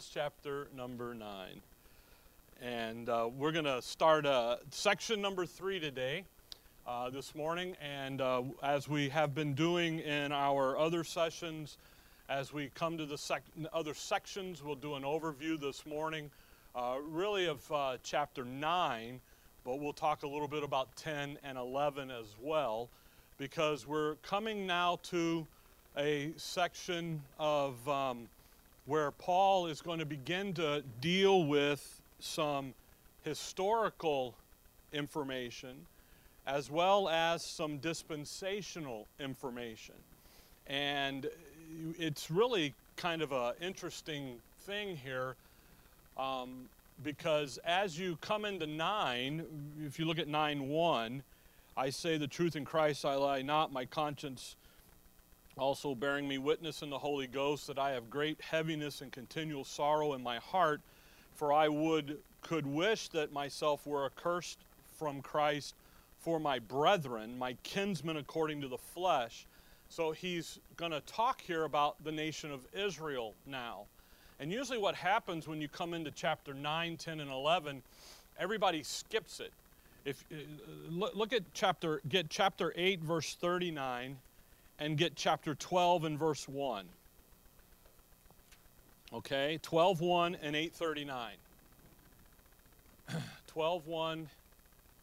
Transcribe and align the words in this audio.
Romans 0.00 0.10
chapter 0.14 0.68
number 0.74 1.12
9. 1.12 1.60
And 2.62 3.10
uh, 3.10 3.28
we're 3.36 3.52
going 3.52 3.66
to 3.66 3.82
start 3.82 4.24
uh, 4.24 4.56
section 4.70 5.20
number 5.20 5.44
three 5.44 5.78
today, 5.78 6.24
uh, 6.86 7.10
this 7.10 7.34
morning. 7.34 7.76
And 7.82 8.22
uh, 8.22 8.44
as 8.62 8.88
we 8.88 9.10
have 9.10 9.34
been 9.34 9.52
doing 9.52 9.98
in 9.98 10.32
our 10.32 10.78
other 10.78 11.04
sessions, 11.04 11.76
as 12.30 12.50
we 12.50 12.70
come 12.74 12.96
to 12.96 13.04
the 13.04 13.18
sec- 13.18 13.42
other 13.74 13.92
sections, 13.92 14.62
we'll 14.62 14.74
do 14.74 14.94
an 14.94 15.02
overview 15.02 15.60
this 15.60 15.84
morning, 15.84 16.30
uh, 16.74 16.96
really 17.06 17.46
of 17.46 17.70
uh, 17.70 17.98
chapter 18.02 18.42
9, 18.42 19.20
but 19.66 19.80
we'll 19.80 19.92
talk 19.92 20.22
a 20.22 20.26
little 20.26 20.48
bit 20.48 20.62
about 20.62 20.96
10 20.96 21.36
and 21.44 21.58
11 21.58 22.10
as 22.10 22.36
well, 22.40 22.88
because 23.36 23.86
we're 23.86 24.14
coming 24.22 24.66
now 24.66 24.98
to 25.02 25.46
a 25.98 26.32
section 26.38 27.20
of. 27.38 27.86
Um, 27.86 28.28
where 28.90 29.12
Paul 29.12 29.68
is 29.68 29.80
going 29.80 30.00
to 30.00 30.04
begin 30.04 30.52
to 30.54 30.82
deal 31.00 31.44
with 31.44 32.02
some 32.18 32.74
historical 33.22 34.34
information 34.92 35.86
as 36.44 36.72
well 36.72 37.08
as 37.08 37.44
some 37.44 37.78
dispensational 37.78 39.06
information. 39.20 39.94
And 40.66 41.30
it's 42.00 42.32
really 42.32 42.74
kind 42.96 43.22
of 43.22 43.30
an 43.30 43.52
interesting 43.60 44.40
thing 44.62 44.96
here 44.96 45.36
um, 46.18 46.68
because 47.04 47.60
as 47.64 47.96
you 47.96 48.18
come 48.20 48.44
into 48.44 48.66
9, 48.66 49.46
if 49.86 50.00
you 50.00 50.04
look 50.04 50.18
at 50.18 50.26
9 50.26 50.68
1, 50.68 51.22
I 51.76 51.90
say 51.90 52.18
the 52.18 52.26
truth 52.26 52.56
in 52.56 52.64
Christ 52.64 53.04
I 53.04 53.14
lie 53.14 53.42
not, 53.42 53.72
my 53.72 53.84
conscience 53.84 54.56
also 55.56 55.94
bearing 55.94 56.26
me 56.26 56.38
witness 56.38 56.82
in 56.82 56.90
the 56.90 56.98
Holy 56.98 57.26
Ghost 57.26 57.66
that 57.66 57.78
I 57.78 57.90
have 57.90 58.10
great 58.10 58.40
heaviness 58.40 59.00
and 59.00 59.12
continual 59.12 59.64
sorrow 59.64 60.14
in 60.14 60.22
my 60.22 60.38
heart, 60.38 60.80
for 61.34 61.52
I 61.52 61.68
would 61.68 62.18
could 62.42 62.66
wish 62.66 63.08
that 63.08 63.32
myself 63.32 63.86
were 63.86 64.06
accursed 64.06 64.58
from 64.98 65.20
Christ 65.20 65.74
for 66.18 66.38
my 66.38 66.58
brethren, 66.58 67.38
my 67.38 67.54
kinsmen 67.62 68.16
according 68.16 68.60
to 68.60 68.68
the 68.68 68.78
flesh. 68.78 69.46
So 69.88 70.12
he's 70.12 70.58
going 70.76 70.92
to 70.92 71.00
talk 71.00 71.40
here 71.40 71.64
about 71.64 72.02
the 72.04 72.12
nation 72.12 72.50
of 72.50 72.66
Israel 72.72 73.34
now. 73.46 73.86
And 74.38 74.52
usually 74.52 74.78
what 74.78 74.94
happens 74.94 75.48
when 75.48 75.60
you 75.60 75.68
come 75.68 75.94
into 75.94 76.10
chapter 76.10 76.54
9, 76.54 76.96
10 76.96 77.20
and 77.20 77.30
11, 77.30 77.82
everybody 78.38 78.82
skips 78.82 79.40
it. 79.40 79.52
If 80.04 80.24
uh, 80.32 80.36
look 80.88 81.34
at 81.34 81.42
chapter 81.52 82.00
get 82.08 82.30
chapter 82.30 82.72
8 82.74 83.02
verse 83.02 83.34
39 83.34 84.16
and 84.80 84.96
get 84.96 85.14
chapter 85.14 85.54
12 85.54 86.04
and 86.04 86.18
verse 86.18 86.48
1. 86.48 86.86
Okay, 89.12 89.58
12 89.62 90.00
1 90.00 90.36
and 90.42 90.56
839. 90.56 91.32
12 93.46 93.86
1 93.86 94.28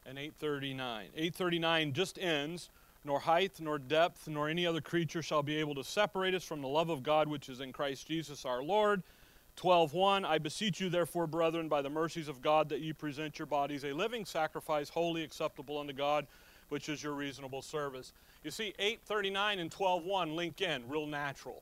and 0.08 0.18
839. 0.18 1.06
839 1.16 1.94
just 1.94 2.20
ends 2.20 2.70
nor 3.06 3.20
height, 3.22 3.54
nor 3.60 3.80
depth, 3.80 4.28
nor 4.28 4.50
any 4.50 4.66
other 4.66 4.82
creature 4.82 5.22
shall 5.22 5.42
be 5.42 5.56
able 5.58 5.76
to 5.76 5.84
separate 5.84 6.36
us 6.36 6.44
from 6.44 6.62
the 6.62 6.68
love 6.68 6.90
of 6.90 7.04
God 7.04 7.30
which 7.30 7.48
is 7.48 7.62
in 7.62 7.72
Christ 7.72 8.08
Jesus 8.08 8.44
our 8.46 8.62
Lord. 8.62 9.02
12:1 9.56 10.24
I 10.24 10.38
beseech 10.38 10.80
you 10.80 10.90
therefore 10.90 11.26
brethren 11.26 11.68
by 11.68 11.82
the 11.82 11.90
mercies 11.90 12.28
of 12.28 12.42
God 12.42 12.70
that 12.70 12.82
ye 12.82 12.94
present 12.94 13.40
your 13.40 13.48
bodies 13.48 13.84
a 13.84 13.94
living 13.94 14.24
sacrifice 14.24 14.90
holy 14.90 15.24
acceptable 15.24 15.80
unto 15.80 15.94
God 15.94 16.28
which 16.70 16.90
is 16.90 17.02
your 17.02 17.14
reasonable 17.14 17.62
service. 17.62 18.14
You 18.44 18.52
see, 18.52 18.74
839 18.80 19.60
and 19.60 19.72
12.1 19.72 20.36
link 20.36 20.62
in 20.62 20.88
real 20.88 21.08
natural. 21.08 21.62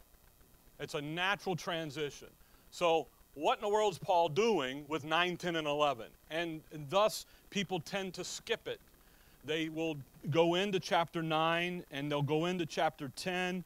It's 0.79 0.93
a 0.93 1.01
natural 1.01 1.55
transition. 1.55 2.27
So, 2.71 3.07
what 3.35 3.57
in 3.57 3.61
the 3.61 3.69
world 3.69 3.93
is 3.93 3.99
Paul 3.99 4.29
doing 4.29 4.85
with 4.87 5.03
9, 5.03 5.35
10, 5.35 5.57
and 5.57 5.67
11? 5.67 6.07
And, 6.31 6.61
and 6.71 6.89
thus, 6.89 7.25
people 7.49 7.79
tend 7.81 8.13
to 8.13 8.23
skip 8.23 8.67
it. 8.67 8.79
They 9.43 9.69
will 9.69 9.97
go 10.29 10.55
into 10.55 10.79
chapter 10.79 11.21
9 11.21 11.83
and 11.91 12.11
they'll 12.11 12.21
go 12.21 12.45
into 12.45 12.65
chapter 12.65 13.11
10. 13.15 13.63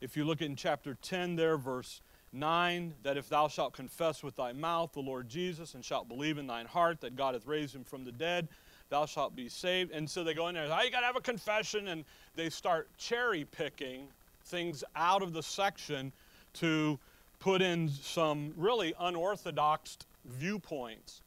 If 0.00 0.16
you 0.16 0.24
look 0.24 0.42
in 0.42 0.56
chapter 0.56 0.96
10 1.02 1.36
there, 1.36 1.56
verse 1.56 2.02
9, 2.32 2.94
that 3.02 3.16
if 3.16 3.28
thou 3.28 3.48
shalt 3.48 3.72
confess 3.72 4.22
with 4.22 4.36
thy 4.36 4.52
mouth 4.52 4.92
the 4.92 5.00
Lord 5.00 5.28
Jesus 5.28 5.74
and 5.74 5.84
shalt 5.84 6.08
believe 6.08 6.38
in 6.38 6.46
thine 6.46 6.66
heart 6.66 7.00
that 7.00 7.16
God 7.16 7.34
hath 7.34 7.46
raised 7.46 7.74
him 7.74 7.84
from 7.84 8.04
the 8.04 8.12
dead, 8.12 8.48
thou 8.92 9.06
shalt 9.06 9.34
be 9.34 9.48
saved. 9.48 9.90
And 9.90 10.08
so 10.08 10.22
they 10.22 10.34
go 10.34 10.48
in 10.48 10.54
there, 10.54 10.68
oh, 10.70 10.82
you 10.82 10.90
got 10.90 11.00
to 11.00 11.06
have 11.06 11.16
a 11.16 11.20
confession. 11.20 11.88
And 11.88 12.04
they 12.36 12.50
start 12.50 12.88
cherry 12.98 13.44
picking 13.50 14.06
things 14.44 14.84
out 14.94 15.22
of 15.22 15.32
the 15.32 15.42
section 15.42 16.12
to 16.54 16.98
put 17.40 17.62
in 17.62 17.88
some 17.88 18.52
really 18.56 18.94
unorthodox 19.00 19.96
viewpoints. 20.26 21.22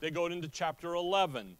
They 0.00 0.10
go 0.10 0.26
into 0.26 0.48
chapter 0.48 0.94
11 0.94 1.56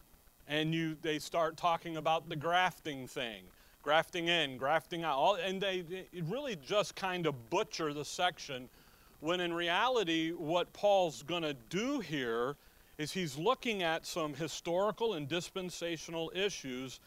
and 0.46 0.72
you, 0.72 0.96
they 1.02 1.18
start 1.18 1.56
talking 1.56 1.96
about 1.96 2.28
the 2.28 2.36
grafting 2.36 3.06
thing 3.06 3.42
grafting 3.80 4.28
in, 4.28 4.58
grafting 4.58 5.02
out, 5.02 5.16
all, 5.16 5.34
and 5.36 5.62
they 5.62 5.82
really 6.26 6.56
just 6.56 6.94
kind 6.94 7.26
of 7.26 7.48
butcher 7.48 7.94
the 7.94 8.04
section 8.04 8.68
when 9.20 9.40
in 9.40 9.52
reality, 9.52 10.30
what 10.30 10.70
Paul's 10.72 11.22
going 11.22 11.42
to 11.42 11.54
do 11.70 11.98
here 12.00 12.56
is 12.98 13.12
he's 13.12 13.38
looking 13.38 13.84
at 13.84 14.04
some 14.04 14.34
historical 14.34 15.14
and 15.14 15.28
dispensational 15.28 16.32
issues 16.34 16.98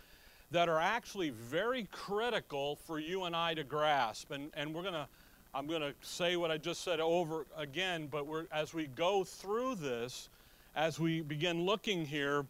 that 0.50 0.69
are 0.69 0.79
actually 0.79 1.29
very 1.31 1.88
critical 1.91 2.78
for 2.78 2.97
you 2.97 3.25
and 3.25 3.35
I 3.35 3.53
to 3.53 3.66
grasp. 3.66 4.31
And, 4.31 4.52
and 4.53 4.74
we're 4.74 4.84
going 4.84 4.94
to, 4.94 5.07
I'm 5.53 5.68
going 5.68 5.81
to 5.81 5.94
say 6.02 6.38
what 6.38 6.50
I 6.50 6.57
just 6.57 6.84
said 6.84 7.02
over 7.02 7.46
again, 7.57 8.07
but 8.09 8.25
we're, 8.25 8.46
as 8.53 8.74
we 8.74 8.88
go 8.88 9.25
through 9.25 9.75
this, 9.75 10.29
as 10.75 10.97
we 10.97 11.22
begin 11.22 11.66
looking 11.66 12.06
here, 12.06 12.46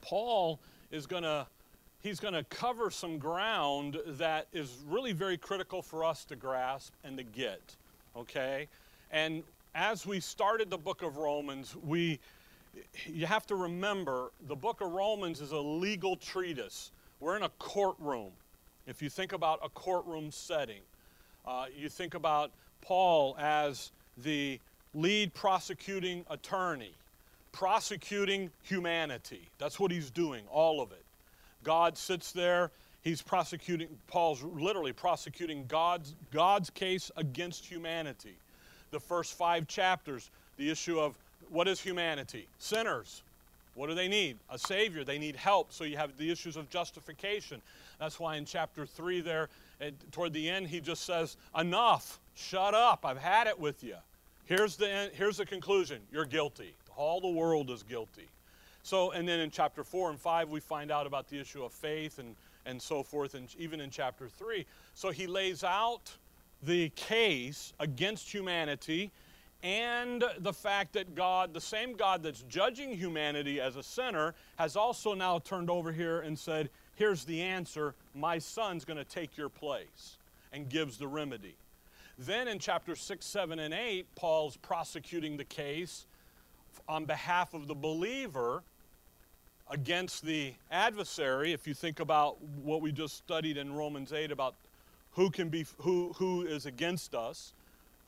Paul 0.00 0.58
is 0.90 1.06
going 1.06 1.22
to 1.22 1.46
he's 2.00 2.20
going 2.20 2.34
to 2.34 2.44
cover 2.44 2.90
some 2.90 3.18
ground 3.18 3.98
that 4.06 4.46
is 4.52 4.78
really 4.86 5.12
very 5.12 5.36
critical 5.36 5.82
for 5.82 6.04
us 6.04 6.24
to 6.24 6.36
grasp 6.36 6.92
and 7.02 7.16
to 7.16 7.24
get 7.24 7.60
okay 8.16 8.68
and 9.10 9.42
as 9.74 10.06
we 10.06 10.20
started 10.20 10.70
the 10.70 10.78
book 10.78 11.02
of 11.02 11.16
romans 11.16 11.74
we 11.84 12.20
you 13.06 13.26
have 13.26 13.46
to 13.46 13.56
remember 13.56 14.32
the 14.46 14.56
book 14.56 14.80
of 14.80 14.92
Romans 14.92 15.40
is 15.40 15.52
a 15.52 15.58
legal 15.58 16.16
treatise. 16.16 16.90
We're 17.20 17.36
in 17.36 17.42
a 17.42 17.50
courtroom. 17.58 18.32
If 18.86 19.02
you 19.02 19.10
think 19.10 19.32
about 19.32 19.60
a 19.62 19.68
courtroom 19.68 20.30
setting, 20.30 20.80
uh, 21.46 21.66
you 21.76 21.88
think 21.88 22.14
about 22.14 22.52
Paul 22.80 23.36
as 23.38 23.92
the 24.16 24.60
lead 24.94 25.34
prosecuting 25.34 26.24
attorney, 26.30 26.92
prosecuting 27.52 28.50
humanity. 28.62 29.48
That's 29.58 29.78
what 29.78 29.90
he's 29.90 30.10
doing, 30.10 30.44
all 30.50 30.80
of 30.80 30.92
it. 30.92 31.04
God 31.64 31.98
sits 31.98 32.32
there, 32.32 32.70
he's 33.02 33.20
prosecuting, 33.20 33.88
Paul's 34.06 34.42
literally 34.42 34.92
prosecuting 34.92 35.66
God's, 35.66 36.14
God's 36.30 36.70
case 36.70 37.10
against 37.16 37.66
humanity. 37.66 38.38
The 38.90 39.00
first 39.00 39.34
five 39.34 39.66
chapters, 39.66 40.30
the 40.56 40.70
issue 40.70 40.98
of 40.98 41.18
what 41.50 41.68
is 41.68 41.80
humanity? 41.80 42.48
Sinners. 42.58 43.22
What 43.74 43.88
do 43.88 43.94
they 43.94 44.08
need? 44.08 44.38
A 44.50 44.58
Savior. 44.58 45.04
They 45.04 45.18
need 45.18 45.36
help. 45.36 45.72
So 45.72 45.84
you 45.84 45.96
have 45.96 46.16
the 46.18 46.30
issues 46.30 46.56
of 46.56 46.68
justification. 46.68 47.62
That's 48.00 48.18
why 48.18 48.36
in 48.36 48.44
chapter 48.44 48.84
3 48.84 49.20
there, 49.20 49.48
toward 50.10 50.32
the 50.32 50.48
end, 50.48 50.66
he 50.66 50.80
just 50.80 51.04
says, 51.04 51.36
Enough. 51.56 52.18
Shut 52.34 52.74
up. 52.74 53.04
I've 53.04 53.18
had 53.18 53.46
it 53.46 53.58
with 53.58 53.82
you. 53.82 53.96
Here's 54.44 54.76
the, 54.76 54.88
end, 54.88 55.12
here's 55.14 55.36
the 55.36 55.46
conclusion 55.46 56.00
you're 56.12 56.24
guilty. 56.24 56.74
All 56.96 57.20
the 57.20 57.28
world 57.28 57.70
is 57.70 57.82
guilty. 57.82 58.28
So, 58.82 59.10
and 59.10 59.28
then 59.28 59.40
in 59.40 59.50
chapter 59.50 59.84
4 59.84 60.10
and 60.10 60.18
5, 60.18 60.48
we 60.48 60.60
find 60.60 60.90
out 60.90 61.06
about 61.06 61.28
the 61.28 61.38
issue 61.38 61.62
of 61.62 61.72
faith 61.72 62.18
and, 62.18 62.34
and 62.64 62.80
so 62.80 63.02
forth, 63.02 63.34
and 63.34 63.54
even 63.58 63.80
in 63.80 63.90
chapter 63.90 64.28
3. 64.28 64.64
So 64.94 65.10
he 65.10 65.26
lays 65.26 65.62
out 65.62 66.16
the 66.62 66.88
case 66.90 67.72
against 67.78 68.32
humanity 68.32 69.12
and 69.62 70.24
the 70.38 70.52
fact 70.52 70.92
that 70.92 71.14
God, 71.14 71.52
the 71.52 71.60
same 71.60 71.94
God 71.94 72.22
that's 72.22 72.42
judging 72.42 72.92
humanity 72.92 73.60
as 73.60 73.76
a 73.76 73.82
sinner, 73.82 74.34
has 74.56 74.76
also 74.76 75.14
now 75.14 75.40
turned 75.40 75.68
over 75.68 75.90
here 75.90 76.20
and 76.20 76.38
said, 76.38 76.70
Here's 76.94 77.24
the 77.24 77.42
answer. 77.42 77.94
My 78.14 78.38
son's 78.38 78.84
going 78.84 78.98
to 78.98 79.04
take 79.04 79.36
your 79.36 79.48
place, 79.48 80.18
and 80.52 80.68
gives 80.68 80.98
the 80.98 81.06
remedy. 81.06 81.56
Then 82.18 82.48
in 82.48 82.58
chapter 82.58 82.96
6, 82.96 83.24
7, 83.24 83.58
and 83.60 83.72
8, 83.72 84.06
Paul's 84.16 84.56
prosecuting 84.56 85.36
the 85.36 85.44
case 85.44 86.06
on 86.88 87.04
behalf 87.04 87.54
of 87.54 87.68
the 87.68 87.74
believer 87.74 88.62
against 89.70 90.24
the 90.24 90.54
adversary. 90.70 91.52
If 91.52 91.66
you 91.66 91.74
think 91.74 92.00
about 92.00 92.42
what 92.42 92.80
we 92.80 92.90
just 92.90 93.16
studied 93.16 93.56
in 93.56 93.72
Romans 93.72 94.12
8 94.12 94.32
about 94.32 94.54
who 95.12 95.30
can 95.30 95.48
be 95.48 95.66
who 95.78 96.12
who 96.16 96.42
is 96.42 96.66
against 96.66 97.14
us 97.14 97.52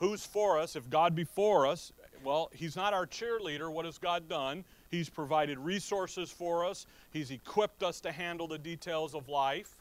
Who's 0.00 0.26
for 0.26 0.58
us? 0.58 0.76
If 0.76 0.90
God 0.90 1.14
be 1.14 1.24
for 1.24 1.66
us, 1.66 1.92
well, 2.24 2.50
He's 2.52 2.74
not 2.74 2.92
our 2.92 3.06
cheerleader. 3.06 3.70
What 3.72 3.84
has 3.84 3.98
God 3.98 4.28
done? 4.28 4.64
He's 4.90 5.08
provided 5.08 5.58
resources 5.58 6.30
for 6.30 6.64
us, 6.64 6.86
He's 7.12 7.30
equipped 7.30 7.82
us 7.82 8.00
to 8.00 8.10
handle 8.10 8.48
the 8.48 8.58
details 8.58 9.14
of 9.14 9.28
life. 9.28 9.76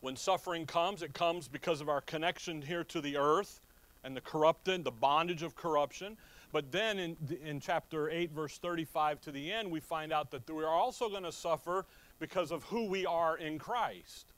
When 0.00 0.14
suffering 0.14 0.66
comes, 0.66 1.02
it 1.02 1.14
comes 1.14 1.48
because 1.48 1.80
of 1.80 1.88
our 1.88 2.00
connection 2.02 2.62
here 2.62 2.84
to 2.84 3.00
the 3.00 3.16
earth. 3.16 3.60
and 4.04 4.16
the 4.16 4.20
corrupted, 4.20 4.84
the 4.84 4.92
bondage 4.92 5.42
of 5.42 5.56
corruption. 5.56 6.16
But 6.52 6.70
then 6.70 6.98
in, 6.98 7.16
in 7.44 7.60
chapter 7.60 8.08
8, 8.08 8.30
verse 8.30 8.58
35 8.58 9.20
to 9.22 9.32
the 9.32 9.52
end, 9.52 9.70
we 9.70 9.80
find 9.80 10.12
out 10.12 10.30
that 10.30 10.48
we 10.48 10.62
are 10.62 10.68
also 10.68 11.08
going 11.08 11.24
to 11.24 11.32
suffer 11.32 11.84
because 12.20 12.52
of 12.52 12.62
who 12.64 12.86
we 12.86 13.04
are 13.06 13.36
in 13.36 13.58
Christ. 13.58 14.32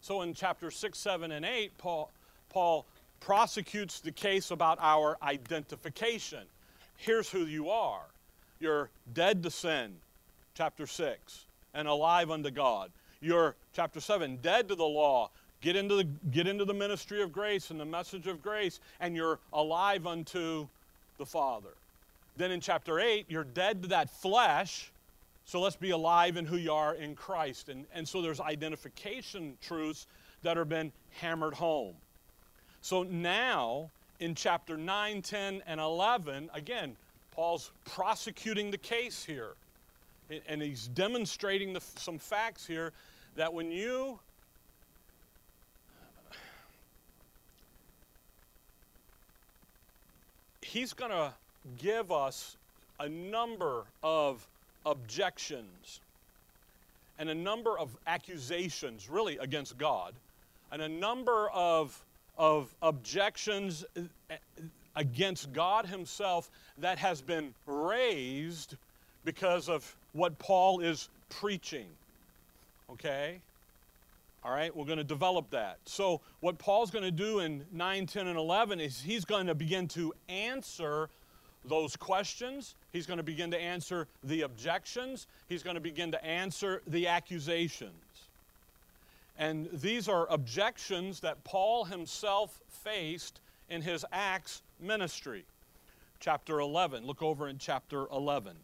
So 0.00 0.22
in 0.22 0.32
chapter 0.32 0.70
6, 0.70 0.96
7, 0.96 1.32
and 1.32 1.44
8, 1.44 1.76
Paul, 1.76 2.10
Paul 2.48 2.86
prosecutes 3.20 4.00
the 4.00 4.12
case 4.12 4.50
about 4.50 4.78
our 4.80 5.16
identification. 5.22 6.40
Here's 6.96 7.30
who 7.30 7.46
you 7.46 7.70
are 7.70 8.02
you're 8.58 8.90
dead 9.14 9.42
to 9.42 9.50
sin, 9.50 9.96
chapter 10.54 10.86
6, 10.86 11.44
and 11.72 11.88
alive 11.88 12.30
unto 12.30 12.50
God. 12.50 12.90
You're, 13.22 13.54
chapter 13.72 14.00
7, 14.00 14.38
dead 14.42 14.68
to 14.68 14.74
the 14.74 14.84
law. 14.84 15.30
Get 15.62 15.76
into, 15.76 15.96
the, 15.96 16.04
get 16.04 16.46
into 16.46 16.64
the 16.64 16.74
ministry 16.74 17.22
of 17.22 17.32
grace 17.32 17.70
and 17.70 17.78
the 17.78 17.84
message 17.84 18.26
of 18.26 18.42
grace, 18.42 18.80
and 18.98 19.14
you're 19.14 19.38
alive 19.52 20.06
unto 20.06 20.66
the 21.18 21.26
Father. 21.26 21.68
Then 22.36 22.50
in 22.50 22.60
chapter 22.60 22.98
8, 22.98 23.26
you're 23.28 23.44
dead 23.44 23.82
to 23.82 23.88
that 23.88 24.08
flesh, 24.08 24.90
so 25.44 25.60
let's 25.60 25.76
be 25.76 25.90
alive 25.90 26.36
in 26.36 26.46
who 26.46 26.56
you 26.56 26.72
are 26.72 26.94
in 26.94 27.14
Christ. 27.14 27.68
And, 27.68 27.84
and 27.94 28.08
so 28.08 28.22
there's 28.22 28.40
identification 28.40 29.56
truths 29.60 30.06
that 30.42 30.56
have 30.56 30.68
been 30.68 30.92
hammered 31.10 31.54
home. 31.54 31.94
So 32.82 33.02
now 33.02 33.90
in 34.20 34.34
chapter 34.34 34.76
9, 34.76 35.22
10, 35.22 35.62
and 35.66 35.80
11, 35.80 36.50
again, 36.54 36.96
Paul's 37.32 37.70
prosecuting 37.84 38.70
the 38.70 38.78
case 38.78 39.24
here. 39.24 39.54
And 40.46 40.62
he's 40.62 40.88
demonstrating 40.88 41.72
the, 41.72 41.80
some 41.96 42.18
facts 42.18 42.66
here 42.66 42.92
that 43.36 43.52
when 43.52 43.70
you 43.70 44.20
he's 50.70 50.92
going 50.92 51.10
to 51.10 51.32
give 51.78 52.12
us 52.12 52.56
a 53.00 53.08
number 53.08 53.84
of 54.02 54.46
objections 54.86 56.00
and 57.18 57.28
a 57.28 57.34
number 57.34 57.78
of 57.78 57.96
accusations, 58.06 59.10
really, 59.10 59.36
against 59.38 59.76
God, 59.76 60.14
and 60.70 60.80
a 60.80 60.88
number 60.88 61.50
of, 61.50 62.00
of 62.36 62.74
objections 62.82 63.84
uh, 63.96 64.34
against 64.96 65.52
God 65.52 65.86
Himself 65.86 66.50
that 66.78 66.98
has 66.98 67.20
been 67.20 67.54
raised 67.66 68.76
because 69.24 69.68
of 69.68 69.96
what 70.12 70.38
Paul 70.38 70.80
is 70.80 71.08
preaching. 71.28 71.86
Okay? 72.90 73.40
All 74.42 74.52
right, 74.52 74.74
we're 74.74 74.86
going 74.86 74.98
to 74.98 75.04
develop 75.04 75.50
that. 75.50 75.78
So, 75.84 76.22
what 76.40 76.58
Paul's 76.58 76.90
going 76.90 77.04
to 77.04 77.10
do 77.10 77.40
in 77.40 77.64
9, 77.72 78.06
10, 78.06 78.26
and 78.26 78.38
11 78.38 78.80
is 78.80 79.00
he's 79.00 79.26
going 79.26 79.46
to 79.48 79.54
begin 79.54 79.86
to 79.88 80.14
answer 80.30 81.10
those 81.66 81.94
questions. 81.94 82.74
He's 82.90 83.06
going 83.06 83.18
to 83.18 83.22
begin 83.22 83.50
to 83.50 83.60
answer 83.60 84.08
the 84.24 84.42
objections. 84.42 85.26
He's 85.46 85.62
going 85.62 85.74
to 85.74 85.80
begin 85.80 86.12
to 86.12 86.24
answer 86.24 86.80
the 86.86 87.08
accusations. 87.08 87.92
And 89.40 89.70
these 89.72 90.06
are 90.06 90.30
objections 90.30 91.20
that 91.20 91.42
Paul 91.44 91.86
himself 91.86 92.60
faced 92.68 93.40
in 93.70 93.80
his 93.80 94.04
Acts 94.12 94.60
ministry. 94.78 95.46
Chapter 96.20 96.60
11. 96.60 97.06
Look 97.06 97.22
over 97.22 97.48
in 97.48 97.56
chapter 97.56 98.06
11 98.12 98.54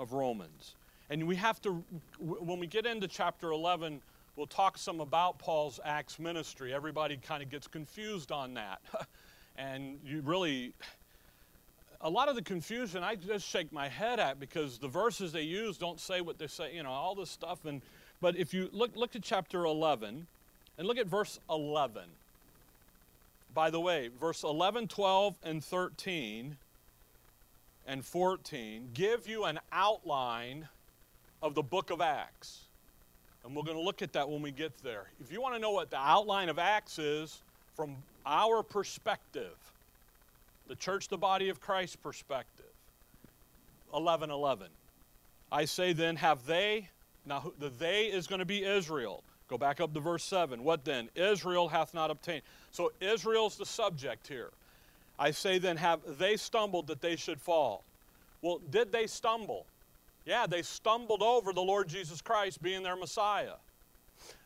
of 0.00 0.12
Romans. 0.12 0.74
And 1.10 1.28
we 1.28 1.36
have 1.36 1.62
to, 1.62 1.84
when 2.18 2.58
we 2.58 2.66
get 2.66 2.86
into 2.86 3.06
chapter 3.06 3.52
11, 3.52 4.02
we'll 4.34 4.48
talk 4.48 4.76
some 4.76 4.98
about 4.98 5.38
Paul's 5.38 5.78
Acts 5.84 6.18
ministry. 6.18 6.74
Everybody 6.74 7.18
kind 7.18 7.40
of 7.40 7.48
gets 7.48 7.68
confused 7.68 8.32
on 8.32 8.52
that. 8.54 8.80
and 9.56 10.00
you 10.04 10.22
really, 10.22 10.72
a 12.00 12.10
lot 12.10 12.28
of 12.28 12.34
the 12.34 12.42
confusion 12.42 13.04
I 13.04 13.14
just 13.14 13.46
shake 13.46 13.72
my 13.72 13.86
head 13.86 14.18
at 14.18 14.40
because 14.40 14.78
the 14.78 14.88
verses 14.88 15.30
they 15.30 15.42
use 15.42 15.78
don't 15.78 16.00
say 16.00 16.20
what 16.20 16.36
they 16.36 16.48
say, 16.48 16.74
you 16.74 16.82
know, 16.82 16.90
all 16.90 17.14
this 17.14 17.30
stuff. 17.30 17.64
And, 17.64 17.80
but 18.20 18.36
if 18.36 18.54
you 18.54 18.68
look, 18.72 18.96
look 18.96 19.14
at 19.16 19.22
chapter 19.22 19.64
11 19.64 20.26
and 20.78 20.86
look 20.86 20.98
at 20.98 21.06
verse 21.06 21.38
11. 21.50 22.02
By 23.54 23.70
the 23.70 23.80
way, 23.80 24.10
verse 24.20 24.42
11, 24.42 24.88
12, 24.88 25.34
and 25.42 25.64
13 25.64 26.56
and 27.86 28.04
14 28.04 28.90
give 28.92 29.28
you 29.28 29.44
an 29.44 29.58
outline 29.72 30.68
of 31.42 31.54
the 31.54 31.62
book 31.62 31.90
of 31.90 32.00
Acts. 32.00 32.60
And 33.44 33.54
we're 33.54 33.62
going 33.62 33.76
to 33.76 33.82
look 33.82 34.02
at 34.02 34.12
that 34.14 34.28
when 34.28 34.42
we 34.42 34.50
get 34.50 34.76
there. 34.82 35.06
If 35.20 35.30
you 35.30 35.40
want 35.40 35.54
to 35.54 35.60
know 35.60 35.70
what 35.70 35.90
the 35.90 35.98
outline 35.98 36.48
of 36.48 36.58
Acts 36.58 36.98
is 36.98 37.42
from 37.76 37.96
our 38.26 38.62
perspective, 38.62 39.56
the 40.66 40.74
church, 40.74 41.08
the 41.08 41.16
body 41.16 41.48
of 41.48 41.60
Christ 41.60 42.02
perspective, 42.02 42.66
11 43.94 44.30
11. 44.30 44.66
I 45.52 45.64
say 45.64 45.92
then, 45.92 46.16
have 46.16 46.44
they, 46.44 46.88
now 47.26 47.52
the 47.58 47.68
they 47.68 48.06
is 48.06 48.26
going 48.26 48.38
to 48.38 48.46
be 48.46 48.64
Israel. 48.64 49.22
Go 49.48 49.58
back 49.58 49.80
up 49.80 49.94
to 49.94 50.00
verse 50.00 50.24
7. 50.24 50.62
What 50.64 50.84
then? 50.84 51.08
Israel 51.14 51.68
hath 51.68 51.94
not 51.94 52.10
obtained. 52.10 52.42
So 52.72 52.92
Israel's 53.00 53.56
the 53.56 53.66
subject 53.66 54.26
here. 54.26 54.50
I 55.18 55.30
say 55.30 55.58
then, 55.58 55.76
have 55.76 56.00
they 56.18 56.36
stumbled 56.36 56.88
that 56.88 57.00
they 57.00 57.16
should 57.16 57.40
fall? 57.40 57.84
Well, 58.42 58.60
did 58.70 58.92
they 58.92 59.06
stumble? 59.06 59.66
Yeah, 60.24 60.46
they 60.46 60.62
stumbled 60.62 61.22
over 61.22 61.52
the 61.52 61.62
Lord 61.62 61.88
Jesus 61.88 62.20
Christ 62.20 62.60
being 62.60 62.82
their 62.82 62.96
Messiah. 62.96 63.54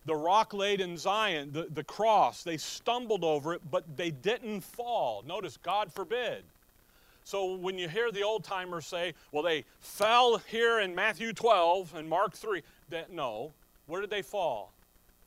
The 0.05 0.15
rock 0.15 0.53
laid 0.53 0.81
in 0.81 0.97
Zion, 0.97 1.53
the, 1.53 1.67
the 1.71 1.85
cross, 1.85 2.43
they 2.43 2.57
stumbled 2.57 3.25
over 3.25 3.55
it, 3.55 3.63
but 3.71 3.97
they 3.97 4.11
didn't 4.11 4.63
fall. 4.63 5.23
Notice, 5.27 5.57
God 5.57 5.93
forbid. 5.93 6.45
So 7.31 7.55
when 7.55 7.79
you 7.79 7.89
hear 7.89 8.11
the 8.11 8.25
old 8.25 8.43
timers 8.43 8.87
say, 8.87 9.15
well, 9.31 9.45
they 9.45 9.65
fell 9.79 10.39
here 10.39 10.81
in 10.81 10.97
Matthew 10.97 11.33
12 11.33 11.95
and 11.95 12.09
Mark 12.09 12.35
3, 12.35 12.61
that, 12.89 13.13
no. 13.13 13.53
Where 13.87 14.01
did 14.01 14.11
they 14.11 14.21
fall? 14.21 14.73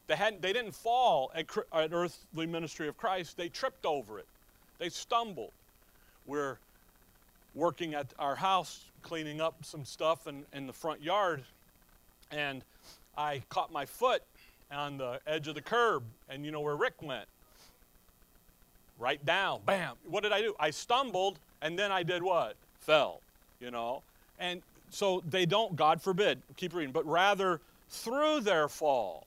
They, 0.08 0.18
hadn't, 0.18 0.42
they 0.42 0.52
didn't 0.52 0.76
fall 0.76 1.32
at, 1.34 1.46
at 1.72 1.94
earthly 1.94 2.46
ministry 2.46 2.90
of 2.90 2.98
Christ, 2.98 3.38
they 3.38 3.48
tripped 3.48 3.86
over 3.86 4.20
it. 4.20 4.26
They 4.80 4.90
stumbled. 4.90 5.54
We're 6.26 6.58
working 7.56 7.94
at 7.94 8.08
our 8.20 8.36
house 8.36 8.84
cleaning 9.02 9.40
up 9.40 9.64
some 9.64 9.86
stuff 9.86 10.28
in, 10.28 10.44
in 10.52 10.68
the 10.68 10.74
front 10.74 11.02
yard, 11.02 11.42
and 12.32 12.66
I 13.18 13.44
caught 13.48 13.72
my 13.72 13.86
foot 13.86 14.24
on 14.70 14.98
the 14.98 15.22
edge 15.26 15.48
of 15.48 15.56
the 15.56 15.62
curb, 15.62 16.04
and 16.28 16.44
you 16.44 16.52
know 16.52 16.60
where 16.60 16.76
Rick 16.76 17.02
went? 17.02 17.30
Right 19.00 19.26
down, 19.26 19.62
bam. 19.66 19.96
What 20.06 20.24
did 20.24 20.34
I 20.34 20.42
do? 20.42 20.54
I 20.60 20.72
stumbled, 20.72 21.40
and 21.64 21.78
then 21.80 21.92
I 21.92 22.04
did 22.04 22.22
what? 22.22 22.56
Fell, 22.82 23.22
you 23.60 23.72
know? 23.72 24.04
And 24.40 24.62
so 24.92 25.24
they 25.28 25.48
don't, 25.48 25.76
God 25.76 26.00
forbid, 26.00 26.40
keep 26.58 26.76
reading, 26.76 26.92
but 26.92 27.06
rather 27.08 27.60
through 27.90 28.42
their 28.42 28.68
fall, 28.68 29.26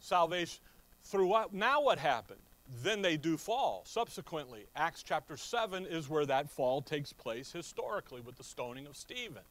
salvation, 0.00 0.60
through 1.02 1.26
what? 1.26 1.52
Now 1.52 1.82
what 1.82 1.98
happened? 1.98 2.38
then 2.82 3.02
they 3.02 3.16
do 3.16 3.36
fall 3.36 3.82
subsequently. 3.84 4.64
Acts 4.76 5.02
chapter 5.02 5.36
7 5.36 5.86
is 5.86 6.08
where 6.08 6.26
that 6.26 6.48
fall 6.48 6.80
takes 6.80 7.12
place 7.12 7.52
historically 7.52 8.20
with 8.20 8.36
the 8.36 8.44
stoning 8.44 8.86
of 8.86 8.96
Stephen. 8.96 9.42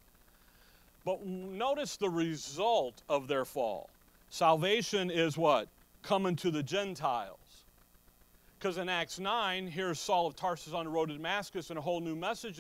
But 1.06 1.26
notice 1.26 1.98
the 1.98 2.10
result 2.10 3.02
of 3.10 3.28
their 3.28 3.46
fall. 3.46 3.90
Salvation 4.30 5.10
is 5.10 5.38
what? 5.38 5.68
Coming 6.04 6.36
to 6.38 6.52
the 6.52 6.64
Gentiles. 6.64 7.38
Because 8.60 8.78
in 8.78 8.90
Acts 8.90 9.20
9, 9.20 9.68
here's 9.68 10.00
Saul 10.00 10.28
of 10.28 10.36
Tarsus 10.36 10.74
on 10.74 10.84
the 10.84 10.92
road 10.92 11.08
to 11.08 11.16
Damascus 11.16 11.70
and 11.70 11.80
a 11.80 11.82
whole 11.82 12.02
new 12.02 12.16
message. 12.16 12.60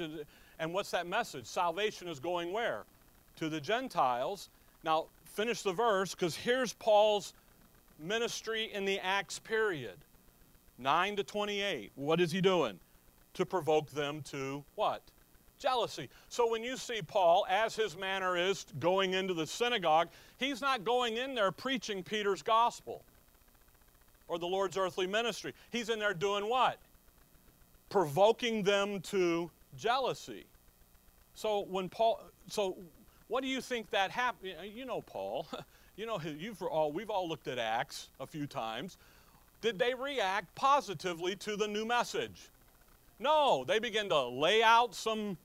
And 0.57 0.73
what's 0.73 0.91
that 0.91 1.07
message? 1.07 1.45
Salvation 1.45 2.07
is 2.07 2.21
going 2.21 2.53
where? 2.53 2.83
To 3.37 3.49
the 3.49 3.59
Gentiles. 3.59 4.47
Now, 4.85 5.07
finish 5.25 5.61
the 5.61 5.73
verse 5.73 6.15
because 6.15 6.37
here's 6.37 6.71
Paul's 6.71 7.33
ministry 7.99 8.69
in 8.73 8.85
the 8.85 8.97
Acts 8.99 9.39
period. 9.39 9.97
9 10.77 11.17
to 11.17 11.23
28. 11.23 11.91
What 11.95 12.21
is 12.21 12.31
he 12.31 12.39
doing? 12.39 12.79
To 13.33 13.45
provoke 13.45 13.89
them 13.89 14.21
to 14.29 14.63
what? 14.75 15.01
Jealousy. 15.57 16.07
So 16.29 16.49
when 16.49 16.63
you 16.63 16.77
see 16.77 17.01
Paul, 17.01 17.45
as 17.49 17.75
his 17.75 17.97
manner 17.97 18.37
is, 18.37 18.65
going 18.79 19.15
into 19.15 19.33
the 19.33 19.45
synagogue, 19.45 20.07
he's 20.37 20.61
not 20.61 20.85
going 20.85 21.17
in 21.17 21.35
there 21.35 21.51
preaching 21.51 22.03
Peter's 22.03 22.41
gospel 22.41 23.03
or 24.29 24.39
the 24.39 24.48
Lord's 24.48 24.77
earthly 24.77 25.07
ministry. 25.07 25.53
He's 25.71 25.89
in 25.89 26.00
there 26.00 26.13
doing 26.13 26.48
what? 26.48 26.79
Provoking 27.89 28.63
them 28.63 29.01
to 29.01 29.51
jealousy. 29.77 30.45
So 31.33 31.65
when 31.69 31.89
Paul, 31.89 32.21
so 32.48 32.77
what 33.27 33.41
do 33.41 33.50
you 33.50 33.59
think 33.59 33.89
that 33.89 34.12
happened? 34.12 34.53
You 34.74 34.86
know 34.86 35.01
Paul. 35.01 35.48
You 35.95 36.05
know, 36.05 36.17
you've 36.24 36.62
all, 36.62 36.93
we've 36.93 37.09
all 37.09 37.27
looked 37.27 37.50
at 37.50 37.59
Acts 37.59 38.07
a 38.21 38.25
few 38.25 38.48
times 38.48 38.95
did 39.62 39.77
they 39.77 39.93
react 39.93 40.53
positively 40.55 41.36
to 41.38 41.55
the 41.55 41.67
new 41.67 41.86
message? 41.86 42.50
No, 43.19 43.65
they 43.67 43.79
begin 43.79 44.07
to 44.09 44.27
lay 44.27 44.63
out 44.63 44.95
some 44.95 45.38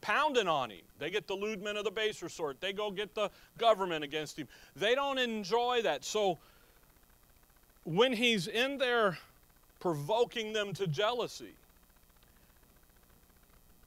pounding 0.00 0.48
on 0.48 0.70
him. 0.70 0.80
They 0.98 1.10
get 1.10 1.28
the 1.28 1.34
lewd 1.34 1.62
men 1.62 1.76
of 1.76 1.84
the 1.84 1.90
baser 1.90 2.28
sort. 2.28 2.60
They 2.60 2.72
go 2.72 2.90
get 2.90 3.14
the 3.14 3.30
government 3.56 4.02
against 4.02 4.36
him. 4.36 4.48
They 4.74 4.94
don't 4.94 5.18
enjoy 5.18 5.82
that. 5.82 6.04
So 6.04 6.38
when 7.84 8.12
he's 8.12 8.46
in 8.46 8.78
there 8.78 9.18
provoking 9.80 10.52
them 10.52 10.72
to 10.74 10.86
jealousy, 10.86 11.54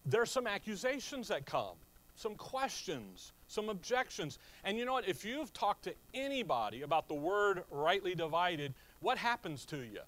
there's 0.05 0.31
some 0.31 0.47
accusations 0.47 1.27
that 1.27 1.45
come, 1.45 1.75
some 2.15 2.35
questions, 2.35 3.31
some 3.47 3.69
objections. 3.69 4.39
And 4.63 4.77
you 4.77 4.85
know 4.85 4.93
what? 4.93 5.07
If 5.07 5.25
you've 5.25 5.51
talked 5.53 5.83
to 5.83 5.93
anybody 6.13 6.83
about 6.83 7.07
the 7.07 7.13
word 7.13 7.63
rightly 7.71 8.15
divided, 8.15 8.73
what 9.01 9.17
happens 9.17 9.65
to 9.65 9.77
you? 9.77 9.99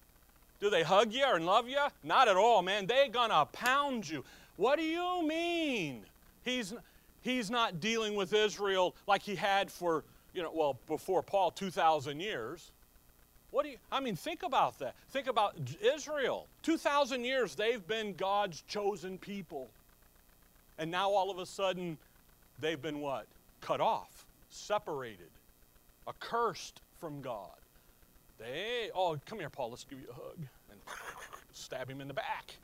Do 0.60 0.70
they 0.70 0.82
hug 0.82 1.12
you 1.12 1.24
and 1.26 1.46
love 1.46 1.68
you? 1.68 1.78
Not 2.04 2.28
at 2.28 2.36
all, 2.36 2.62
man. 2.62 2.86
They're 2.86 3.08
going 3.08 3.30
to 3.30 3.46
pound 3.46 4.08
you. 4.08 4.24
What 4.56 4.78
do 4.78 4.84
you 4.84 5.26
mean? 5.26 6.02
He's, 6.44 6.74
he's 7.22 7.50
not 7.50 7.80
dealing 7.80 8.14
with 8.14 8.32
Israel 8.32 8.94
like 9.06 9.22
he 9.22 9.34
had 9.34 9.70
for, 9.70 10.04
you 10.34 10.42
know, 10.42 10.52
well, 10.54 10.78
before 10.86 11.22
Paul, 11.22 11.50
2,000 11.50 12.20
years. 12.20 12.70
What 13.50 13.64
do 13.64 13.70
you, 13.70 13.76
I 13.90 14.00
mean, 14.00 14.16
think 14.16 14.42
about 14.42 14.78
that. 14.78 14.94
Think 15.10 15.26
about 15.26 15.56
Israel. 15.82 16.46
2,000 16.62 17.24
years, 17.24 17.54
they've 17.54 17.84
been 17.86 18.14
God's 18.14 18.62
chosen 18.68 19.18
people. 19.18 19.68
And 20.78 20.90
now 20.90 21.10
all 21.10 21.30
of 21.30 21.38
a 21.38 21.46
sudden, 21.46 21.98
they've 22.60 22.80
been 22.80 23.00
what? 23.00 23.26
Cut 23.60 23.80
off, 23.80 24.24
separated, 24.50 25.30
accursed 26.08 26.80
from 27.00 27.20
God. 27.20 27.50
They, 28.38 28.90
oh, 28.94 29.18
come 29.26 29.38
here, 29.38 29.50
Paul, 29.50 29.70
let's 29.70 29.84
give 29.84 29.98
you 29.98 30.08
a 30.10 30.14
hug. 30.14 30.38
And 30.70 30.80
stab 31.52 31.90
him 31.90 32.00
in 32.00 32.08
the 32.08 32.14
back. 32.14 32.56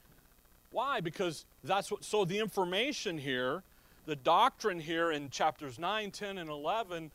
Why? 0.71 1.01
Because 1.01 1.45
that's 1.65 1.91
what, 1.91 2.05
so 2.05 2.25
the 2.25 2.39
information 2.39 3.19
here, 3.19 3.63
the 4.07 4.17
doctrine 4.17 4.81
here 4.81 5.11
in 5.11 5.31
chapters 5.31 5.79
9, 5.79 6.11
10, 6.11 6.39
and 6.39 6.49
11 6.49 7.11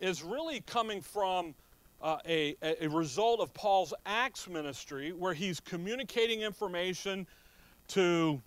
is 0.00 0.22
really 0.22 0.60
coming 0.60 1.00
from 1.00 1.54
uh, 2.02 2.18
a, 2.26 2.56
a 2.80 2.88
result 2.88 3.40
of 3.40 3.52
Paul's 3.54 3.92
Acts 4.06 4.48
ministry 4.48 5.12
where 5.12 5.34
he's 5.34 5.60
communicating 5.60 6.40
information 6.40 7.26
to 7.88 8.40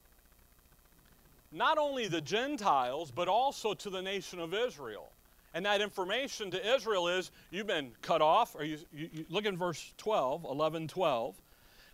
not 1.51 1.77
only 1.77 2.07
the 2.07 2.21
Gentiles, 2.21 3.11
but 3.11 3.27
also 3.27 3.73
to 3.75 3.89
the 3.89 4.01
nation 4.01 4.39
of 4.39 4.53
Israel. 4.53 5.11
And 5.53 5.65
that 5.65 5.81
information 5.81 6.49
to 6.51 6.75
Israel 6.75 7.07
is 7.07 7.29
you've 7.51 7.67
been 7.67 7.91
cut 8.01 8.21
off, 8.21 8.55
or 8.55 8.63
you, 8.63 8.79
you, 8.91 9.09
you, 9.13 9.25
look 9.29 9.45
in 9.45 9.55
verse 9.55 9.93
12, 9.97 10.45
11, 10.49 10.87
12. 10.87 11.35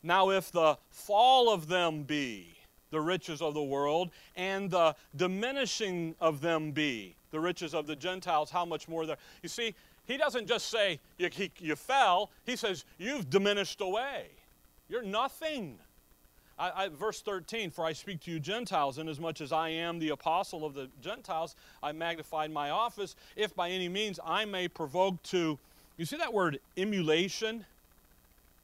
Now, 0.01 0.29
if 0.29 0.51
the 0.51 0.77
fall 0.91 1.51
of 1.51 1.67
them 1.67 2.03
be 2.03 2.55
the 2.91 3.01
riches 3.01 3.41
of 3.41 3.53
the 3.53 3.61
world, 3.61 4.11
and 4.35 4.71
the 4.71 4.95
diminishing 5.15 6.15
of 6.21 6.39
them 6.41 6.71
be 6.71 7.15
the 7.31 7.39
riches 7.39 7.73
of 7.73 7.85
the 7.85 7.95
Gentiles, 7.95 8.49
how 8.49 8.65
much 8.65 8.87
more 8.87 9.05
there? 9.05 9.17
You 9.43 9.49
see, 9.49 9.75
he 10.09 10.17
doesn't 10.17 10.47
just 10.47 10.69
say 10.69 10.99
you, 11.19 11.29
he, 11.31 11.51
you 11.59 11.75
fell, 11.75 12.31
he 12.43 12.55
says 12.55 12.83
you've 12.97 13.29
diminished 13.29 13.79
away. 13.79 14.25
You're 14.89 15.03
nothing. 15.03 15.77
I, 16.57 16.85
I, 16.85 16.89
verse 16.89 17.21
13, 17.21 17.69
for 17.69 17.85
I 17.85 17.93
speak 17.93 18.19
to 18.21 18.31
you 18.31 18.39
Gentiles, 18.39 18.97
inasmuch 18.97 19.39
as 19.39 19.51
I 19.51 19.69
am 19.69 19.99
the 19.99 20.09
apostle 20.09 20.65
of 20.65 20.73
the 20.73 20.89
Gentiles, 20.99 21.55
I 21.83 21.91
magnified 21.91 22.49
my 22.49 22.71
office, 22.71 23.15
if 23.35 23.55
by 23.55 23.69
any 23.69 23.87
means 23.87 24.19
I 24.25 24.45
may 24.45 24.67
provoke 24.67 25.21
to, 25.23 25.59
you 25.97 26.05
see 26.05 26.17
that 26.17 26.33
word 26.33 26.59
emulation? 26.75 27.63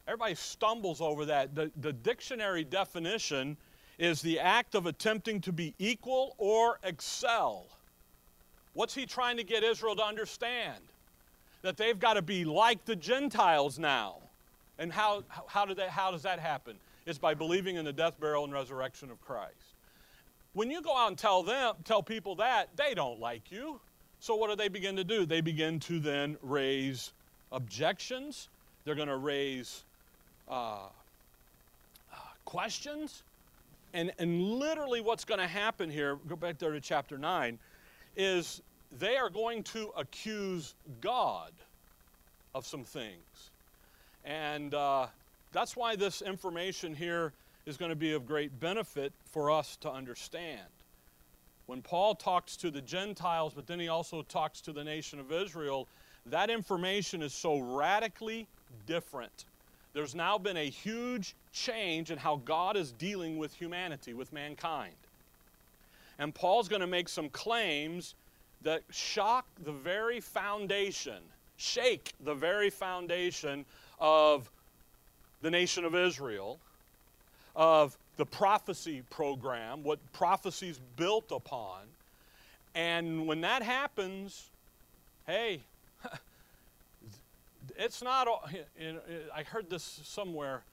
Everybody 0.07 0.33
stumbles 0.33 0.99
over 0.99 1.25
that. 1.25 1.53
The, 1.53 1.71
the 1.79 1.93
dictionary 1.93 2.63
definition 2.63 3.55
is 3.99 4.19
the 4.19 4.39
act 4.39 4.73
of 4.73 4.87
attempting 4.87 5.41
to 5.41 5.51
be 5.51 5.75
equal 5.77 6.33
or 6.39 6.79
excel. 6.83 7.67
What's 8.73 8.95
he 8.95 9.05
trying 9.05 9.37
to 9.37 9.43
get 9.43 9.63
Israel 9.63 9.95
to 9.95 10.03
understand? 10.03 10.81
That 11.65 11.77
they've 11.77 11.99
got 11.99 12.13
to 12.13 12.21
be 12.21 12.45
like 12.45 12.85
the 12.85 12.95
Gentiles 12.95 13.77
now. 13.77 14.17
And 14.77 14.91
how, 14.91 15.23
how, 15.47 15.65
did 15.65 15.77
that, 15.77 15.89
how 15.89 16.11
does 16.11 16.21
that 16.21 16.39
happen? 16.39 16.77
is 17.05 17.17
by 17.19 17.33
believing 17.33 17.75
in 17.75 17.85
the 17.85 17.93
death, 17.93 18.19
burial, 18.19 18.43
and 18.43 18.53
resurrection 18.53 19.11
of 19.11 19.21
Christ. 19.21 19.75
When 20.53 20.71
you 20.71 20.81
go 20.81 20.95
out 20.95 21.09
and 21.09 21.17
tell 21.17 21.43
them, 21.43 21.75
tell 21.83 22.01
people 22.01 22.35
that, 22.35 22.69
they 22.75 22.93
don't 22.93 23.19
like 23.19 23.51
you. 23.51 23.79
So 24.19 24.35
what 24.35 24.49
do 24.49 24.55
they 24.55 24.69
begin 24.69 24.95
to 24.95 25.03
do? 25.03 25.25
They 25.25 25.41
begin 25.41 25.79
to 25.81 25.99
then 25.99 26.37
raise 26.41 27.11
objections. 27.51 28.49
They're 28.83 28.95
going 28.95 29.09
to 29.09 29.17
raise 29.17 29.83
uh, 30.49 30.85
uh, 32.11 32.17
questions. 32.45 33.23
And, 33.93 34.11
and 34.17 34.41
literally 34.41 35.01
what's 35.01 35.25
going 35.25 35.39
to 35.39 35.47
happen 35.47 35.89
here, 35.89 36.17
go 36.27 36.35
back 36.35 36.57
there 36.57 36.71
to 36.71 36.81
chapter 36.81 37.17
9, 37.17 37.59
is 38.15 38.61
they 38.91 39.17
are 39.17 39.29
going 39.29 39.63
to 39.63 39.91
accuse 39.97 40.75
God 41.01 41.51
of 42.53 42.65
some 42.65 42.83
things. 42.83 43.51
And 44.23 44.73
uh, 44.73 45.07
that's 45.51 45.75
why 45.75 45.95
this 45.95 46.21
information 46.21 46.93
here 46.93 47.33
is 47.65 47.77
going 47.77 47.89
to 47.89 47.95
be 47.95 48.13
of 48.13 48.25
great 48.25 48.59
benefit 48.59 49.11
for 49.25 49.51
us 49.51 49.77
to 49.77 49.91
understand. 49.91 50.61
When 51.65 51.81
Paul 51.81 52.15
talks 52.15 52.55
to 52.57 52.69
the 52.69 52.81
Gentiles, 52.81 53.53
but 53.55 53.65
then 53.65 53.79
he 53.79 53.87
also 53.87 54.21
talks 54.21 54.61
to 54.61 54.71
the 54.71 54.83
nation 54.83 55.19
of 55.19 55.31
Israel, 55.31 55.87
that 56.27 56.49
information 56.49 57.21
is 57.21 57.33
so 57.33 57.59
radically 57.59 58.47
different. 58.85 59.45
There's 59.93 60.13
now 60.13 60.37
been 60.37 60.57
a 60.57 60.69
huge 60.69 61.35
change 61.53 62.11
in 62.11 62.17
how 62.17 62.41
God 62.45 62.75
is 62.77 62.91
dealing 62.91 63.37
with 63.37 63.53
humanity, 63.53 64.13
with 64.13 64.31
mankind. 64.33 64.95
And 66.19 66.33
Paul's 66.35 66.67
going 66.67 66.81
to 66.81 66.87
make 66.87 67.09
some 67.09 67.29
claims 67.29 68.15
that 68.61 68.83
shock 68.89 69.45
the 69.63 69.71
very 69.71 70.19
foundation, 70.19 71.19
shake 71.57 72.13
the 72.23 72.33
very 72.33 72.69
foundation 72.69 73.65
of 73.99 74.49
the 75.41 75.51
nation 75.51 75.85
of 75.85 75.95
Israel, 75.95 76.59
of 77.55 77.97
the 78.17 78.25
prophecy 78.25 79.03
program, 79.09 79.83
what 79.83 79.99
prophecy's 80.13 80.79
built 80.95 81.31
upon. 81.31 81.81
And 82.73 83.27
when 83.27 83.41
that 83.41 83.61
happens, 83.61 84.49
hey, 85.27 85.61
it's 87.77 88.01
not 88.01 88.27
all, 88.27 88.43
I 89.35 89.43
heard 89.43 89.69
this 89.69 90.01
somewhere, 90.03 90.63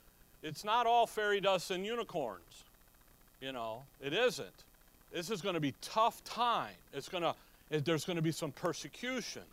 it's 0.43 0.65
not 0.65 0.87
all 0.87 1.07
fairy 1.07 1.41
dust 1.41 1.71
and 1.71 1.87
unicorns. 1.87 2.65
You 3.41 3.53
know, 3.53 3.83
it 4.01 4.13
isn't. 4.13 4.65
This 5.13 5.31
is 5.31 5.43
going 5.43 5.55
to 5.55 5.61
be 5.61 5.75
tough 5.81 6.23
time. 6.25 6.75
It's 6.93 7.09
going 7.09 7.23
to, 7.23 7.35
there's 7.73 8.05
going 8.05 8.17
to 8.17 8.23
be 8.23 8.33
some 8.33 8.53
persecutions. 8.53 9.47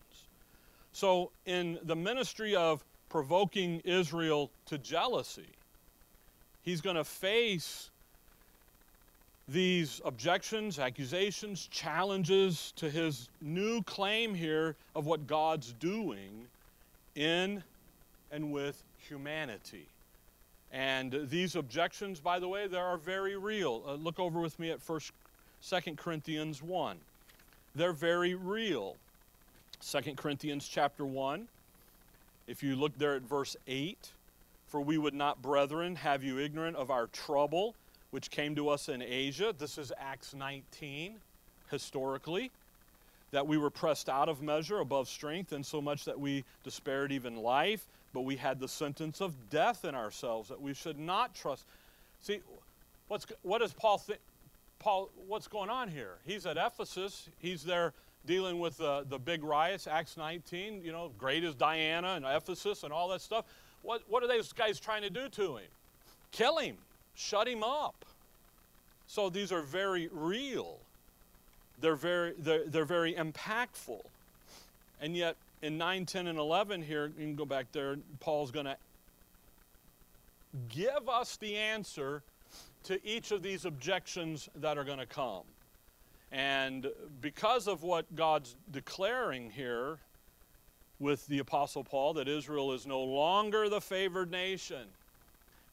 So 0.91 1.31
in 1.45 1.79
the 1.83 1.95
ministry 1.95 2.55
of 2.55 2.83
provoking 3.09 3.81
Israel 3.83 4.51
to 4.67 4.77
jealousy. 4.77 5.49
He's 6.61 6.79
going 6.79 6.95
to 6.95 7.03
face 7.03 7.89
these 9.47 9.99
objections, 10.05 10.77
accusations, 10.77 11.67
challenges 11.71 12.71
to 12.75 12.89
his 12.89 13.29
new 13.41 13.81
claim 13.83 14.35
here 14.35 14.75
of 14.95 15.07
what 15.07 15.25
God's 15.25 15.73
doing 15.73 16.45
in 17.15 17.63
and 18.31 18.51
with 18.51 18.83
humanity. 18.97 19.87
And 20.71 21.27
these 21.29 21.55
objections, 21.55 22.19
by 22.19 22.37
the 22.37 22.47
way, 22.47 22.67
they 22.67 22.77
are 22.77 22.97
very 22.97 23.35
real. 23.35 23.83
Uh, 23.87 23.95
look 23.95 24.19
over 24.19 24.39
with 24.39 24.59
me 24.59 24.69
at 24.69 24.79
First, 24.79 25.13
Second 25.61 25.97
Corinthians 25.97 26.61
1. 26.61 26.97
They're 27.75 27.93
very 27.93 28.35
real. 28.35 28.95
Second 29.79 30.17
Corinthians 30.17 30.67
chapter 30.67 31.05
1. 31.05 31.47
If 32.47 32.63
you 32.63 32.75
look 32.75 32.97
there 32.97 33.15
at 33.15 33.21
verse 33.21 33.55
8, 33.67 34.11
for 34.67 34.81
we 34.81 34.97
would 34.97 35.13
not, 35.13 35.41
brethren, 35.41 35.95
have 35.95 36.23
you 36.23 36.39
ignorant 36.39 36.75
of 36.75 36.89
our 36.89 37.07
trouble 37.07 37.75
which 38.11 38.31
came 38.31 38.55
to 38.55 38.69
us 38.69 38.89
in 38.89 39.01
Asia. 39.01 39.53
This 39.57 39.77
is 39.77 39.91
Acts 39.99 40.33
19, 40.33 41.15
historically. 41.69 42.51
That 43.31 43.45
we 43.45 43.57
were 43.57 43.69
pressed 43.69 44.09
out 44.09 44.29
of 44.29 44.41
measure 44.41 44.79
above 44.79 45.07
strength, 45.07 45.51
and 45.51 45.63
so 45.63 45.81
much 45.81 46.05
that 46.05 46.19
we 46.19 46.43
despaired 46.63 47.11
even 47.11 47.35
life, 47.35 47.85
but 48.13 48.21
we 48.21 48.35
had 48.35 48.59
the 48.59 48.67
sentence 48.67 49.21
of 49.21 49.33
death 49.51 49.85
in 49.85 49.93
ourselves, 49.93 50.49
that 50.49 50.59
we 50.59 50.73
should 50.73 50.97
not 50.97 51.35
trust. 51.35 51.65
See, 52.21 52.39
what's, 53.07 53.27
what 53.43 53.59
does 53.59 53.73
Paul 53.73 53.99
think? 53.99 54.19
Paul, 54.79 55.09
what's 55.27 55.47
going 55.47 55.69
on 55.69 55.89
here? 55.89 56.15
He's 56.25 56.45
at 56.45 56.57
Ephesus. 56.57 57.29
He's 57.37 57.63
there 57.63 57.93
dealing 58.25 58.59
with 58.59 58.77
the, 58.77 59.05
the 59.09 59.19
big 59.19 59.43
riots, 59.43 59.87
Acts 59.87 60.15
19, 60.15 60.81
you 60.83 60.91
know, 60.91 61.11
great 61.17 61.43
as 61.43 61.53
Diana 61.55 62.13
and 62.15 62.25
Ephesus 62.25 62.83
and 62.83 62.93
all 62.93 63.09
that 63.09 63.21
stuff. 63.21 63.45
What, 63.81 64.03
what 64.07 64.23
are 64.23 64.27
those 64.27 64.53
guys 64.53 64.79
trying 64.79 65.01
to 65.01 65.09
do 65.09 65.29
to 65.29 65.57
him? 65.57 65.67
Kill 66.31 66.57
him, 66.57 66.77
shut 67.15 67.47
him 67.47 67.63
up. 67.63 68.05
So 69.07 69.29
these 69.29 69.51
are 69.51 69.61
very 69.61 70.09
real. 70.11 70.77
They're 71.81 71.95
very, 71.95 72.33
they're, 72.37 72.65
they're 72.65 72.85
very 72.85 73.13
impactful. 73.13 74.01
And 75.01 75.15
yet, 75.15 75.35
in 75.61 75.77
9, 75.77 76.05
10, 76.05 76.27
and 76.27 76.37
11 76.37 76.83
here, 76.83 77.07
you 77.07 77.25
can 77.25 77.35
go 77.35 77.45
back 77.45 77.71
there, 77.71 77.97
Paul's 78.19 78.51
going 78.51 78.65
to 78.65 78.77
give 80.69 81.09
us 81.09 81.37
the 81.37 81.55
answer 81.55 82.21
to 82.83 83.05
each 83.05 83.31
of 83.31 83.41
these 83.41 83.65
objections 83.65 84.49
that 84.55 84.77
are 84.77 84.83
going 84.83 84.99
to 84.99 85.05
come. 85.05 85.43
And 86.31 86.87
because 87.21 87.67
of 87.67 87.83
what 87.83 88.15
God's 88.15 88.55
declaring 88.71 89.49
here 89.49 89.97
with 90.99 91.25
the 91.27 91.39
Apostle 91.39 91.83
Paul, 91.83 92.13
that 92.13 92.27
Israel 92.27 92.73
is 92.73 92.85
no 92.85 93.01
longer 93.01 93.69
the 93.69 93.81
favored 93.81 94.29
nation, 94.29 94.87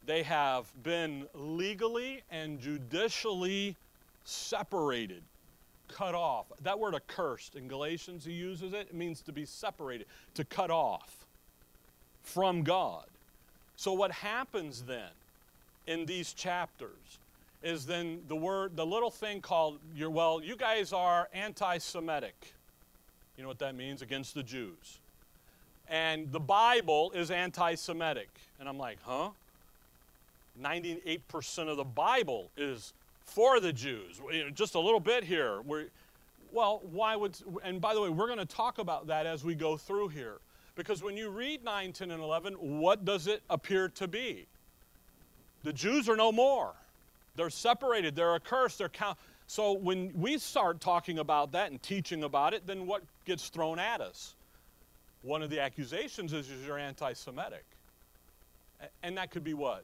they 0.07 0.23
have 0.23 0.67
been 0.83 1.27
legally 1.35 2.23
and 2.31 2.61
judicially 2.61 3.77
separated, 4.25 5.23
cut 5.89 6.15
off. 6.15 6.47
That 6.63 6.79
word 6.79 6.95
accursed 6.95 7.57
in 7.57 7.69
Galatians, 7.69 8.25
he 8.25 8.33
uses 8.33 8.73
it. 8.73 8.89
It 8.89 8.95
means 8.95 9.21
to 9.23 9.33
be 9.33 9.45
separated, 9.45 10.07
to 10.35 10.45
cut 10.45 10.71
off 10.71 11.27
from 12.23 12.63
God. 12.63 13.07
So, 13.77 13.93
what 13.93 14.11
happens 14.11 14.83
then 14.83 15.11
in 15.87 16.07
these 16.07 16.33
chapters 16.33 17.19
is 17.63 17.87
then 17.87 18.21
the 18.29 18.37
word, 18.37 18.77
the 18.77 18.87
little 18.87 19.11
thing 19.11 19.41
called, 19.41 19.79
you're, 19.95 20.11
well, 20.11 20.41
you 20.43 20.57
guys 20.57 20.93
are 20.93 21.29
anti 21.33 21.79
Semitic. 21.79 22.55
You 23.37 23.43
know 23.43 23.49
what 23.49 23.59
that 23.59 23.75
means? 23.75 24.03
Against 24.03 24.35
the 24.35 24.43
Jews. 24.43 25.01
And 25.89 26.31
the 26.33 26.41
Bible 26.41 27.13
is 27.13 27.31
anti 27.31 27.75
Semitic. 27.75 28.31
And 28.61 28.69
I'm 28.69 28.79
like, 28.79 28.99
huh? 29.03 29.31
98% 30.63 31.69
of 31.69 31.77
the 31.77 31.85
Bible 31.85 32.51
is 32.57 32.93
for 33.25 33.61
the 33.61 33.73
Jews. 33.73 34.21
Just 34.55 34.75
a 34.75 34.81
little 34.81 35.01
bit 35.01 35.25
here. 35.25 35.61
We're, 35.63 35.87
well, 36.53 36.81
why 36.91 37.17
would, 37.17 37.37
and 37.65 37.81
by 37.81 37.95
the 37.95 38.01
way, 38.01 38.09
we're 38.09 38.27
going 38.27 38.39
to 38.39 38.47
talk 38.47 38.79
about 38.79 39.09
that 39.09 39.27
as 39.27 39.45
we 39.45 39.55
go 39.55 39.77
through 39.77 40.09
here. 40.09 40.39
Because 40.75 41.03
when 41.03 41.17
you 41.17 41.31
read 41.31 41.65
9, 41.65 41.93
10, 41.93 42.11
and 42.11 42.23
11, 42.23 42.55
what 42.55 43.05
does 43.05 43.27
it 43.27 43.43
appear 43.51 43.89
to 43.91 44.07
be? 44.07 44.47
The 45.67 45.73
Jews 45.73 46.09
are 46.09 46.15
no 46.15 46.31
more. 46.31 46.75
They're 47.35 47.51
separated, 47.51 48.15
they're 48.15 48.37
accursed, 48.37 48.79
they're 48.79 48.89
count. 48.89 49.19
So 49.49 49.73
when 49.73 50.13
we 50.15 50.39
start 50.39 50.81
talking 50.81 51.19
about 51.19 51.51
that 51.53 51.73
and 51.73 51.83
teaching 51.83 52.23
about 52.23 52.55
it, 52.55 52.69
then 52.69 52.87
what 52.87 53.03
gets 53.25 53.49
thrown 53.49 53.81
at 53.81 54.01
us? 54.01 54.37
One 55.23 55.43
of 55.43 55.51
the 55.51 55.59
accusations 55.59 56.33
is 56.33 56.49
you're 56.65 56.79
anti 56.79 57.15
Semitic. 57.15 57.65
And 59.03 59.17
that 59.17 59.33
could 59.33 59.43
be 59.43 59.55
what? 59.55 59.83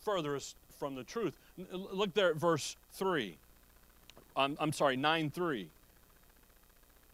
Furthest 0.00 0.56
from 0.80 0.96
the 0.96 1.04
truth. 1.04 1.36
Look 1.70 2.12
there 2.14 2.30
at 2.30 2.36
verse 2.36 2.74
3. 2.94 3.36
I'm, 4.36 4.56
I'm 4.58 4.72
sorry, 4.72 4.96
9 4.96 5.30
3. 5.30 5.68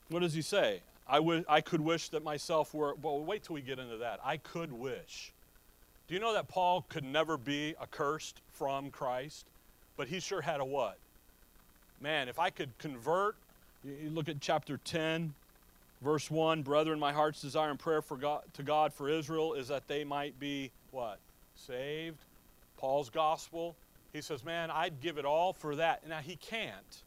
What 0.08 0.20
does 0.20 0.32
he 0.32 0.40
say? 0.40 0.80
I, 1.06 1.16
w- 1.16 1.44
I 1.46 1.60
could 1.60 1.82
wish 1.82 2.08
that 2.08 2.24
myself 2.24 2.72
were. 2.72 2.94
Well, 3.02 3.22
wait 3.22 3.42
till 3.42 3.54
we 3.54 3.60
get 3.60 3.78
into 3.78 3.98
that. 3.98 4.20
I 4.24 4.38
could 4.38 4.72
wish. 4.72 5.32
Do 6.10 6.14
you 6.14 6.20
know 6.20 6.32
that 6.32 6.48
Paul 6.48 6.84
could 6.88 7.04
never 7.04 7.36
be 7.36 7.76
accursed 7.80 8.40
from 8.54 8.90
Christ? 8.90 9.46
But 9.96 10.08
he 10.08 10.18
sure 10.18 10.40
had 10.40 10.58
a 10.58 10.64
what? 10.64 10.98
Man, 12.00 12.28
if 12.28 12.40
I 12.40 12.50
could 12.50 12.76
convert, 12.78 13.36
you 13.84 14.10
look 14.10 14.28
at 14.28 14.40
chapter 14.40 14.80
10, 14.84 15.32
verse 16.02 16.28
1 16.28 16.62
Brethren, 16.62 16.98
my 16.98 17.12
heart's 17.12 17.40
desire 17.40 17.70
and 17.70 17.78
prayer 17.78 18.02
for 18.02 18.16
God, 18.16 18.42
to 18.54 18.64
God 18.64 18.92
for 18.92 19.08
Israel 19.08 19.54
is 19.54 19.68
that 19.68 19.86
they 19.86 20.02
might 20.02 20.36
be 20.40 20.72
what? 20.90 21.20
Saved. 21.54 22.18
Paul's 22.76 23.08
gospel. 23.08 23.76
He 24.12 24.20
says, 24.20 24.44
Man, 24.44 24.68
I'd 24.68 25.00
give 25.00 25.16
it 25.16 25.24
all 25.24 25.52
for 25.52 25.76
that. 25.76 26.08
Now, 26.08 26.18
he 26.18 26.34
can't. 26.34 27.02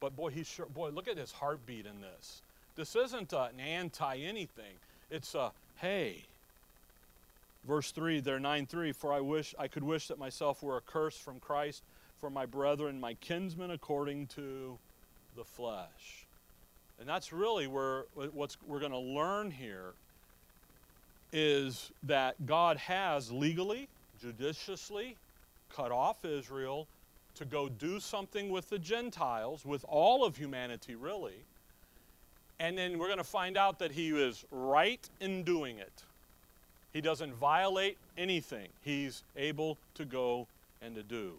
But 0.00 0.16
boy, 0.16 0.30
he's 0.30 0.46
sure, 0.46 0.64
boy, 0.64 0.88
look 0.88 1.08
at 1.08 1.18
his 1.18 1.30
heartbeat 1.30 1.84
in 1.84 2.00
this. 2.00 2.40
This 2.74 2.96
isn't 2.96 3.34
an 3.34 3.60
anti 3.60 4.16
anything. 4.16 4.76
It's 5.10 5.34
a, 5.34 5.52
hey, 5.76 6.22
verse 7.66 7.90
3 7.90 8.20
there 8.20 8.38
9 8.38 8.66
3 8.66 8.92
for 8.92 9.12
i 9.12 9.20
wish 9.20 9.54
i 9.58 9.68
could 9.68 9.84
wish 9.84 10.08
that 10.08 10.18
myself 10.18 10.62
were 10.62 10.76
accursed 10.76 11.22
from 11.22 11.40
christ 11.40 11.82
for 12.18 12.30
my 12.30 12.46
brethren 12.46 13.00
my 13.00 13.14
kinsmen 13.14 13.70
according 13.70 14.26
to 14.26 14.78
the 15.36 15.44
flesh 15.44 16.26
and 17.00 17.08
that's 17.08 17.32
really 17.32 17.66
where 17.66 18.04
what 18.32 18.56
we're 18.66 18.80
going 18.80 18.92
to 18.92 18.98
learn 18.98 19.50
here 19.50 19.94
is 21.32 21.90
that 22.02 22.46
god 22.46 22.76
has 22.76 23.32
legally 23.32 23.88
judiciously 24.20 25.16
cut 25.74 25.92
off 25.92 26.24
Israel 26.24 26.86
to 27.34 27.44
go 27.44 27.68
do 27.68 27.98
something 27.98 28.50
with 28.50 28.70
the 28.70 28.78
Gentiles, 28.78 29.64
with 29.64 29.84
all 29.88 30.24
of 30.24 30.36
humanity, 30.36 30.94
really. 30.94 31.44
And 32.60 32.78
then 32.78 32.98
we're 32.98 33.08
going 33.08 33.18
to 33.18 33.24
find 33.24 33.56
out 33.56 33.80
that 33.80 33.90
he 33.90 34.10
is 34.10 34.44
right 34.50 35.08
in 35.20 35.42
doing 35.42 35.78
it. 35.78 36.04
He 36.94 37.00
doesn't 37.00 37.34
violate 37.34 37.98
anything, 38.16 38.68
he's 38.82 39.24
able 39.36 39.76
to 39.96 40.04
go 40.04 40.46
and 40.80 40.94
to 40.94 41.02
do. 41.02 41.32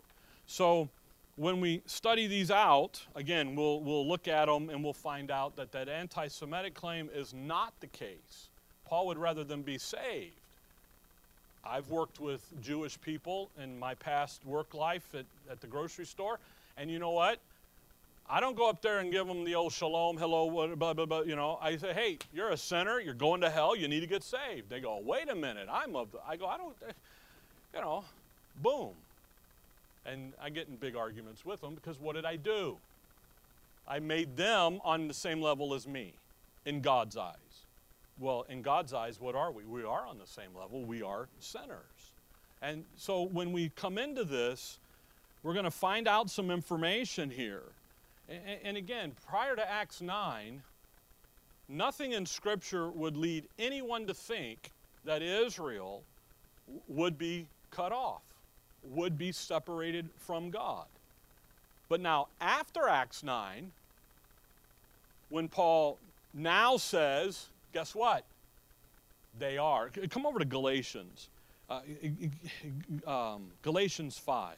So, 0.47 0.89
when 1.37 1.59
we 1.59 1.81
study 1.85 2.27
these 2.27 2.51
out, 2.51 3.01
again, 3.15 3.55
we'll, 3.55 3.79
we'll 3.79 4.07
look 4.07 4.27
at 4.27 4.45
them 4.45 4.69
and 4.69 4.83
we'll 4.83 4.93
find 4.93 5.31
out 5.31 5.55
that 5.55 5.71
that 5.71 5.89
anti 5.89 6.27
Semitic 6.27 6.73
claim 6.73 7.09
is 7.13 7.33
not 7.33 7.73
the 7.79 7.87
case. 7.87 8.49
Paul 8.85 9.07
would 9.07 9.17
rather 9.17 9.43
them 9.43 9.61
be 9.61 9.77
saved. 9.77 10.33
I've 11.65 11.89
worked 11.89 12.19
with 12.19 12.41
Jewish 12.61 12.99
people 13.01 13.49
in 13.61 13.79
my 13.79 13.95
past 13.95 14.45
work 14.45 14.73
life 14.73 15.15
at, 15.15 15.25
at 15.49 15.61
the 15.61 15.67
grocery 15.67 16.05
store, 16.05 16.39
and 16.77 16.91
you 16.91 16.99
know 16.99 17.11
what? 17.11 17.39
I 18.27 18.39
don't 18.39 18.55
go 18.57 18.67
up 18.67 18.81
there 18.81 18.99
and 18.99 19.11
give 19.11 19.27
them 19.27 19.43
the 19.43 19.53
old 19.53 19.71
shalom, 19.71 20.17
hello, 20.17 20.75
blah, 20.75 20.93
blah, 20.93 21.05
blah, 21.05 21.21
you 21.21 21.35
know. 21.35 21.59
I 21.61 21.77
say, 21.77 21.93
hey, 21.93 22.17
you're 22.33 22.49
a 22.49 22.57
sinner, 22.57 22.99
you're 22.99 23.13
going 23.13 23.41
to 23.41 23.49
hell, 23.49 23.75
you 23.75 23.88
need 23.88 23.99
to 23.99 24.07
get 24.07 24.23
saved. 24.23 24.69
They 24.69 24.79
go, 24.79 24.99
wait 25.03 25.29
a 25.29 25.35
minute, 25.35 25.67
I'm 25.71 25.95
of 25.95 26.11
the, 26.11 26.17
I 26.27 26.35
go, 26.35 26.47
I 26.47 26.57
don't, 26.57 26.75
you 27.73 27.81
know, 27.81 28.03
boom. 28.63 28.91
And 30.07 30.33
I 30.41 30.49
get 30.49 30.67
in 30.67 30.75
big 30.75 30.95
arguments 30.95 31.45
with 31.45 31.61
them 31.61 31.75
because 31.75 31.99
what 31.99 32.15
did 32.15 32.25
I 32.25 32.35
do? 32.35 32.77
I 33.88 33.99
made 33.99 34.35
them 34.35 34.79
on 34.83 35.07
the 35.07 35.13
same 35.13 35.41
level 35.41 35.75
as 35.75 35.88
me 35.88 36.13
in 36.65 36.81
God's 36.81 37.17
eyes. 37.17 37.35
Well, 38.19 38.45
in 38.49 38.63
God's 38.63 38.93
eyes, 38.93 39.19
what 39.19 39.35
are 39.35 39.51
we? 39.51 39.63
We 39.65 39.83
are 39.83 40.05
on 40.07 40.17
the 40.17 40.25
same 40.25 40.55
level. 40.59 40.83
We 40.83 41.03
are 41.03 41.27
sinners. 41.39 42.11
And 42.61 42.85
so 42.97 43.23
when 43.23 43.51
we 43.51 43.69
come 43.75 43.99
into 43.99 44.23
this, 44.23 44.79
we're 45.43 45.53
going 45.53 45.65
to 45.65 45.71
find 45.71 46.07
out 46.07 46.31
some 46.31 46.49
information 46.49 47.29
here. 47.29 47.61
And, 48.27 48.75
again, 48.75 49.11
prior 49.27 49.55
to 49.55 49.69
Acts 49.69 50.01
9, 50.01 50.61
nothing 51.69 52.13
in 52.13 52.25
Scripture 52.25 52.89
would 52.89 53.15
lead 53.15 53.47
anyone 53.59 54.07
to 54.07 54.13
think 54.13 54.71
that 55.03 55.21
Israel 55.21 56.03
would 56.88 57.17
be 57.17 57.47
cut 57.69 57.91
off, 57.91 58.23
would 58.83 59.17
be 59.17 59.31
separated 59.31 60.09
from 60.17 60.49
God. 60.49 60.85
But 61.88 62.01
now, 62.01 62.29
after 62.41 62.88
Acts 62.88 63.21
9, 63.21 63.71
when 65.29 65.47
Paul 65.47 65.99
now 66.33 66.77
says, 66.77 67.47
Guess 67.73 67.93
what? 67.93 68.23
They 69.38 69.57
are. 69.57 69.89
Come 70.09 70.25
over 70.25 70.39
to 70.39 70.45
Galatians. 70.45 71.27
Uh, 71.69 71.81
um, 73.05 73.47
Galatians 73.61 74.17
5. 74.17 74.55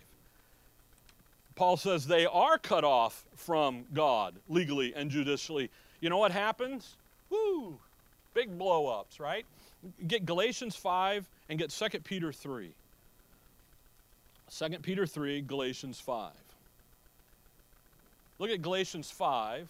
Paul 1.58 1.76
says 1.76 2.06
they 2.06 2.28
are 2.28 2.60
cut 2.60 2.84
off 2.84 3.26
from 3.36 3.86
God 3.91 4.36
legally 4.48 4.93
and 4.96 5.10
judicially. 5.10 5.72
You 6.00 6.10
know 6.12 6.20
what 6.20 6.32
happens? 6.32 6.96
Woo! 7.32 7.80
Big 8.36 8.56
blow 8.60 8.88
ups, 8.88 9.20
right? 9.20 9.43
Get 10.06 10.24
Galatians 10.24 10.76
5 10.76 11.28
and 11.50 11.58
get 11.58 11.72
2 11.72 12.00
Peter 12.02 12.32
3. 12.32 12.72
2 14.56 14.70
Peter 14.84 15.08
3, 15.08 15.41
Galatians 15.41 16.00
5. 16.00 16.32
Look 18.38 18.52
at 18.52 18.62
Galatians 18.62 19.10
5. 19.10 19.67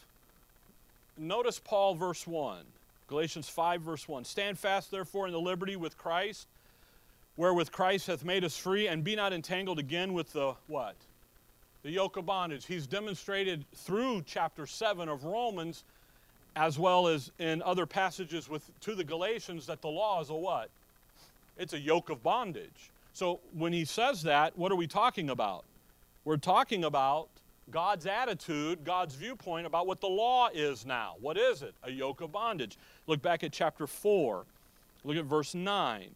Notice 1.17 1.57
Paul, 1.57 1.95
verse 1.95 2.27
1. 2.27 2.65
Galatians 3.07 3.47
5, 3.47 3.81
verse 3.81 4.09
1. 4.09 4.25
Stand 4.25 4.59
fast, 4.59 4.91
therefore, 4.91 5.27
in 5.27 5.31
the 5.31 5.39
liberty 5.39 5.77
with 5.77 5.97
Christ, 5.97 6.47
wherewith 7.37 7.71
Christ 7.71 8.07
hath 8.07 8.25
made 8.25 8.43
us 8.43 8.57
free, 8.57 8.89
and 8.89 9.05
be 9.05 9.15
not 9.15 9.31
entangled 9.31 9.79
again 9.79 10.11
with 10.11 10.33
the 10.33 10.53
what? 10.67 10.97
The 11.83 11.91
yoke 11.91 12.17
of 12.17 12.25
bondage. 12.25 12.65
He's 12.65 12.87
demonstrated 12.87 13.65
through 13.73 14.23
chapter 14.25 14.65
7 14.65 15.07
of 15.07 15.23
Romans, 15.23 15.83
as 16.55 16.77
well 16.77 17.07
as 17.07 17.31
in 17.39 17.61
other 17.61 17.85
passages 17.85 18.49
with, 18.49 18.69
to 18.81 18.95
the 18.95 19.03
Galatians, 19.03 19.65
that 19.67 19.81
the 19.81 19.87
law 19.87 20.21
is 20.21 20.29
a 20.29 20.35
what? 20.35 20.69
It's 21.57 21.73
a 21.73 21.79
yoke 21.79 22.09
of 22.09 22.21
bondage. 22.23 22.91
So 23.13 23.39
when 23.53 23.73
he 23.73 23.85
says 23.85 24.23
that, 24.23 24.57
what 24.57 24.71
are 24.71 24.75
we 24.75 24.87
talking 24.87 25.29
about? 25.29 25.65
We're 26.25 26.37
talking 26.37 26.83
about 26.83 27.29
God's 27.71 28.05
attitude, 28.05 28.83
God's 28.83 29.15
viewpoint 29.15 29.65
about 29.65 29.87
what 29.87 29.99
the 30.01 30.07
law 30.07 30.49
is 30.53 30.85
now. 30.85 31.15
What 31.19 31.37
is 31.37 31.61
it? 31.61 31.73
A 31.83 31.91
yoke 31.91 32.21
of 32.21 32.31
bondage. 32.31 32.77
Look 33.07 33.21
back 33.21 33.43
at 33.43 33.51
chapter 33.51 33.87
4. 33.87 34.45
Look 35.03 35.17
at 35.17 35.25
verse 35.25 35.53
9. 35.55 36.09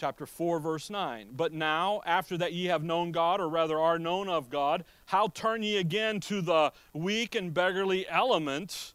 Chapter 0.00 0.24
4, 0.24 0.60
verse 0.60 0.88
9. 0.88 1.28
But 1.36 1.52
now, 1.52 2.00
after 2.06 2.38
that 2.38 2.54
ye 2.54 2.64
have 2.68 2.82
known 2.82 3.12
God, 3.12 3.38
or 3.38 3.50
rather 3.50 3.78
are 3.78 3.98
known 3.98 4.30
of 4.30 4.48
God, 4.48 4.84
how 5.04 5.28
turn 5.28 5.62
ye 5.62 5.76
again 5.76 6.20
to 6.20 6.40
the 6.40 6.72
weak 6.94 7.34
and 7.34 7.52
beggarly 7.52 8.08
elements, 8.08 8.94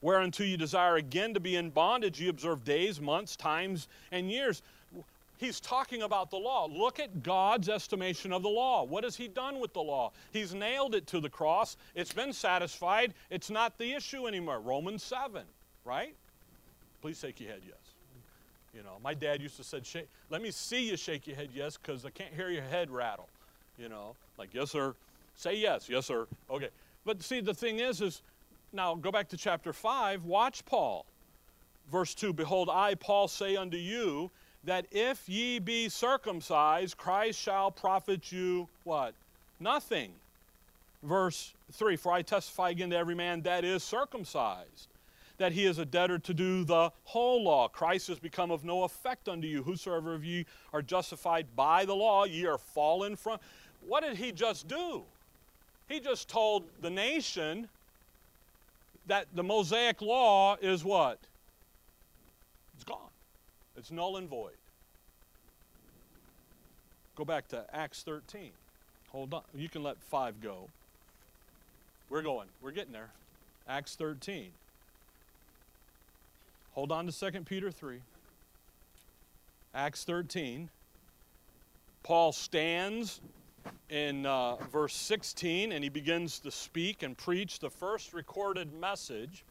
whereunto 0.00 0.44
ye 0.44 0.56
desire 0.56 0.94
again 0.94 1.34
to 1.34 1.40
be 1.40 1.56
in 1.56 1.70
bondage? 1.70 2.20
Ye 2.20 2.28
observe 2.28 2.62
days, 2.62 3.00
months, 3.00 3.34
times, 3.34 3.88
and 4.12 4.30
years. 4.30 4.62
He's 5.36 5.58
talking 5.58 6.02
about 6.02 6.30
the 6.30 6.36
law. 6.36 6.66
Look 6.66 7.00
at 7.00 7.24
God's 7.24 7.68
estimation 7.68 8.32
of 8.32 8.44
the 8.44 8.48
law. 8.48 8.84
What 8.84 9.02
has 9.02 9.16
He 9.16 9.26
done 9.26 9.58
with 9.58 9.72
the 9.72 9.82
law? 9.82 10.12
He's 10.32 10.54
nailed 10.54 10.94
it 10.94 11.08
to 11.08 11.18
the 11.18 11.28
cross. 11.28 11.76
It's 11.96 12.12
been 12.12 12.32
satisfied. 12.32 13.14
It's 13.30 13.50
not 13.50 13.78
the 13.78 13.94
issue 13.94 14.28
anymore. 14.28 14.60
Romans 14.60 15.02
7, 15.02 15.42
right? 15.84 16.14
Please 17.02 17.18
shake 17.18 17.40
your 17.40 17.50
head 17.50 17.62
yes. 17.66 17.85
You 18.76 18.82
know, 18.82 18.98
my 19.02 19.14
dad 19.14 19.40
used 19.40 19.56
to 19.56 19.64
say, 19.64 20.04
let 20.28 20.42
me 20.42 20.50
see 20.50 20.90
you 20.90 20.98
shake 20.98 21.26
your 21.26 21.34
head 21.34 21.48
yes, 21.54 21.78
because 21.78 22.04
I 22.04 22.10
can't 22.10 22.34
hear 22.34 22.50
your 22.50 22.62
head 22.62 22.90
rattle. 22.90 23.28
You 23.78 23.88
know, 23.88 24.14
like, 24.36 24.50
yes, 24.52 24.70
sir. 24.70 24.94
Say 25.34 25.56
yes. 25.56 25.88
Yes, 25.88 26.04
sir. 26.06 26.26
Okay. 26.50 26.68
But 27.06 27.22
see, 27.22 27.40
the 27.40 27.54
thing 27.54 27.78
is, 27.78 28.02
is 28.02 28.20
now 28.72 28.94
go 28.94 29.10
back 29.10 29.28
to 29.30 29.36
chapter 29.36 29.72
5. 29.72 30.24
Watch 30.24 30.64
Paul. 30.66 31.06
Verse 31.90 32.14
2 32.14 32.32
Behold, 32.32 32.68
I, 32.70 32.94
Paul, 32.96 33.28
say 33.28 33.56
unto 33.56 33.78
you 33.78 34.30
that 34.64 34.86
if 34.90 35.26
ye 35.28 35.58
be 35.58 35.88
circumcised, 35.88 36.98
Christ 36.98 37.38
shall 37.38 37.70
profit 37.70 38.30
you 38.30 38.68
what? 38.84 39.14
Nothing. 39.58 40.12
Verse 41.02 41.54
3 41.72 41.96
For 41.96 42.12
I 42.12 42.22
testify 42.22 42.70
again 42.70 42.90
to 42.90 42.96
every 42.96 43.14
man 43.14 43.42
that 43.42 43.64
is 43.64 43.82
circumcised, 43.82 44.88
that 45.38 45.52
he 45.52 45.66
is 45.66 45.78
a 45.78 45.84
debtor 45.84 46.18
to 46.20 46.34
do 46.34 46.64
the 46.64 46.90
whole 47.04 47.42
law. 47.42 47.68
Christ 47.68 48.08
has 48.08 48.18
become 48.18 48.50
of 48.50 48.64
no 48.64 48.84
effect 48.84 49.28
unto 49.28 49.46
you. 49.46 49.62
Whosoever 49.62 50.14
of 50.14 50.24
ye 50.24 50.46
are 50.72 50.82
justified 50.82 51.46
by 51.54 51.84
the 51.84 51.94
law, 51.94 52.24
ye 52.24 52.46
are 52.46 52.58
fallen 52.58 53.16
from. 53.16 53.38
What 53.86 54.02
did 54.02 54.16
he 54.16 54.32
just 54.32 54.66
do? 54.66 55.02
He 55.88 56.00
just 56.00 56.28
told 56.28 56.64
the 56.80 56.90
nation 56.90 57.68
that 59.06 59.26
the 59.34 59.42
Mosaic 59.42 60.02
law 60.02 60.56
is 60.60 60.84
what? 60.84 61.18
It's 62.74 62.84
gone. 62.84 63.10
It's 63.76 63.90
null 63.90 64.16
and 64.16 64.28
void. 64.28 64.56
Go 67.14 67.24
back 67.24 67.48
to 67.48 67.64
Acts 67.72 68.02
13. 68.02 68.50
Hold 69.10 69.32
on. 69.32 69.42
You 69.54 69.68
can 69.68 69.82
let 69.82 69.96
5 69.98 70.40
go. 70.40 70.68
We're 72.10 72.22
going. 72.22 72.48
We're 72.60 72.72
getting 72.72 72.92
there. 72.92 73.10
Acts 73.68 73.94
13. 73.94 74.50
Hold 76.76 76.92
on 76.92 77.06
to 77.06 77.32
2 77.32 77.40
Peter 77.40 77.70
3. 77.70 78.00
Acts 79.74 80.04
13. 80.04 80.68
Paul 82.02 82.32
stands 82.32 83.22
in 83.88 84.26
uh, 84.26 84.56
verse 84.70 84.94
16 84.94 85.72
and 85.72 85.82
he 85.82 85.88
begins 85.88 86.38
to 86.40 86.50
speak 86.50 87.02
and 87.02 87.16
preach 87.16 87.60
the 87.60 87.70
first 87.70 88.12
recorded 88.12 88.74
message 88.74 89.42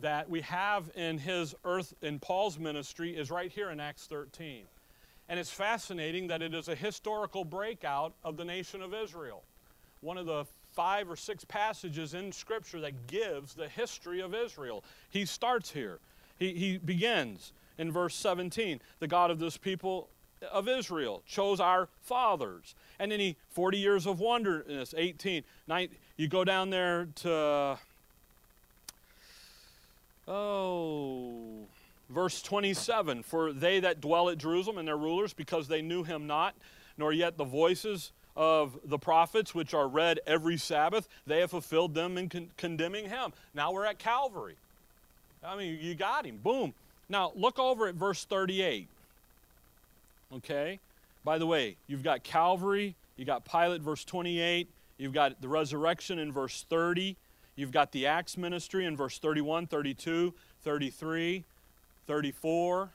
that 0.00 0.28
we 0.28 0.40
have 0.40 0.90
in 0.96 1.18
his 1.18 1.54
earth 1.64 1.94
in 2.02 2.18
Paul's 2.18 2.58
ministry 2.58 3.16
is 3.16 3.30
right 3.30 3.52
here 3.52 3.70
in 3.70 3.78
Acts 3.78 4.06
13. 4.06 4.64
And 5.28 5.38
it's 5.38 5.52
fascinating 5.52 6.26
that 6.26 6.42
it 6.42 6.52
is 6.52 6.66
a 6.66 6.74
historical 6.74 7.44
breakout 7.44 8.12
of 8.24 8.36
the 8.36 8.44
nation 8.44 8.82
of 8.82 8.92
Israel. 8.92 9.44
One 10.00 10.18
of 10.18 10.26
the 10.26 10.46
five 10.72 11.08
or 11.08 11.16
six 11.16 11.44
passages 11.44 12.14
in 12.14 12.32
Scripture 12.32 12.80
that 12.80 13.06
gives 13.06 13.54
the 13.54 13.68
history 13.68 14.20
of 14.20 14.34
Israel. 14.34 14.82
He 15.10 15.24
starts 15.24 15.70
here. 15.70 16.00
He, 16.38 16.54
he 16.54 16.78
begins 16.78 17.52
in 17.76 17.92
verse 17.92 18.14
17 18.14 18.80
The 19.00 19.08
God 19.08 19.30
of 19.30 19.38
this 19.38 19.56
people 19.56 20.08
of 20.52 20.68
Israel 20.68 21.22
chose 21.26 21.58
our 21.58 21.88
fathers. 22.02 22.74
And 22.98 23.10
then 23.10 23.20
he, 23.20 23.36
40 23.50 23.78
years 23.78 24.06
of 24.06 24.20
wonderness, 24.20 24.94
18. 24.96 25.42
Nine, 25.66 25.88
you 26.16 26.28
go 26.28 26.44
down 26.44 26.70
there 26.70 27.08
to 27.16 27.78
Oh, 30.28 31.66
verse 32.10 32.42
27 32.42 33.22
For 33.22 33.52
they 33.52 33.80
that 33.80 34.00
dwell 34.02 34.28
at 34.28 34.36
Jerusalem 34.36 34.76
and 34.76 34.86
their 34.86 34.96
rulers, 34.96 35.32
because 35.32 35.68
they 35.68 35.80
knew 35.80 36.04
him 36.04 36.26
not, 36.26 36.54
nor 36.98 37.12
yet 37.12 37.38
the 37.38 37.44
voices 37.44 38.12
of 38.36 38.78
the 38.84 38.98
prophets, 38.98 39.54
which 39.54 39.72
are 39.72 39.88
read 39.88 40.20
every 40.26 40.58
Sabbath, 40.58 41.08
they 41.26 41.40
have 41.40 41.50
fulfilled 41.50 41.94
them 41.94 42.18
in 42.18 42.28
con- 42.28 42.50
condemning 42.56 43.08
him. 43.08 43.32
Now 43.54 43.72
we're 43.72 43.86
at 43.86 43.98
Calvary. 43.98 44.56
I 45.44 45.56
mean, 45.56 45.78
you 45.80 45.94
got 45.94 46.26
him. 46.26 46.38
Boom. 46.38 46.74
Now 47.08 47.32
look 47.34 47.58
over 47.58 47.86
at 47.88 47.94
verse 47.94 48.24
38. 48.24 48.88
Okay? 50.36 50.78
By 51.24 51.38
the 51.38 51.46
way, 51.46 51.76
you've 51.86 52.02
got 52.02 52.22
Calvary, 52.22 52.94
you 53.16 53.24
got 53.24 53.44
Pilate, 53.44 53.80
verse 53.80 54.04
28, 54.04 54.68
you've 54.98 55.12
got 55.12 55.40
the 55.40 55.48
resurrection 55.48 56.18
in 56.18 56.32
verse 56.32 56.64
30. 56.68 57.16
You've 57.58 57.72
got 57.72 57.90
the 57.90 58.06
Acts 58.06 58.38
ministry 58.38 58.84
in 58.84 58.96
verse 58.96 59.18
31, 59.18 59.66
32, 59.66 60.32
33, 60.62 61.44
34, 62.06 62.88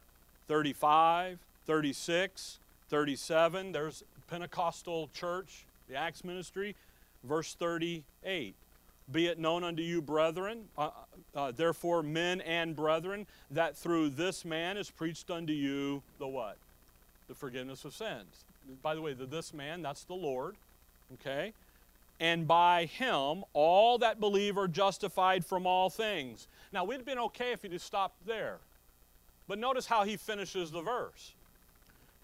35, 0.48 1.40
36, 1.66 2.60
37. 2.90 3.72
There's 3.74 4.04
Pentecostal 4.30 5.10
church, 5.14 5.66
the 5.90 5.96
Acts 5.96 6.24
ministry, 6.24 6.78
verse 7.26 7.54
38. 7.56 8.56
Be 9.12 9.28
it 9.28 9.38
known 9.38 9.64
unto 9.64 9.84
you, 9.84 10.02
brethren, 10.02 10.66
uh, 10.78 10.90
uh, 11.36 11.52
therefore, 11.52 12.04
men 12.04 12.42
and 12.42 12.76
brethren, 12.76 13.28
that 13.52 13.76
through 13.76 14.10
this 14.10 14.46
man 14.46 14.78
is 14.78 14.90
preached 14.90 15.30
unto 15.30 15.54
you 15.54 16.02
the 16.20 16.28
what? 16.28 16.58
The 17.28 17.36
forgiveness 17.36 17.86
of 17.86 17.94
sins. 17.94 18.46
By 18.82 18.96
the 18.96 19.02
way, 19.02 19.14
the 19.14 19.26
this 19.26 19.54
man, 19.54 19.82
that's 19.82 20.04
the 20.06 20.14
Lord. 20.14 20.56
Okay? 21.16 21.54
and 22.20 22.48
by 22.48 22.86
him 22.86 23.44
all 23.54 23.98
that 23.98 24.20
believe 24.20 24.58
are 24.58 24.68
justified 24.68 25.46
from 25.46 25.68
all 25.68 25.90
things. 25.90 26.48
Now, 26.72 26.86
we'd 26.86 26.96
have 26.96 27.06
been 27.06 27.20
okay 27.20 27.52
if 27.52 27.64
he'd 27.64 27.74
have 27.74 27.82
stopped 27.82 28.26
there. 28.26 28.60
But 29.48 29.60
notice 29.60 29.86
how 29.86 30.06
he 30.06 30.16
finishes 30.16 30.72
the 30.72 30.82
verse 30.82 31.34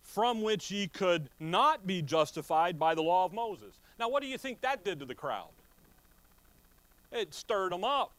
from 0.02 0.42
which 0.42 0.72
ye 0.72 0.88
could 0.88 1.30
not 1.40 1.86
be 1.86 2.02
justified 2.02 2.80
by 2.80 2.96
the 2.96 3.02
law 3.02 3.26
of 3.26 3.34
Moses. 3.34 3.78
Now, 4.00 4.10
what 4.10 4.22
do 4.24 4.28
you 4.28 4.38
think 4.38 4.62
that 4.62 4.84
did 4.84 5.00
to 5.00 5.06
the 5.06 5.16
crowd? 5.16 5.50
It 7.12 7.34
stirred 7.34 7.72
them 7.72 7.84
up, 7.84 8.12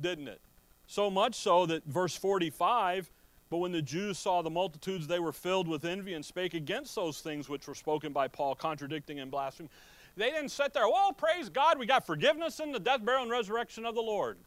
didn't 0.00 0.28
it? 0.28 0.40
So 0.86 1.10
much 1.10 1.34
so 1.34 1.66
that 1.66 1.84
verse 1.84 2.16
45 2.16 3.10
but 3.52 3.58
when 3.58 3.72
the 3.72 3.82
Jews 3.82 4.18
saw 4.18 4.40
the 4.40 4.48
multitudes, 4.48 5.06
they 5.06 5.18
were 5.18 5.30
filled 5.30 5.68
with 5.68 5.84
envy 5.84 6.14
and 6.14 6.24
spake 6.24 6.54
against 6.54 6.94
those 6.94 7.20
things 7.20 7.50
which 7.50 7.68
were 7.68 7.74
spoken 7.74 8.10
by 8.10 8.26
Paul, 8.26 8.54
contradicting 8.54 9.20
and 9.20 9.30
blaspheming. 9.30 9.68
They 10.16 10.30
didn't 10.30 10.48
sit 10.48 10.72
there, 10.72 10.88
well, 10.88 11.12
praise 11.12 11.50
God, 11.50 11.78
we 11.78 11.84
got 11.84 12.06
forgiveness 12.06 12.60
in 12.60 12.72
the 12.72 12.80
death, 12.80 13.04
burial, 13.04 13.24
and 13.24 13.30
resurrection 13.30 13.84
of 13.84 13.94
the 13.94 14.00
Lord. 14.00 14.38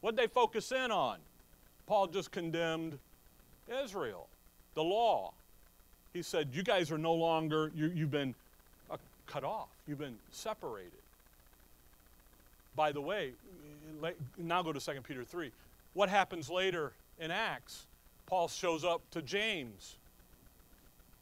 What'd 0.00 0.18
they 0.18 0.26
focus 0.26 0.72
in 0.72 0.90
on? 0.90 1.18
Paul 1.86 2.08
just 2.08 2.32
condemned 2.32 2.98
Israel, 3.84 4.26
the 4.74 4.82
law. 4.82 5.32
He 6.12 6.22
said, 6.22 6.48
You 6.52 6.64
guys 6.64 6.90
are 6.90 6.98
no 6.98 7.14
longer, 7.14 7.70
you, 7.72 7.88
have 7.88 8.10
been 8.10 8.34
uh, 8.90 8.96
cut 9.28 9.44
off, 9.44 9.68
you've 9.86 10.00
been 10.00 10.18
separated. 10.32 11.03
By 12.76 12.92
the 12.92 13.00
way, 13.00 13.32
now 14.36 14.62
go 14.62 14.72
to 14.72 14.80
2 14.80 15.00
Peter 15.02 15.24
3. 15.24 15.50
What 15.92 16.08
happens 16.08 16.50
later 16.50 16.92
in 17.18 17.30
Acts? 17.30 17.86
Paul 18.26 18.48
shows 18.48 18.84
up 18.84 19.02
to 19.10 19.22
James. 19.22 19.96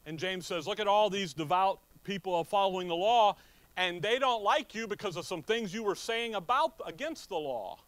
And 0.06 0.18
James 0.18 0.46
says, 0.46 0.66
Look 0.66 0.80
at 0.80 0.86
all 0.86 1.10
these 1.10 1.32
devout 1.32 1.78
people 2.04 2.42
following 2.44 2.88
the 2.88 2.94
law, 2.94 3.36
and 3.76 4.02
they 4.02 4.18
don't 4.18 4.42
like 4.42 4.74
you 4.74 4.86
because 4.86 5.16
of 5.16 5.26
some 5.26 5.42
things 5.42 5.72
you 5.72 5.82
were 5.82 5.94
saying 5.94 6.34
about 6.34 6.74
against 6.86 7.28
the 7.28 7.36
law. 7.36 7.78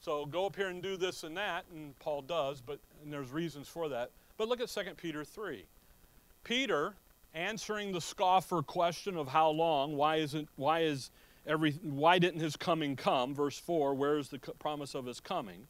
So 0.00 0.26
go 0.26 0.46
up 0.46 0.56
here 0.56 0.68
and 0.68 0.82
do 0.82 0.96
this 0.96 1.24
and 1.24 1.36
that, 1.36 1.64
and 1.74 1.98
Paul 1.98 2.22
does, 2.22 2.60
but 2.60 2.78
there's 3.04 3.30
reasons 3.30 3.68
for 3.68 3.88
that. 3.88 4.10
But 4.36 4.48
look 4.48 4.60
at 4.60 4.68
2 4.68 4.80
Peter 4.96 5.24
3. 5.24 5.64
Peter, 6.44 6.94
answering 7.34 7.92
the 7.92 8.00
scoffer 8.00 8.62
question 8.62 9.16
of 9.16 9.28
how 9.28 9.50
long, 9.50 9.96
why 9.96 10.16
isn't 10.16 10.48
why 10.56 10.80
is 10.80 11.10
every 11.46 11.72
why 11.82 12.18
didn't 12.18 12.40
his 12.40 12.56
coming 12.56 12.96
come? 12.96 13.34
Verse 13.34 13.58
4, 13.58 13.94
where 13.94 14.18
is 14.18 14.28
the 14.28 14.38
promise 14.38 14.94
of 14.94 15.06
his 15.06 15.20
coming? 15.20 15.66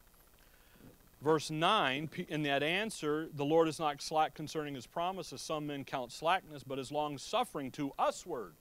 Verse 1.20 1.50
9, 1.50 2.10
in 2.28 2.42
that 2.44 2.62
answer, 2.62 3.28
the 3.34 3.44
Lord 3.44 3.66
is 3.66 3.80
not 3.80 4.00
slack 4.00 4.34
concerning 4.34 4.74
his 4.74 4.86
promises. 4.86 5.40
Some 5.40 5.66
men 5.66 5.84
count 5.84 6.12
slackness, 6.12 6.62
but 6.62 6.78
is 6.78 6.92
long 6.92 7.18
suffering 7.18 7.72
to 7.72 7.92
usward, 7.98 8.52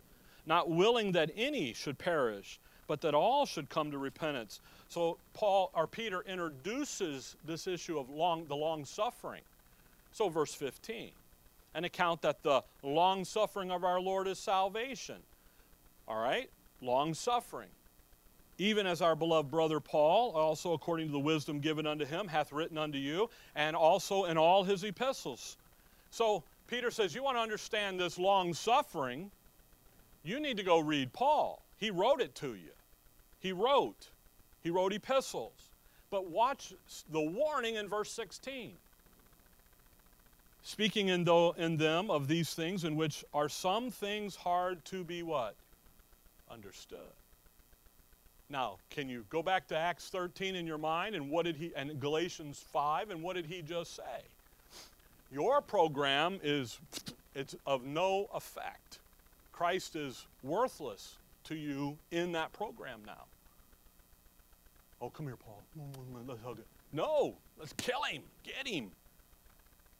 not 0.47 0.67
willing 0.67 1.11
that 1.11 1.29
any 1.35 1.73
should 1.73 1.99
perish, 1.99 2.59
but 2.87 3.01
that 3.01 3.13
all 3.13 3.45
should 3.45 3.69
come 3.69 3.91
to 3.91 3.99
repentance. 3.99 4.59
So 4.89 5.19
Paul 5.33 5.69
or 5.75 5.85
Peter 5.85 6.23
introduces 6.27 7.35
this 7.45 7.67
issue 7.67 7.99
of 7.99 8.09
long 8.09 8.45
the 8.47 8.55
long 8.55 8.85
suffering. 8.85 9.41
So 10.11 10.29
verse 10.29 10.55
15, 10.55 11.11
an 11.75 11.83
account 11.83 12.23
that 12.23 12.41
the 12.41 12.63
long 12.81 13.23
suffering 13.23 13.69
of 13.69 13.83
our 13.83 13.99
Lord 13.99 14.27
is 14.27 14.39
salvation. 14.39 15.17
All 16.07 16.19
right? 16.19 16.49
Long 16.81 17.13
suffering 17.13 17.69
even 18.57 18.87
as 18.87 19.01
our 19.01 19.15
beloved 19.15 19.51
brother 19.51 19.79
Paul, 19.79 20.31
also 20.31 20.73
according 20.73 21.07
to 21.07 21.11
the 21.11 21.19
wisdom 21.19 21.59
given 21.59 21.85
unto 21.85 22.05
him, 22.05 22.27
hath 22.27 22.51
written 22.51 22.77
unto 22.77 22.97
you, 22.97 23.29
and 23.55 23.75
also 23.75 24.25
in 24.25 24.37
all 24.37 24.63
his 24.63 24.83
epistles. 24.83 25.57
So 26.09 26.43
Peter 26.67 26.89
says, 26.89 27.13
You 27.13 27.23
want 27.23 27.37
to 27.37 27.41
understand 27.41 27.99
this 27.99 28.17
long 28.17 28.53
suffering, 28.53 29.31
you 30.23 30.39
need 30.39 30.57
to 30.57 30.63
go 30.63 30.79
read 30.79 31.13
Paul. 31.13 31.61
He 31.77 31.91
wrote 31.91 32.21
it 32.21 32.33
to 32.35 32.55
you. 32.55 32.71
He 33.39 33.51
wrote. 33.51 34.09
He 34.63 34.71
wrote 34.71 34.91
epistles. 34.91 35.69
But 36.09 36.29
watch 36.29 36.73
the 37.11 37.21
warning 37.21 37.75
in 37.75 37.87
verse 37.87 38.11
16. 38.11 38.73
Speaking 40.63 41.09
in, 41.09 41.23
the, 41.23 41.53
in 41.57 41.77
them 41.77 42.09
of 42.09 42.27
these 42.27 42.53
things, 42.53 42.83
in 42.83 42.95
which 42.95 43.23
are 43.33 43.47
some 43.47 43.91
things 43.91 44.35
hard 44.35 44.83
to 44.85 45.03
be 45.03 45.21
what? 45.21 45.55
Understood. 46.51 46.99
Now, 48.49 48.77
can 48.89 49.09
you 49.09 49.25
go 49.29 49.43
back 49.43 49.67
to 49.67 49.77
Acts 49.77 50.07
13 50.09 50.55
in 50.55 50.65
your 50.65 50.77
mind 50.77 51.15
and 51.15 51.29
what 51.29 51.45
did 51.45 51.57
he 51.57 51.73
and 51.75 51.99
Galatians 51.99 52.63
5 52.71 53.09
and 53.09 53.21
what 53.21 53.35
did 53.35 53.45
he 53.45 53.61
just 53.61 53.95
say? 53.95 54.23
Your 55.31 55.61
program 55.61 56.39
is 56.41 56.79
it's 57.35 57.55
of 57.65 57.83
no 57.83 58.29
effect. 58.33 58.99
Christ 59.51 59.95
is 59.95 60.25
worthless 60.43 61.17
to 61.45 61.55
you 61.55 61.97
in 62.11 62.31
that 62.33 62.53
program 62.53 63.01
now. 63.05 63.25
Oh, 65.01 65.09
come 65.09 65.27
here, 65.27 65.35
Paul. 65.35 65.61
Let's 66.27 66.41
hug 66.41 66.59
it. 66.59 66.65
No, 66.93 67.35
let's 67.59 67.73
kill 67.73 68.01
him. 68.03 68.23
Get 68.43 68.67
him. 68.67 68.91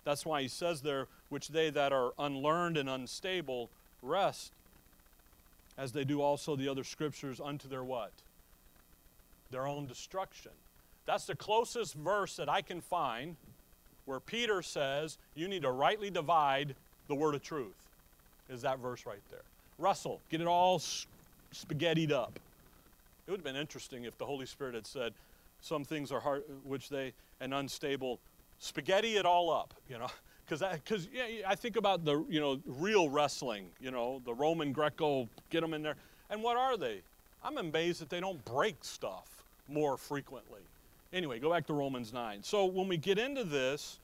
That's 0.03 0.25
why 0.25 0.41
he 0.41 0.47
says 0.47 0.81
there, 0.81 1.07
which 1.29 1.49
they 1.49 1.69
that 1.69 1.91
are 1.91 2.13
unlearned 2.17 2.77
and 2.77 2.89
unstable 2.89 3.69
wrest, 4.01 4.53
as 5.77 5.91
they 5.91 6.03
do 6.03 6.21
also 6.21 6.55
the 6.55 6.67
other 6.67 6.83
scriptures 6.83 7.39
unto 7.43 7.67
their 7.67 7.83
what? 7.83 8.11
Their 9.51 9.67
own 9.67 9.85
destruction. 9.85 10.51
That's 11.05 11.25
the 11.25 11.35
closest 11.35 11.93
verse 11.95 12.35
that 12.35 12.49
I 12.49 12.61
can 12.61 12.81
find 12.81 13.35
where 14.05 14.19
Peter 14.19 14.61
says 14.61 15.17
you 15.35 15.47
need 15.47 15.61
to 15.61 15.71
rightly 15.71 16.09
divide 16.09 16.75
the 17.07 17.15
word 17.15 17.35
of 17.35 17.43
truth. 17.43 17.75
Is 18.49 18.61
that 18.61 18.79
verse 18.79 19.05
right 19.05 19.21
there? 19.29 19.43
Russell, 19.77 20.21
get 20.29 20.41
it 20.41 20.47
all 20.47 20.81
spaghettied 21.51 22.11
up. 22.11 22.39
It 23.27 23.31
would 23.31 23.39
have 23.39 23.45
been 23.45 23.55
interesting 23.55 24.05
if 24.05 24.17
the 24.17 24.25
Holy 24.25 24.45
Spirit 24.45 24.73
had 24.75 24.87
said, 24.87 25.13
some 25.61 25.83
things 25.83 26.11
are 26.11 26.19
hard, 26.19 26.43
which 26.63 26.89
they, 26.89 27.13
and 27.41 27.53
unstable, 27.53 28.19
spaghetti 28.59 29.17
it 29.17 29.25
all 29.25 29.49
up, 29.49 29.73
you 29.89 29.97
know. 29.97 30.07
Because 30.47 30.63
because 30.83 31.07
yeah, 31.13 31.47
I 31.47 31.55
think 31.55 31.75
about 31.75 32.05
the 32.05 32.23
you 32.29 32.39
know 32.39 32.59
real 32.65 33.09
wrestling, 33.09 33.65
you 33.81 33.91
know, 33.91 34.21
the 34.25 34.33
Roman 34.33 34.71
Greco, 34.71 35.27
get 35.49 35.61
them 35.61 35.73
in 35.73 35.83
there, 35.83 35.95
and 36.29 36.41
what 36.41 36.57
are 36.57 36.77
they? 36.77 37.01
I'm 37.43 37.57
amazed 37.57 38.01
that 38.01 38.09
they 38.09 38.19
don't 38.19 38.43
break 38.45 38.77
stuff 38.81 39.43
more 39.67 39.97
frequently. 39.97 40.61
Anyway, 41.13 41.39
go 41.39 41.51
back 41.51 41.65
to 41.67 41.73
Romans 41.73 42.13
9. 42.13 42.43
So 42.43 42.65
when 42.65 42.87
we 42.87 42.97
get 42.97 43.17
into 43.17 43.43
this, 43.43 43.99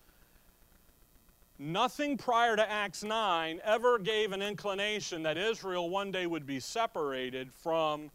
nothing 1.59 2.17
prior 2.17 2.55
to 2.55 2.69
Acts 2.69 3.03
9 3.03 3.59
ever 3.63 3.99
gave 3.99 4.31
an 4.31 4.41
inclination 4.41 5.23
that 5.23 5.37
Israel 5.37 5.89
one 5.89 6.11
day 6.11 6.25
would 6.25 6.45
be 6.45 6.59
separated 6.59 7.51
from 7.51 8.09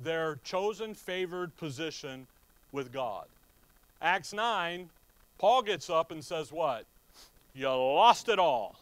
their 0.00 0.38
chosen, 0.44 0.94
favored 0.94 1.56
position 1.56 2.26
with 2.72 2.92
God. 2.92 3.26
Acts 4.02 4.32
9, 4.32 4.90
Paul 5.38 5.62
gets 5.62 5.88
up 5.88 6.10
and 6.10 6.22
says, 6.22 6.52
What? 6.52 6.84
You 7.54 7.68
lost 7.68 8.28
it 8.28 8.38
all. 8.38 8.76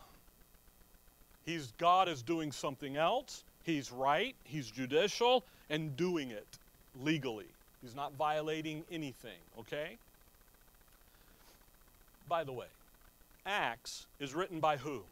He's, 1.44 1.72
God 1.78 2.08
is 2.08 2.22
doing 2.22 2.52
something 2.52 2.96
else. 2.96 3.44
He's 3.64 3.92
right, 3.92 4.34
he's 4.44 4.70
judicial, 4.70 5.44
and 5.70 5.96
doing 5.96 6.30
it 6.30 6.46
legally. 7.00 7.46
He's 7.82 7.94
not 7.94 8.14
violating 8.14 8.84
anything, 8.90 9.38
okay? 9.58 9.98
By 12.28 12.44
the 12.44 12.52
way, 12.52 12.66
Acts 13.44 14.06
is 14.20 14.34
written 14.34 14.60
by 14.60 14.76
who? 14.76 15.02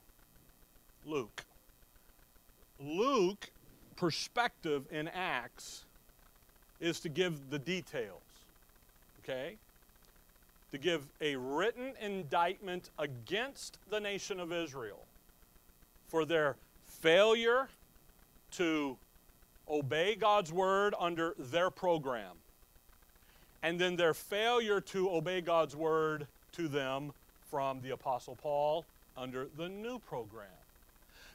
Luke. 1.04 1.44
Luke 2.78 3.50
perspective 3.96 4.84
in 4.90 5.08
Acts 5.08 5.84
is 6.80 7.00
to 7.00 7.08
give 7.08 7.50
the 7.50 7.58
details, 7.58 8.22
okay? 9.22 9.56
To 10.72 10.78
give 10.78 11.08
a 11.20 11.36
written 11.36 11.94
indictment 12.00 12.90
against 12.98 13.78
the 13.90 13.98
nation 13.98 14.38
of 14.38 14.52
Israel 14.52 15.04
for 16.06 16.24
their 16.24 16.56
failure 16.86 17.68
to 18.52 18.96
obey 19.68 20.14
God's 20.14 20.52
word 20.52 20.94
under 20.98 21.34
their 21.38 21.70
program 21.70 22.36
and 23.62 23.78
then 23.78 23.96
their 23.96 24.14
failure 24.14 24.80
to 24.80 25.10
obey 25.10 25.40
God's 25.40 25.76
word 25.76 26.26
to 26.52 26.68
them 26.68 27.12
from 27.50 27.80
the 27.82 27.90
Apostle 27.90 28.36
Paul 28.36 28.84
under 29.16 29.48
the 29.56 29.68
new 29.68 29.98
program. 29.98 30.46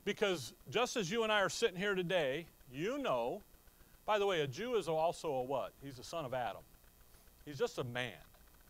Because 0.05 0.53
just 0.69 0.95
as 0.97 1.11
you 1.11 1.23
and 1.23 1.31
I 1.31 1.41
are 1.41 1.49
sitting 1.49 1.77
here 1.77 1.95
today, 1.95 2.45
you 2.73 2.97
know, 2.97 3.41
by 4.05 4.19
the 4.19 4.25
way, 4.25 4.41
a 4.41 4.47
Jew 4.47 4.75
is 4.75 4.87
also 4.87 5.31
a 5.31 5.43
what? 5.43 5.71
He's 5.83 5.99
a 5.99 6.03
son 6.03 6.25
of 6.25 6.33
Adam. 6.33 6.61
He's 7.45 7.57
just 7.57 7.77
a 7.77 7.83
man, 7.83 8.13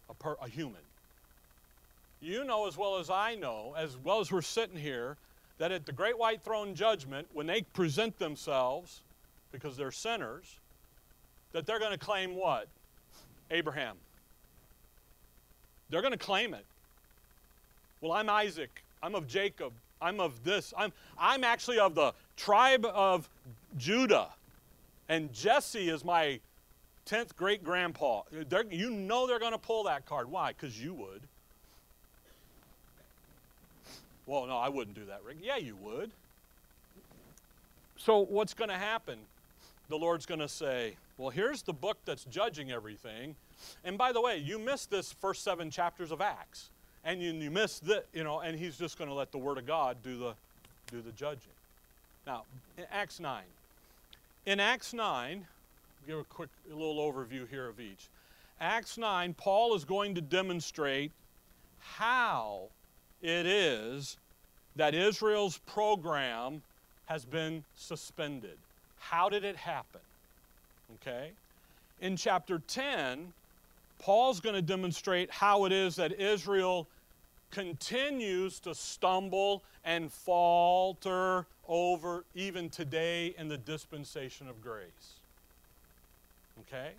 a, 0.10 0.14
per, 0.14 0.36
a 0.42 0.48
human. 0.48 0.82
You 2.22 2.44
know 2.44 2.68
as 2.68 2.78
well 2.78 2.98
as 2.98 3.10
I 3.10 3.36
know, 3.36 3.74
as 3.78 3.98
well 4.04 4.20
as 4.20 4.32
we're 4.32 4.42
sitting 4.42 4.78
here, 4.78 5.18
that 5.58 5.72
at 5.72 5.86
the 5.86 5.92
great 5.92 6.18
white 6.18 6.42
throne 6.42 6.76
judgment, 6.76 7.28
when 7.34 7.48
they 7.48 7.62
present 7.62 8.18
themselves, 8.20 9.02
because 9.52 9.78
they're 9.78 9.92
sinners, 9.92 10.58
that 11.54 11.66
they're 11.66 11.80
going 11.80 11.92
to 11.92 11.98
claim 11.98 12.36
what? 12.36 12.68
Abraham. 13.52 13.96
They're 15.90 16.02
going 16.02 16.14
to 16.14 16.18
claim 16.18 16.54
it. 16.54 16.66
Well, 18.02 18.12
I'm 18.12 18.30
Isaac. 18.30 18.84
I'm 19.02 19.16
of 19.16 19.28
Jacob. 19.28 19.72
I'm 20.02 20.20
of 20.20 20.44
this. 20.44 20.74
I'm, 20.78 20.92
I'm 21.18 21.44
actually 21.44 21.80
of 21.80 21.96
the 21.96 22.14
tribe 22.36 22.86
of 22.86 23.30
Judah. 23.78 24.30
And 25.08 25.32
Jesse 25.32 25.90
is 25.90 26.04
my 26.04 26.40
10th 27.10 27.36
great 27.36 27.64
grandpa. 27.64 28.22
You 28.72 28.90
know 28.90 29.28
they're 29.28 29.40
going 29.40 29.52
to 29.52 29.58
pull 29.58 29.84
that 29.84 30.06
card. 30.06 30.30
Why? 30.30 30.54
Because 30.54 30.82
you 30.82 30.94
would. 30.94 31.22
Well, 34.26 34.48
no, 34.48 34.58
I 34.58 34.70
wouldn't 34.70 34.96
do 34.96 35.06
that, 35.06 35.22
Rick. 35.24 35.38
Yeah, 35.42 35.58
you 35.58 35.76
would. 35.76 36.10
So, 37.98 38.20
what's 38.20 38.54
going 38.54 38.70
to 38.70 38.78
happen? 38.78 39.20
The 39.90 39.96
Lord's 39.96 40.26
going 40.26 40.40
to 40.40 40.48
say, 40.48 40.96
well, 41.18 41.30
here's 41.30 41.62
the 41.62 41.74
book 41.74 41.98
that's 42.06 42.26
judging 42.26 42.72
everything. 42.72 43.36
And 43.84 43.98
by 43.98 44.12
the 44.12 44.22
way, 44.22 44.38
you 44.38 44.58
missed 44.58 44.90
this 44.90 45.12
first 45.12 45.44
seven 45.44 45.70
chapters 45.70 46.12
of 46.12 46.22
Acts. 46.22 46.70
And 47.04 47.22
you, 47.22 47.32
you 47.34 47.52
missed 47.52 47.86
that, 47.86 48.08
you 48.14 48.24
know, 48.24 48.40
and 48.40 48.58
he's 48.58 48.78
just 48.78 48.98
going 48.98 49.10
to 49.10 49.14
let 49.14 49.32
the 49.32 49.38
Word 49.38 49.60
of 49.60 49.68
God 49.68 49.98
do 50.04 50.18
the, 50.18 50.34
do 50.92 51.02
the 51.02 51.12
judging. 51.12 51.54
Now, 52.26 52.44
in 52.78 52.86
Acts 52.92 53.20
9. 53.20 53.44
In 54.48 54.60
Acts 54.60 54.94
9, 54.94 55.46
give 56.06 56.20
a 56.20 56.24
quick 56.24 56.50
a 56.72 56.76
little 56.76 56.98
overview 56.98 57.48
here 57.50 57.68
of 57.68 57.80
each. 57.80 58.10
Acts 58.60 58.98
9, 58.98 59.34
Paul 59.34 59.76
is 59.76 59.84
going 59.84 60.16
to 60.16 60.22
demonstrate 60.22 61.12
how 61.80 62.70
it 63.22 63.46
is 63.46 64.18
that 64.76 64.94
Israel's 64.94 65.58
program 65.60 66.62
has 67.06 67.26
been 67.26 67.64
suspended. 67.76 68.58
How 69.00 69.30
did 69.30 69.44
it 69.44 69.56
happen? 69.56 70.02
Okay? 70.96 71.32
In 72.02 72.16
chapter 72.18 72.62
10, 72.68 73.32
Paul's 74.00 74.40
going 74.40 74.56
to 74.56 74.62
demonstrate 74.62 75.32
how 75.32 75.66
it 75.66 75.72
is 75.72 75.96
that 75.96 76.20
Israel 76.20 76.88
continues 77.52 78.60
to 78.60 78.76
stumble 78.76 79.64
and 79.84 80.12
falter 80.12 81.46
over 81.68 82.26
even 82.36 82.70
today 82.70 83.34
in 83.38 83.48
the 83.48 83.58
dispensation 83.58 84.48
of 84.48 84.62
grace. 84.62 85.15
Okay? 86.62 86.92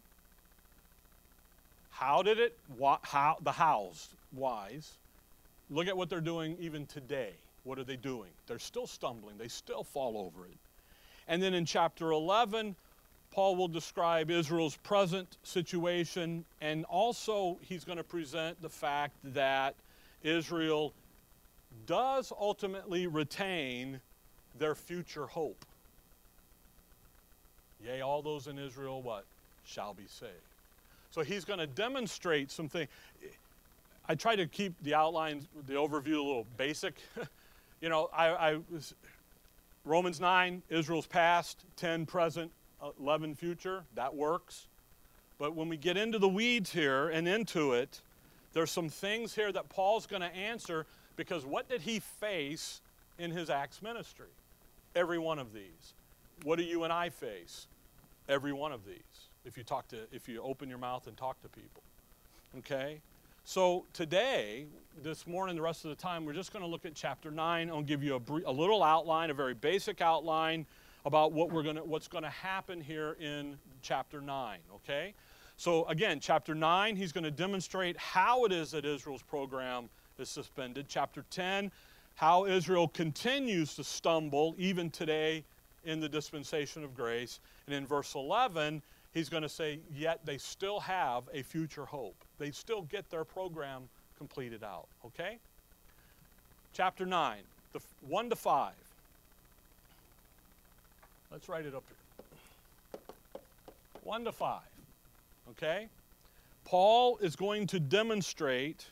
How 1.91 2.23
did 2.23 2.39
it, 2.39 2.57
how, 3.03 3.39
the 3.43 3.53
hows, 3.53 4.09
whys, 4.33 4.93
look 5.71 5.87
at 5.87 5.97
what 5.97 6.11
they're 6.11 6.21
doing 6.21 6.57
even 6.61 6.87
today. 6.87 7.33
What 7.65 7.79
are 7.79 7.85
they 7.85 7.97
doing? 7.97 8.31
They're 8.47 8.59
still 8.59 8.87
stumbling, 8.87 9.39
they 9.39 9.49
still 9.49 9.83
fall 9.83 10.19
over 10.19 10.47
it. 10.47 10.57
And 11.27 11.43
then 11.43 11.55
in 11.55 11.65
chapter 11.65 12.13
11, 12.13 12.77
Paul 13.33 13.57
will 13.57 13.69
describe 13.69 14.31
Israel's 14.31 14.77
present 14.77 15.37
situation, 15.43 16.45
and 16.61 16.85
also 16.85 17.59
he's 17.63 17.85
going 17.85 17.99
to 17.99 18.05
present 18.05 18.61
the 18.63 18.69
fact 18.69 19.15
that 19.25 19.75
Israel 20.23 20.93
does 21.87 22.33
ultimately 22.39 23.07
retain 23.07 24.01
their 24.59 24.75
future 24.75 25.27
hope. 25.27 25.65
Yea, 27.85 28.01
all 28.01 28.23
those 28.23 28.47
in 28.47 28.59
Israel, 28.59 29.03
what? 29.03 29.25
Shall 29.67 29.95
be 29.95 30.07
saved. 30.07 30.33
So 31.11 31.23
he's 31.23 31.45
going 31.45 31.59
to 31.59 31.67
demonstrate 31.67 32.51
something. 32.51 32.87
I 34.09 34.15
try 34.15 34.37
to 34.37 34.47
keep 34.47 34.75
the 34.83 34.95
outline, 34.95 35.47
the 35.67 35.75
overview 35.75 36.19
a 36.19 36.23
little 36.23 36.47
basic. 36.57 36.95
you 37.81 37.89
know, 37.89 38.09
I, 38.15 38.29
I 38.29 38.59
Romans 39.85 40.21
9, 40.21 40.63
Israel's 40.69 41.07
past, 41.07 41.65
10 41.77 42.07
present, 42.07 42.51
11 43.01 43.35
future, 43.35 43.85
that 43.95 44.15
works. 44.15 44.67
But 45.39 45.55
when 45.55 45.69
we 45.69 45.77
get 45.77 45.97
into 45.97 46.19
the 46.19 46.29
weeds 46.29 46.73
here 46.73 47.09
and 47.09 47.29
into 47.29 47.73
it, 47.73 48.01
there's 48.53 48.71
some 48.71 48.89
things 48.89 49.35
here 49.35 49.53
that 49.53 49.69
Paul's 49.69 50.07
going 50.07 50.23
to 50.23 50.35
answer 50.35 50.87
because 51.17 51.45
what 51.45 51.69
did 51.69 51.83
he 51.83 52.01
face 52.01 52.81
in 53.19 53.31
his 53.31 53.51
Acts 53.51 53.83
ministry? 53.83 54.31
Every 54.95 55.19
one 55.19 55.39
of 55.39 55.53
these. 55.53 55.95
What 56.43 56.59
do 56.59 56.65
you 56.65 56.85
and 56.85 56.93
I 56.93 57.11
face? 57.11 57.67
Every 58.29 58.53
one 58.53 58.73
of 58.73 58.85
these. 58.85 58.97
If 59.47 59.57
you 59.57 59.63
talk 59.63 59.89
to 59.89 59.99
if 60.13 60.29
you 60.29 60.43
open 60.43 60.69
your 60.69 60.79
mouth 60.79 61.07
and 61.07 61.17
talk 61.17 61.41
to 61.43 61.49
people. 61.49 61.83
Okay? 62.59 63.01
So 63.45 63.85
today, 63.93 64.67
this 65.05 65.25
morning, 65.25 65.55
the 65.55 65.63
rest 65.63 65.85
of 65.85 65.91
the 65.91 65.97
time, 65.97 66.25
we're 66.25 66.33
just 66.33 66.53
going 66.53 66.65
to 66.65 66.69
look 66.69 66.85
at 66.85 66.97
chapter 66.97 67.31
9. 67.31 67.71
I'll 67.71 67.81
give 67.81 68.03
you 68.03 68.17
a, 68.17 68.51
a 68.51 68.51
little 68.51 68.83
outline, 68.83 69.31
a 69.31 69.35
very 69.35 69.55
basic 69.55 70.01
outline 70.01 70.67
about 71.05 71.31
what 71.31 71.53
we're 71.53 71.63
gonna, 71.63 71.85
what's 71.85 72.09
going 72.09 72.25
to 72.25 72.31
happen 72.31 72.81
here 72.81 73.17
in 73.21 73.57
chapter 73.83 74.21
9, 74.21 74.59
okay? 74.75 75.15
So 75.57 75.85
again, 75.85 76.19
chapter 76.19 76.57
9, 76.57 76.97
he's 76.97 77.13
going 77.13 77.23
to 77.23 77.31
demonstrate 77.31 77.97
how 77.97 78.45
it 78.47 78.53
is 78.53 78.73
that 78.73 78.85
Israel's 78.85 79.23
program 79.23 79.89
is 80.19 80.29
suspended. 80.29 80.87
Chapter 80.89 81.25
10, 81.31 81.71
how 82.17 82.47
Israel 82.47 82.89
continues 82.89 83.77
to 83.77 83.85
stumble 83.85 84.57
even 84.59 84.91
today 84.91 85.45
in 85.85 86.01
the 86.01 86.09
dispensation 86.09 86.83
of 86.83 86.95
grace. 86.95 87.39
And 87.67 87.75
in 87.75 87.87
verse 87.87 88.17
11, 88.17 88.83
he's 89.17 89.31
going 89.31 89.43
to 89.43 89.49
say, 89.49 89.81
yet 89.97 90.21
they 90.27 90.37
still 90.37 90.79
have 90.79 91.25
a 91.33 91.43
future 91.43 91.87
hope. 91.87 92.17
They 92.39 92.51
still 92.51 92.83
get 92.83 93.09
their 93.09 93.25
program 93.25 93.89
completed 94.19 94.63
out. 94.63 94.89
Okay? 95.07 95.39
Chapter 96.75 97.07
9, 97.07 97.39
the 97.73 97.81
1 98.07 98.29
to 98.29 98.37
5. 98.37 98.75
Let's 101.33 101.49
write 101.49 101.65
it 101.65 101.75
up 101.75 101.83
here. 101.89 103.01
1 104.05 104.25
to 104.25 104.33
5. 104.33 104.61
Okay? 105.53 105.89
Paul 106.67 107.17
is 107.23 107.37
going 107.37 107.67
to 107.69 107.81
demonstrate 107.81 108.85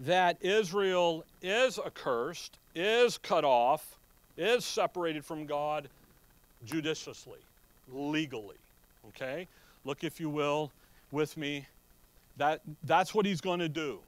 that 0.00 0.36
Israel 0.42 1.24
is 1.40 1.78
accursed, 1.78 2.58
is 2.74 3.16
cut 3.16 3.44
off, 3.44 3.96
is 4.36 4.66
separated 4.66 5.24
from 5.24 5.46
God 5.46 5.88
judiciously, 6.66 7.40
legally. 7.90 8.56
Okay? 9.08 9.48
Look, 9.84 10.04
if 10.04 10.20
you 10.20 10.30
will, 10.30 10.72
with 11.10 11.36
me. 11.36 11.66
That, 12.36 12.60
that's 12.84 13.14
what 13.14 13.26
he's 13.26 13.40
going 13.40 13.60
to 13.60 13.68
do. 13.68 14.00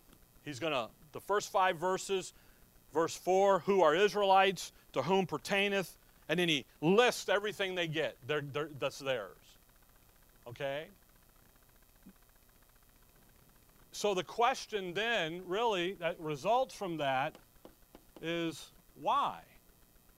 He's 0.45 0.59
going 0.59 0.73
to, 0.73 0.89
the 1.13 1.21
first 1.21 1.51
five 1.51 1.77
verses, 1.77 2.33
verse 2.95 3.17
4, 3.17 3.61
who 3.61 3.83
are 3.83 3.95
Israelites, 3.95 4.73
to 4.93 5.03
whom 5.03 5.27
pertaineth, 5.27 5.97
and 6.29 6.39
then 6.39 6.49
he 6.49 6.65
lists 6.81 7.29
everything 7.29 7.75
they 7.75 7.89
get 7.89 8.17
they're, 8.27 8.43
they're, 8.53 8.69
that's 8.79 9.01
theirs. 9.01 9.37
Okay? 10.47 10.85
So 13.93 14.15
the 14.15 14.23
question 14.23 14.95
then, 14.95 15.43
really, 15.47 15.95
that 15.95 16.19
results 16.21 16.75
from 16.75 16.99
that 16.99 17.35
is 18.23 18.71
why 19.01 19.41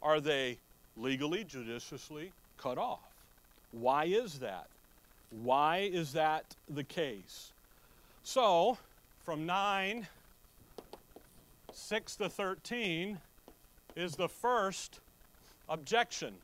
are 0.02 0.20
they 0.20 0.58
legally, 0.96 1.44
judiciously 1.44 2.32
cut 2.58 2.76
off? 2.76 3.00
Why 3.72 4.04
is 4.04 4.40
that? 4.40 4.66
Why 5.40 5.88
is 5.92 6.12
that 6.12 6.44
the 6.68 6.84
case? 6.84 7.52
So, 8.22 8.76
from 9.24 9.46
9, 9.46 10.06
6 11.72 12.16
to 12.16 12.28
13 12.28 13.18
is 13.96 14.14
the 14.14 14.28
first 14.28 15.00
objection. 15.68 16.34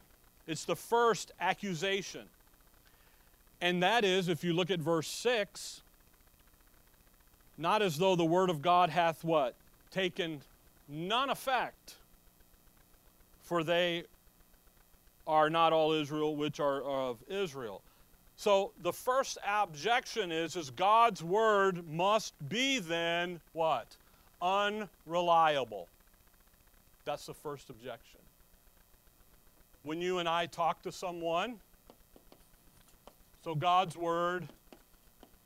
It's 0.46 0.64
the 0.64 0.76
first 0.76 1.32
accusation. 1.40 2.22
And 3.60 3.82
that 3.82 4.04
is, 4.04 4.28
if 4.28 4.42
you 4.42 4.52
look 4.52 4.70
at 4.70 4.80
verse 4.80 5.08
6, 5.08 5.82
not 7.58 7.82
as 7.82 7.98
though 7.98 8.16
the 8.16 8.24
word 8.24 8.50
of 8.50 8.62
God 8.62 8.88
hath 8.88 9.24
what? 9.24 9.54
Taken 9.90 10.40
none 10.88 11.28
effect. 11.28 11.96
For 13.42 13.64
they 13.64 14.04
are 15.26 15.50
not 15.50 15.72
all 15.72 15.92
Israel 15.92 16.36
which 16.36 16.60
are 16.60 16.82
of 16.82 17.18
Israel. 17.28 17.82
So 18.38 18.70
the 18.82 18.92
first 18.92 19.36
objection 19.46 20.30
is, 20.30 20.54
is 20.54 20.70
God's 20.70 21.24
word 21.24 21.88
must 21.88 22.34
be 22.48 22.78
then 22.78 23.40
what? 23.52 23.88
Unreliable. 24.40 25.88
That's 27.04 27.26
the 27.26 27.34
first 27.34 27.68
objection. 27.68 28.20
When 29.82 30.00
you 30.00 30.18
and 30.18 30.28
I 30.28 30.46
talk 30.46 30.82
to 30.82 30.92
someone, 30.92 31.56
so 33.42 33.56
God's 33.56 33.96
word 33.96 34.46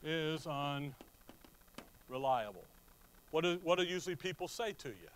is 0.04 0.46
unreliable. 0.46 0.94
What 3.30 3.44
do, 3.44 3.58
what 3.64 3.78
do 3.78 3.84
usually 3.84 4.16
people 4.16 4.48
say 4.48 4.72
to 4.72 4.88
you? 4.88 5.10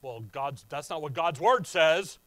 Well, 0.00 0.22
God's, 0.30 0.64
that's 0.68 0.90
not 0.90 1.02
what 1.02 1.12
God's 1.12 1.40
word 1.40 1.66
says, 1.66 2.18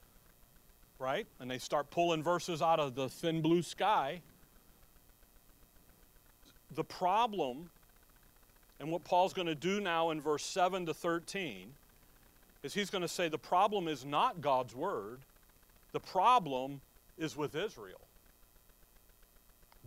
right? 1.00 1.28
And 1.40 1.50
they 1.50 1.58
start 1.58 1.90
pulling 1.92 2.24
verses 2.24 2.62
out 2.62 2.80
of 2.80 2.96
the 2.96 3.10
thin 3.10 3.42
blue 3.42 3.62
sky. 3.62 4.22
The 6.76 6.84
problem, 6.84 7.70
and 8.80 8.92
what 8.92 9.04
Paul's 9.04 9.34
going 9.34 9.48
to 9.48 9.56
do 9.56 9.80
now 9.80 10.10
in 10.12 10.20
verse 10.20 10.44
7 10.44 10.86
to 10.86 10.94
13, 10.94 11.74
is 12.64 12.74
he's 12.74 12.90
going 12.90 13.04
to 13.04 13.08
say 13.08 13.30
the 13.30 13.38
problem 13.38 13.88
is 13.88 14.04
not 14.04 14.42
God's 14.42 14.76
word, 14.76 15.20
the 15.92 16.00
problem 16.00 16.82
is 17.18 17.38
with 17.38 17.56
Israel. 17.56 18.02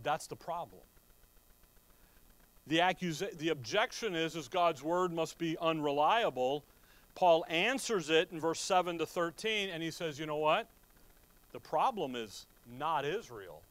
That's 0.03 0.27
the 0.27 0.35
problem. 0.35 0.81
The, 2.67 2.79
accusa- 2.79 3.37
the 3.37 3.49
objection 3.49 4.15
is, 4.15 4.35
is 4.35 4.47
God's 4.47 4.81
word 4.81 5.11
must 5.11 5.37
be 5.37 5.57
unreliable. 5.59 6.63
Paul 7.15 7.45
answers 7.49 8.09
it 8.09 8.29
in 8.31 8.39
verse 8.39 8.59
7 8.59 8.97
to 8.99 9.05
13, 9.05 9.69
and 9.69 9.83
he 9.83 9.91
says, 9.91 10.19
you 10.19 10.25
know 10.25 10.37
what? 10.37 10.67
The 11.53 11.59
problem 11.59 12.15
is 12.15 12.45
not 12.77 13.05
Israel. 13.05 13.61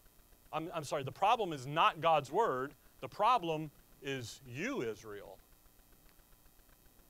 I'm, 0.52 0.68
I'm 0.74 0.84
sorry, 0.84 1.02
the 1.02 1.12
problem 1.12 1.52
is 1.52 1.66
not 1.66 2.00
God's 2.00 2.30
word. 2.30 2.72
The 3.00 3.08
problem 3.08 3.70
is 4.02 4.40
you, 4.46 4.82
Israel. 4.82 5.38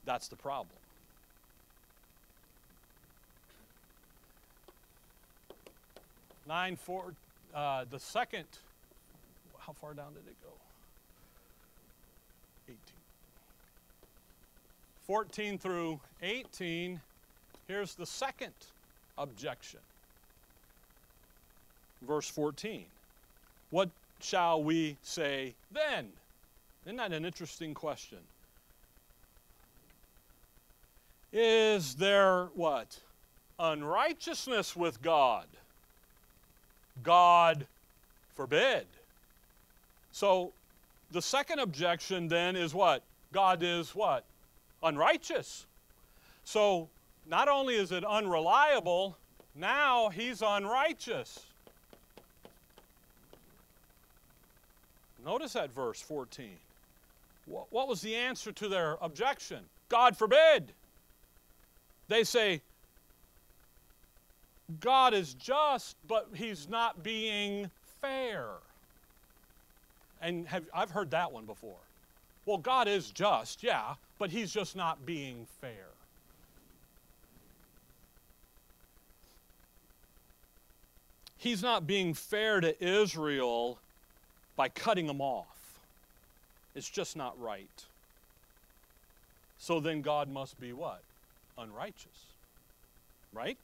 That's 0.05 0.27
the 0.27 0.35
problem. 0.35 0.77
Nine 6.47 6.75
four, 6.75 7.13
uh, 7.53 7.85
the 7.89 7.99
second. 7.99 8.45
How 9.59 9.73
far 9.73 9.93
down 9.93 10.13
did 10.13 10.27
it 10.27 10.35
go? 10.43 10.49
18. 12.67 12.77
14 15.05 15.57
through 15.57 15.99
18, 16.21 16.99
here's 17.67 17.95
the 17.95 18.05
second 18.05 18.53
objection. 19.17 19.79
Verse 22.01 22.27
14. 22.27 22.85
What 23.69 23.89
shall 24.19 24.63
we 24.63 24.97
say 25.01 25.53
then? 25.71 26.09
Isn't 26.85 26.97
that 26.97 27.13
an 27.13 27.25
interesting 27.25 27.73
question? 27.73 28.17
Is 31.31 31.95
there 31.95 32.45
what? 32.55 32.99
Unrighteousness 33.59 34.75
with 34.75 35.01
God? 35.01 35.45
God 37.03 37.65
forbid. 38.35 38.85
So 40.11 40.51
the 41.11 41.21
second 41.21 41.59
objection 41.59 42.27
then 42.27 42.55
is 42.55 42.73
what? 42.73 43.03
God 43.31 43.63
is 43.63 43.95
what? 43.95 44.25
unrighteous. 44.83 45.65
So 46.43 46.89
not 47.27 47.47
only 47.47 47.75
is 47.75 47.91
it 47.91 48.03
unreliable, 48.03 49.17
now 49.55 50.09
he's 50.09 50.41
unrighteous. 50.41 51.45
Notice 55.23 55.53
that 55.53 55.71
verse 55.71 56.01
14. 56.01 56.49
What 57.45 57.87
was 57.87 58.01
the 58.01 58.15
answer 58.15 58.51
to 58.53 58.67
their 58.69 58.97
objection? 59.01 59.59
God 59.89 60.15
forbid. 60.15 60.71
They 62.07 62.23
say, 62.23 62.61
God 64.79 65.13
is 65.13 65.33
just, 65.33 65.97
but 66.07 66.29
he's 66.33 66.69
not 66.69 67.03
being 67.03 67.69
fair. 67.99 68.47
And 70.21 70.47
have, 70.47 70.63
I've 70.73 70.91
heard 70.91 71.11
that 71.11 71.31
one 71.31 71.45
before. 71.45 71.79
Well, 72.45 72.57
God 72.57 72.87
is 72.87 73.11
just, 73.11 73.63
yeah, 73.63 73.95
but 74.17 74.29
he's 74.29 74.51
just 74.51 74.75
not 74.75 75.05
being 75.05 75.45
fair. 75.59 75.87
He's 81.37 81.63
not 81.63 81.87
being 81.87 82.13
fair 82.13 82.61
to 82.61 82.83
Israel 82.83 83.79
by 84.61 84.69
cutting 84.69 85.07
them 85.07 85.21
off. 85.21 85.79
It's 86.75 86.87
just 86.87 87.17
not 87.17 87.33
right. 87.41 87.85
So 89.57 89.79
then 89.79 90.03
God 90.03 90.29
must 90.29 90.61
be 90.61 90.71
what? 90.71 91.01
Unrighteous. 91.57 92.27
Right? 93.33 93.57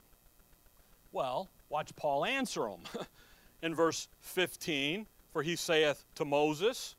Well, 1.11 1.49
watch 1.69 1.95
Paul 1.95 2.25
answer 2.25 2.61
them. 2.61 3.05
In 3.61 3.75
verse 3.75 4.07
15, 4.21 5.05
for 5.33 5.43
he 5.43 5.55
saith 5.55 6.03
to 6.15 6.25
Moses, 6.25 6.95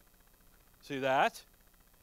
see 0.84 1.00
that? 1.00 1.42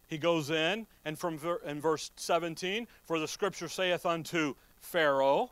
he 0.07 0.17
goes 0.17 0.49
in, 0.49 0.87
and 1.05 1.17
from 1.17 1.37
ver- 1.37 1.61
in 1.65 1.79
verse 1.79 2.11
17, 2.17 2.87
for 3.05 3.19
the 3.19 3.27
scripture 3.27 3.69
saith 3.69 4.05
unto 4.05 4.53
Pharaoh. 4.81 5.49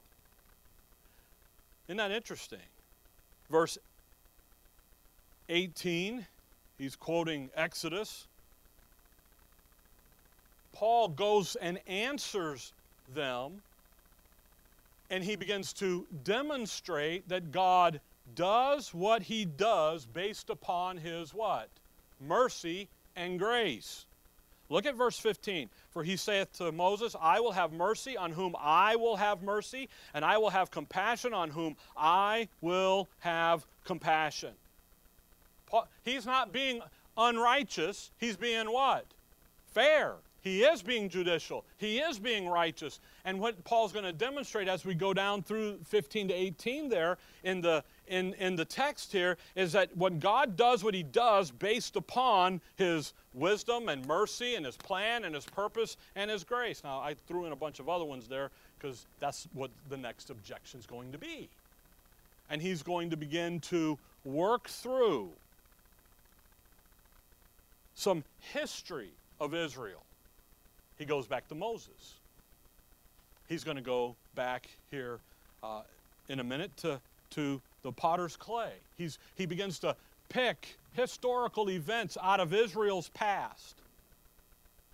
Isn't 1.88 1.98
that 1.98 2.12
interesting? 2.12 2.60
Verse 3.50 3.78
18, 5.50 6.26
he's 6.84 6.96
quoting 6.98 7.50
Exodus. 7.56 8.28
Paul 10.74 11.08
goes 11.08 11.56
and 11.56 11.80
answers 11.88 12.74
them, 13.14 13.62
and 15.10 15.24
he 15.24 15.38
begins 15.38 15.72
to 15.74 16.06
demonstrate 16.26 17.30
that 17.30 17.52
God 17.54 18.02
does 18.36 18.94
what 18.94 19.22
he 19.22 19.46
does 19.46 20.06
based 20.06 20.50
upon 20.50 20.98
his 20.98 21.34
what? 21.34 21.70
Mercy 22.20 22.90
and 23.16 23.40
grace. 23.40 24.06
Look 24.70 24.86
at 24.86 24.96
verse 24.96 25.18
15. 25.20 25.70
For 25.92 26.04
he 26.04 26.18
saith 26.18 26.52
to 26.58 26.72
Moses, 26.72 27.16
I 27.22 27.40
will 27.40 27.52
have 27.52 27.72
mercy 27.72 28.18
on 28.18 28.32
whom 28.32 28.56
I 28.60 28.98
will 28.98 29.16
have 29.16 29.42
mercy, 29.42 29.88
and 30.14 30.26
I 30.26 30.38
will 30.38 30.50
have 30.50 30.70
compassion 30.72 31.34
on 31.34 31.50
whom 31.50 31.78
I 31.96 32.50
will 32.62 33.08
have 33.20 33.66
compassion. 33.86 34.54
He's 36.04 36.26
not 36.26 36.52
being 36.52 36.82
unrighteous, 37.18 38.12
he's 38.18 38.38
being 38.38 38.72
what? 38.72 39.06
Fair. 39.74 40.16
He 40.44 40.64
is 40.64 40.82
being 40.82 41.08
judicial. 41.08 41.64
He 41.78 42.00
is 42.00 42.20
being 42.20 42.50
righteous. 42.50 43.00
And 43.24 43.40
what 43.40 43.64
Paul's 43.64 43.94
going 43.94 44.04
to 44.04 44.12
demonstrate 44.12 44.68
as 44.68 44.84
we 44.84 44.94
go 44.94 45.14
down 45.14 45.42
through 45.42 45.80
15 45.86 46.28
to 46.28 46.34
18 46.34 46.90
there 46.90 47.18
in 47.46 47.62
the, 47.62 47.82
in, 48.10 48.34
in 48.34 48.58
the 48.58 48.66
text 48.66 49.14
here 49.14 49.38
is 49.56 49.72
that 49.72 49.96
when 49.96 50.20
God 50.20 50.58
does 50.58 50.84
what 50.84 50.94
he 50.94 51.02
does 51.02 51.50
based 51.50 51.96
upon 51.96 52.60
his 52.76 53.14
wisdom 53.34 53.88
and 53.88 54.06
mercy 54.06 54.56
and 54.56 54.66
his 54.66 54.76
plan 54.76 55.24
and 55.24 55.34
his 55.34 55.46
purpose 55.46 55.96
and 56.18 56.30
his 56.30 56.44
grace. 56.44 56.84
Now, 56.84 57.00
I 57.00 57.16
threw 57.26 57.46
in 57.46 57.54
a 57.54 57.56
bunch 57.56 57.80
of 57.80 57.88
other 57.88 58.06
ones 58.06 58.28
there 58.28 58.52
because 58.78 59.06
that's 59.22 59.48
what 59.54 59.72
the 59.90 59.98
next 59.98 60.30
objection 60.30 60.78
is 60.78 60.86
going 60.86 61.14
to 61.14 61.18
be. 61.18 61.48
And 62.50 62.62
he's 62.62 62.84
going 62.84 63.10
to 63.12 63.18
begin 63.18 63.62
to 63.62 63.98
work 64.26 64.68
through 64.68 65.30
some 67.96 68.24
history 68.40 69.12
of 69.40 69.54
Israel 69.54 70.04
he 70.98 71.06
goes 71.06 71.28
back 71.28 71.48
to 71.50 71.56
Moses. 71.56 72.16
He's 73.50 73.64
going 73.64 73.78
to 73.78 73.84
go 73.84 74.16
back 74.36 74.70
here 74.90 75.20
uh, 75.62 75.82
in 76.30 76.40
a 76.40 76.44
minute 76.44 76.76
to, 76.78 77.00
to 77.32 77.62
the 77.82 77.92
potter's 77.92 78.38
clay. 78.38 78.72
He's, 78.98 79.20
he 79.36 79.46
begins 79.46 79.80
to 79.80 79.96
pick 80.30 80.78
historical 80.94 81.70
events 81.70 82.18
out 82.22 82.40
of 82.40 82.54
Israel's 82.54 83.10
past. 83.10 83.76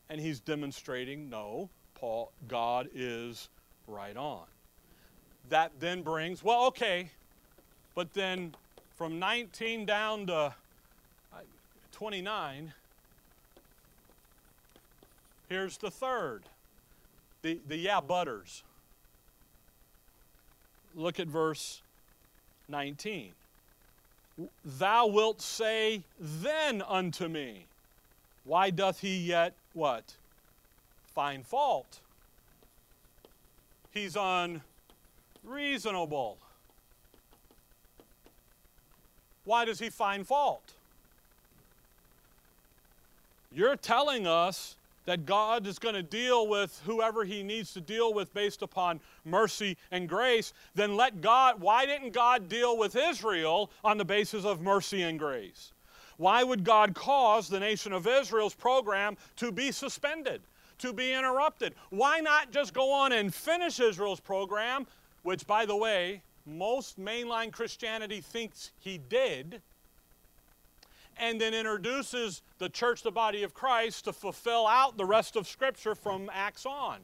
And 0.09 0.19
he's 0.19 0.39
demonstrating 0.39 1.29
no, 1.29 1.69
Paul, 1.95 2.31
God 2.47 2.89
is 2.95 3.49
right 3.87 4.17
on. 4.17 4.45
That 5.49 5.71
then 5.79 6.01
brings, 6.01 6.43
well, 6.43 6.65
okay, 6.67 7.11
but 7.93 8.13
then 8.13 8.55
from 8.97 9.19
19 9.19 9.85
down 9.85 10.27
to 10.27 10.33
uh, 10.33 10.51
29, 11.91 12.73
Here's 15.49 15.77
the 15.77 15.91
third 15.91 16.43
the, 17.41 17.59
the 17.67 17.75
yeah 17.77 17.99
butters. 18.01 18.63
Look 20.95 21.19
at 21.19 21.27
verse 21.27 21.81
19. 22.67 23.31
Thou 24.63 25.07
wilt 25.07 25.41
say 25.41 26.03
then 26.19 26.81
unto 26.87 27.27
me, 27.27 27.65
Why 28.43 28.69
doth 28.69 29.01
he 29.01 29.17
yet 29.17 29.53
what? 29.73 30.15
Find 31.13 31.45
fault. 31.45 31.99
He's 33.91 34.15
unreasonable. 35.45 36.37
Why 39.45 39.65
does 39.65 39.79
he 39.79 39.89
find 39.89 40.27
fault? 40.27 40.73
You're 43.51 43.75
telling 43.75 44.27
us 44.27 44.75
that 45.09 45.25
God 45.25 45.65
is 45.65 45.79
going 45.79 45.95
to 45.95 46.03
deal 46.03 46.47
with 46.47 46.83
whoever 46.85 47.23
he 47.23 47.41
needs 47.41 47.73
to 47.73 47.81
deal 47.81 48.13
with 48.13 48.31
based 48.31 48.61
upon 48.61 48.99
mercy 49.25 49.75
and 49.89 50.07
grace, 50.07 50.53
then 50.75 50.95
let 50.95 51.19
God, 51.19 51.59
why 51.59 51.87
didn't 51.87 52.13
God 52.13 52.47
deal 52.47 52.77
with 52.77 52.95
Israel 52.95 53.71
on 53.83 53.97
the 53.97 54.05
basis 54.05 54.45
of 54.45 54.61
mercy 54.61 55.01
and 55.01 55.17
grace? 55.17 55.73
Why 56.17 56.43
would 56.43 56.63
God 56.63 56.93
cause 56.93 57.49
the 57.49 57.59
nation 57.59 57.91
of 57.91 58.05
Israel's 58.05 58.53
program 58.53 59.17
to 59.37 59.51
be 59.51 59.71
suspended, 59.71 60.41
to 60.77 60.93
be 60.93 61.11
interrupted? 61.11 61.73
Why 61.89 62.19
not 62.19 62.51
just 62.51 62.75
go 62.75 62.91
on 62.91 63.11
and 63.11 63.33
finish 63.33 63.79
Israel's 63.79 64.19
program, 64.19 64.85
which, 65.23 65.47
by 65.47 65.65
the 65.65 65.75
way, 65.75 66.21
most 66.45 66.99
mainline 66.99 67.51
Christianity 67.51 68.21
thinks 68.21 68.73
he 68.77 68.99
did? 68.99 69.63
And 71.19 71.39
then 71.39 71.53
introduces 71.53 72.41
the 72.57 72.69
church, 72.69 73.03
the 73.03 73.11
body 73.11 73.43
of 73.43 73.53
Christ, 73.53 74.05
to 74.05 74.13
fulfill 74.13 74.65
out 74.65 74.97
the 74.97 75.05
rest 75.05 75.35
of 75.35 75.47
Scripture 75.47 75.95
from 75.95 76.29
Acts 76.33 76.65
on. 76.65 76.99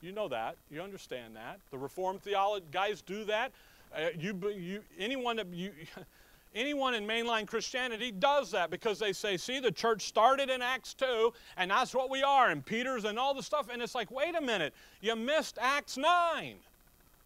You 0.00 0.12
know 0.12 0.28
that. 0.28 0.56
You 0.70 0.80
understand 0.80 1.36
that. 1.36 1.58
The 1.70 1.78
Reformed 1.78 2.22
theology 2.22 2.66
guys 2.72 3.02
do 3.02 3.24
that. 3.24 3.52
Uh, 3.94 4.08
you, 4.18 4.38
you, 4.56 4.82
anyone 4.98 5.40
you, 5.52 5.72
anyone 6.54 6.94
in 6.94 7.06
mainline 7.06 7.46
Christianity 7.46 8.12
does 8.12 8.50
that 8.52 8.70
because 8.70 8.98
they 8.98 9.12
say, 9.12 9.36
see, 9.36 9.60
the 9.60 9.72
church 9.72 10.06
started 10.06 10.50
in 10.50 10.62
Acts 10.62 10.94
2, 10.94 11.32
and 11.56 11.70
that's 11.70 11.94
what 11.94 12.10
we 12.10 12.22
are, 12.22 12.50
and 12.50 12.64
Peter's 12.64 13.04
and 13.04 13.18
all 13.18 13.34
the 13.34 13.42
stuff. 13.42 13.68
And 13.72 13.82
it's 13.82 13.94
like, 13.94 14.10
wait 14.10 14.34
a 14.36 14.40
minute, 14.40 14.72
you 15.00 15.16
missed 15.16 15.58
Acts 15.60 15.96
9. 15.96 16.56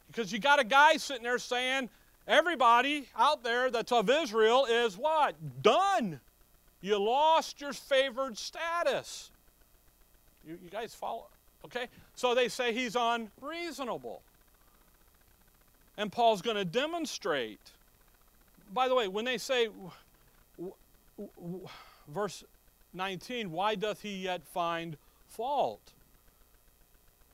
Because 0.06 0.32
you 0.32 0.38
got 0.38 0.60
a 0.60 0.64
guy 0.64 0.96
sitting 0.96 1.22
there 1.22 1.38
saying, 1.38 1.88
Everybody 2.26 3.08
out 3.16 3.42
there 3.42 3.70
that's 3.70 3.92
of 3.92 4.08
Israel 4.08 4.66
is 4.66 4.96
what? 4.96 5.34
Done. 5.62 6.20
You 6.80 6.98
lost 6.98 7.60
your 7.60 7.72
favored 7.72 8.38
status. 8.38 9.30
You, 10.46 10.58
you 10.62 10.70
guys 10.70 10.94
follow? 10.94 11.26
Okay? 11.64 11.86
So 12.14 12.34
they 12.34 12.48
say 12.48 12.72
he's 12.72 12.96
unreasonable. 12.98 14.22
And 15.96 16.10
Paul's 16.10 16.42
going 16.42 16.56
to 16.56 16.64
demonstrate. 16.64 17.60
By 18.72 18.88
the 18.88 18.94
way, 18.94 19.08
when 19.08 19.24
they 19.24 19.38
say, 19.38 19.68
verse 22.08 22.44
19, 22.94 23.50
why 23.50 23.74
doth 23.74 24.02
he 24.02 24.16
yet 24.16 24.42
find 24.44 24.96
fault? 25.28 25.91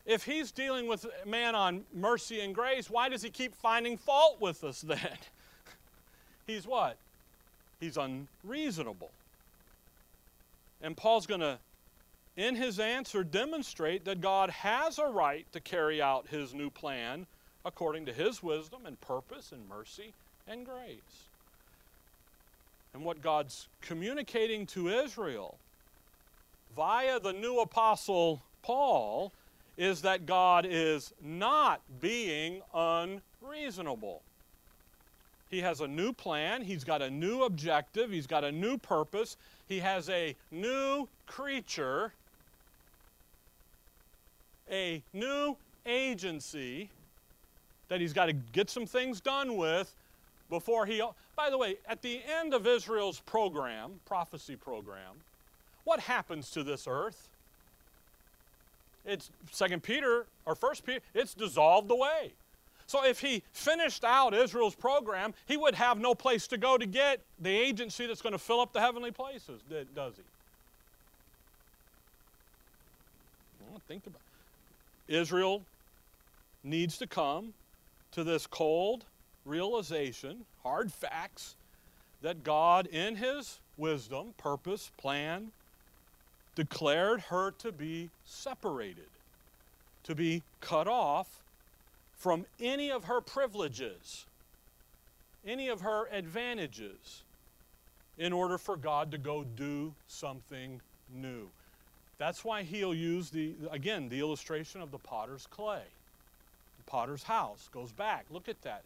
If 0.09 0.25
he's 0.25 0.51
dealing 0.51 0.89
with 0.89 1.07
man 1.27 1.55
on 1.55 1.85
mercy 1.95 2.41
and 2.41 2.55
grace, 2.55 2.89
why 2.89 3.11
does 3.11 3.23
he 3.23 3.29
keep 3.29 3.55
finding 3.55 3.99
fault 3.99 4.41
with 4.41 4.65
us 4.65 4.81
then? 4.81 5.19
he's 6.47 6.67
what? 6.67 6.97
He's 7.79 7.99
unreasonable. 7.99 9.11
And 10.81 10.97
Paul's 10.97 11.27
going 11.27 11.43
to, 11.43 11.59
in 12.39 12.57
his 12.57 12.81
answer, 12.81 13.23
demonstrate 13.23 14.07
that 14.07 14.23
God 14.23 14.49
has 14.49 14.99
a 14.99 15.05
right 15.05 15.47
to 15.53 15.61
carry 15.61 16.01
out 16.01 16.27
his 16.29 16.55
new 16.55 16.71
plan 16.71 17.27
according 17.67 18.07
to 18.07 18.13
his 18.13 18.43
wisdom 18.43 18.87
and 18.87 18.99
purpose 19.03 19.53
and 19.53 19.69
mercy 19.69 20.15
and 20.47 20.65
grace. 20.65 21.27
And 22.95 23.05
what 23.05 23.21
God's 23.21 23.69
communicating 23.83 24.65
to 24.69 24.89
Israel 24.89 25.59
via 26.75 27.21
the 27.21 27.35
new 27.35 27.61
apostle 27.61 28.43
Paul 28.63 29.33
is 29.79 30.03
that 30.03 30.27
God 30.27 30.67
is 30.69 31.15
not 31.23 31.81
being 32.01 32.61
unreasonable. 32.75 34.23
He 35.49 35.61
has 35.61 35.81
a 35.81 35.89
new 35.89 36.13
plan, 36.13 36.63
he's 36.63 36.85
got 36.85 37.01
a 37.01 37.09
new 37.09 37.45
objective, 37.45 38.11
he's 38.11 38.27
got 38.27 38.45
a 38.45 38.53
new 38.53 38.77
purpose, 38.77 39.37
he 39.69 39.79
has 39.79 40.11
a 40.11 40.35
new 40.51 41.09
creature, 41.27 42.13
a 44.71 45.03
new 45.15 45.57
agency 45.87 46.91
that 47.87 48.01
he's 48.01 48.13
got 48.13 48.27
to 48.27 48.33
get 48.33 48.69
some 48.69 48.85
things 48.85 49.21
done 49.21 49.57
with 49.57 49.95
before 50.51 50.87
he. 50.87 51.01
By 51.37 51.51
the 51.51 51.57
way, 51.57 51.77
at 51.89 52.03
the 52.03 52.21
end 52.41 52.53
of 52.53 52.67
Israel's 52.67 53.21
program, 53.21 54.01
prophecy 54.05 54.57
program, 54.57 55.23
what 55.85 56.01
happens 56.01 56.51
to 56.51 56.65
this 56.65 56.87
earth? 56.87 57.29
It's 59.09 59.31
Second 59.51 59.83
Peter 59.83 60.27
or 60.45 60.55
First 60.55 60.85
Peter, 60.85 61.01
it's 61.15 61.35
dissolved 61.35 61.91
away. 61.91 62.33
So 62.87 63.05
if 63.05 63.21
he 63.21 63.43
finished 63.53 64.03
out 64.03 64.33
Israel's 64.33 64.75
program, 64.75 65.35
he 65.47 65.57
would 65.57 65.75
have 65.75 65.99
no 65.99 66.15
place 66.15 66.47
to 66.49 66.57
go 66.57 66.79
to 66.79 66.87
get 66.87 67.21
the 67.39 67.51
agency 67.51 68.07
that's 68.07 68.23
going 68.23 68.33
to 68.33 68.39
fill 68.39 68.61
up 68.61 68.73
the 68.73 68.81
heavenly 68.81 69.11
places, 69.11 69.61
does 69.95 70.15
he? 70.17 70.23
Well, 73.69 73.83
think 73.87 74.07
about 74.07 74.21
it. 75.09 75.15
Israel 75.15 75.63
needs 76.65 76.97
to 76.99 77.07
come 77.07 77.53
to 78.13 78.25
this 78.25 78.47
cold 78.47 79.05
realization, 79.45 80.47
hard 80.63 80.91
facts, 80.91 81.57
that 82.23 82.43
God, 82.43 82.87
in 82.87 83.17
his 83.17 83.59
wisdom, 83.77 84.35
purpose, 84.39 84.91
plan, 84.97 85.53
declared 86.59 87.21
her 87.21 87.53
to 87.53 87.71
be 87.71 88.11
separated, 88.27 89.07
to 90.03 90.13
be 90.13 90.43
cut 90.61 90.89
off 90.89 91.29
from 92.17 92.45
any 92.61 92.91
of 92.91 93.05
her 93.05 93.21
privileges, 93.21 94.27
any 95.47 95.69
of 95.69 95.83
her 95.83 96.09
advantages, 96.11 97.23
in 98.19 98.33
order 98.33 98.59
for 98.59 98.77
God 98.77 99.13
to 99.13 99.19
go 99.19 99.45
do 99.55 99.95
something 100.09 100.81
new. 101.15 101.49
That's 102.19 102.45
why 102.45 102.65
he'll 102.65 102.93
use 102.93 103.31
the, 103.31 103.55
again, 103.71 104.09
the 104.09 104.19
illustration 104.19 104.81
of 104.81 104.91
the 104.91 104.99
potter's 104.99 105.47
clay. 105.47 105.85
The 106.79 106.91
potter's 106.91 107.23
house 107.23 107.69
goes 107.73 107.93
back. 107.93 108.25
Look 108.33 108.49
at 108.49 108.61
that. 108.63 108.83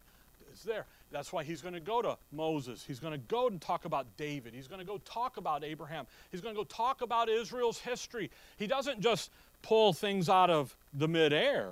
It's 0.52 0.62
there. 0.62 0.84
That's 1.12 1.32
why 1.32 1.44
he's 1.44 1.60
going 1.60 1.74
to 1.74 1.80
go 1.80 2.02
to 2.02 2.16
Moses. 2.32 2.84
He's 2.86 2.98
going 2.98 3.12
to 3.12 3.26
go 3.28 3.48
and 3.48 3.60
talk 3.60 3.84
about 3.84 4.06
David. 4.16 4.54
He's 4.54 4.66
going 4.66 4.80
to 4.80 4.86
go 4.86 4.98
talk 5.04 5.36
about 5.36 5.62
Abraham. 5.62 6.06
He's 6.30 6.40
going 6.40 6.54
to 6.54 6.60
go 6.60 6.64
talk 6.64 7.02
about 7.02 7.28
Israel's 7.28 7.78
history. 7.78 8.30
He 8.56 8.66
doesn't 8.66 9.00
just 9.00 9.30
pull 9.62 9.92
things 9.92 10.28
out 10.28 10.50
of 10.50 10.74
the 10.94 11.06
midair, 11.06 11.68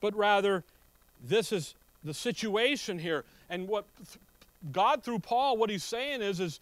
but 0.00 0.14
rather, 0.16 0.64
this 1.22 1.52
is 1.52 1.74
the 2.04 2.14
situation 2.14 2.98
here. 2.98 3.24
And 3.50 3.68
what 3.68 3.84
God, 4.72 5.02
through 5.02 5.18
Paul, 5.20 5.56
what 5.56 5.70
he's 5.70 5.84
saying 5.84 6.22
is, 6.22 6.40
is 6.40 6.60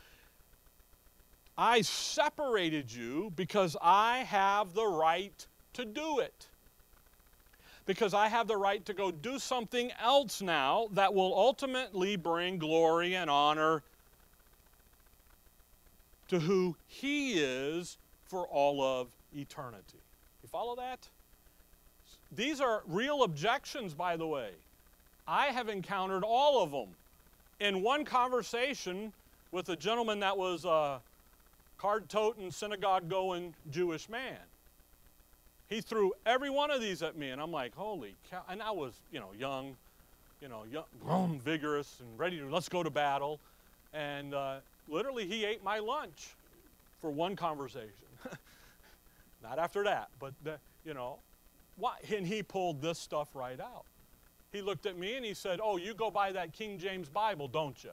I 1.56 1.82
separated 1.82 2.92
you 2.92 3.32
because 3.36 3.76
I 3.80 4.18
have 4.18 4.74
the 4.74 4.86
right 4.86 5.46
to 5.74 5.84
do 5.84 6.18
it. 6.18 6.48
Because 7.86 8.14
I 8.14 8.28
have 8.28 8.48
the 8.48 8.56
right 8.56 8.84
to 8.86 8.94
go 8.94 9.10
do 9.10 9.38
something 9.38 9.92
else 10.02 10.40
now 10.40 10.88
that 10.92 11.12
will 11.12 11.34
ultimately 11.34 12.16
bring 12.16 12.58
glory 12.58 13.14
and 13.14 13.28
honor 13.28 13.82
to 16.28 16.40
who 16.40 16.76
He 16.88 17.34
is 17.34 17.98
for 18.26 18.46
all 18.46 18.82
of 18.82 19.08
eternity. 19.36 19.98
You 20.42 20.48
follow 20.48 20.76
that? 20.76 21.08
These 22.34 22.60
are 22.60 22.82
real 22.86 23.22
objections, 23.22 23.94
by 23.94 24.16
the 24.16 24.26
way. 24.26 24.50
I 25.28 25.46
have 25.46 25.68
encountered 25.68 26.24
all 26.24 26.62
of 26.62 26.70
them. 26.70 26.88
In 27.60 27.82
one 27.82 28.04
conversation 28.04 29.12
with 29.52 29.68
a 29.68 29.76
gentleman 29.76 30.20
that 30.20 30.36
was 30.36 30.64
a 30.64 31.00
card 31.78 32.08
toting, 32.08 32.50
synagogue 32.50 33.08
going 33.08 33.54
Jewish 33.70 34.08
man, 34.08 34.38
he 35.68 35.80
threw 35.80 36.12
every 36.26 36.50
one 36.50 36.70
of 36.70 36.80
these 36.80 37.02
at 37.02 37.16
me, 37.16 37.30
and 37.30 37.40
I'm 37.40 37.52
like, 37.52 37.74
holy 37.74 38.14
cow. 38.30 38.42
And 38.48 38.62
I 38.62 38.70
was, 38.70 38.92
you 39.12 39.20
know, 39.20 39.30
young, 39.38 39.76
you 40.40 40.48
know, 40.48 40.64
young, 40.70 41.40
vigorous, 41.40 41.98
and 42.00 42.18
ready 42.18 42.38
to, 42.38 42.46
let's 42.48 42.68
go 42.68 42.82
to 42.82 42.90
battle. 42.90 43.40
And 43.92 44.34
uh, 44.34 44.56
literally, 44.88 45.26
he 45.26 45.44
ate 45.44 45.64
my 45.64 45.78
lunch 45.78 46.34
for 47.00 47.10
one 47.10 47.36
conversation. 47.36 47.90
Not 49.42 49.58
after 49.58 49.84
that, 49.84 50.08
but, 50.20 50.34
the, 50.42 50.58
you 50.84 50.94
know, 50.94 51.18
why? 51.76 51.96
And 52.14 52.26
he 52.26 52.42
pulled 52.42 52.82
this 52.82 52.98
stuff 52.98 53.28
right 53.34 53.60
out. 53.60 53.84
He 54.52 54.62
looked 54.62 54.86
at 54.86 54.96
me 54.96 55.16
and 55.16 55.24
he 55.24 55.34
said, 55.34 55.58
Oh, 55.62 55.76
you 55.76 55.94
go 55.94 56.10
buy 56.10 56.30
that 56.32 56.52
King 56.52 56.78
James 56.78 57.08
Bible, 57.08 57.48
don't 57.48 57.82
you? 57.82 57.90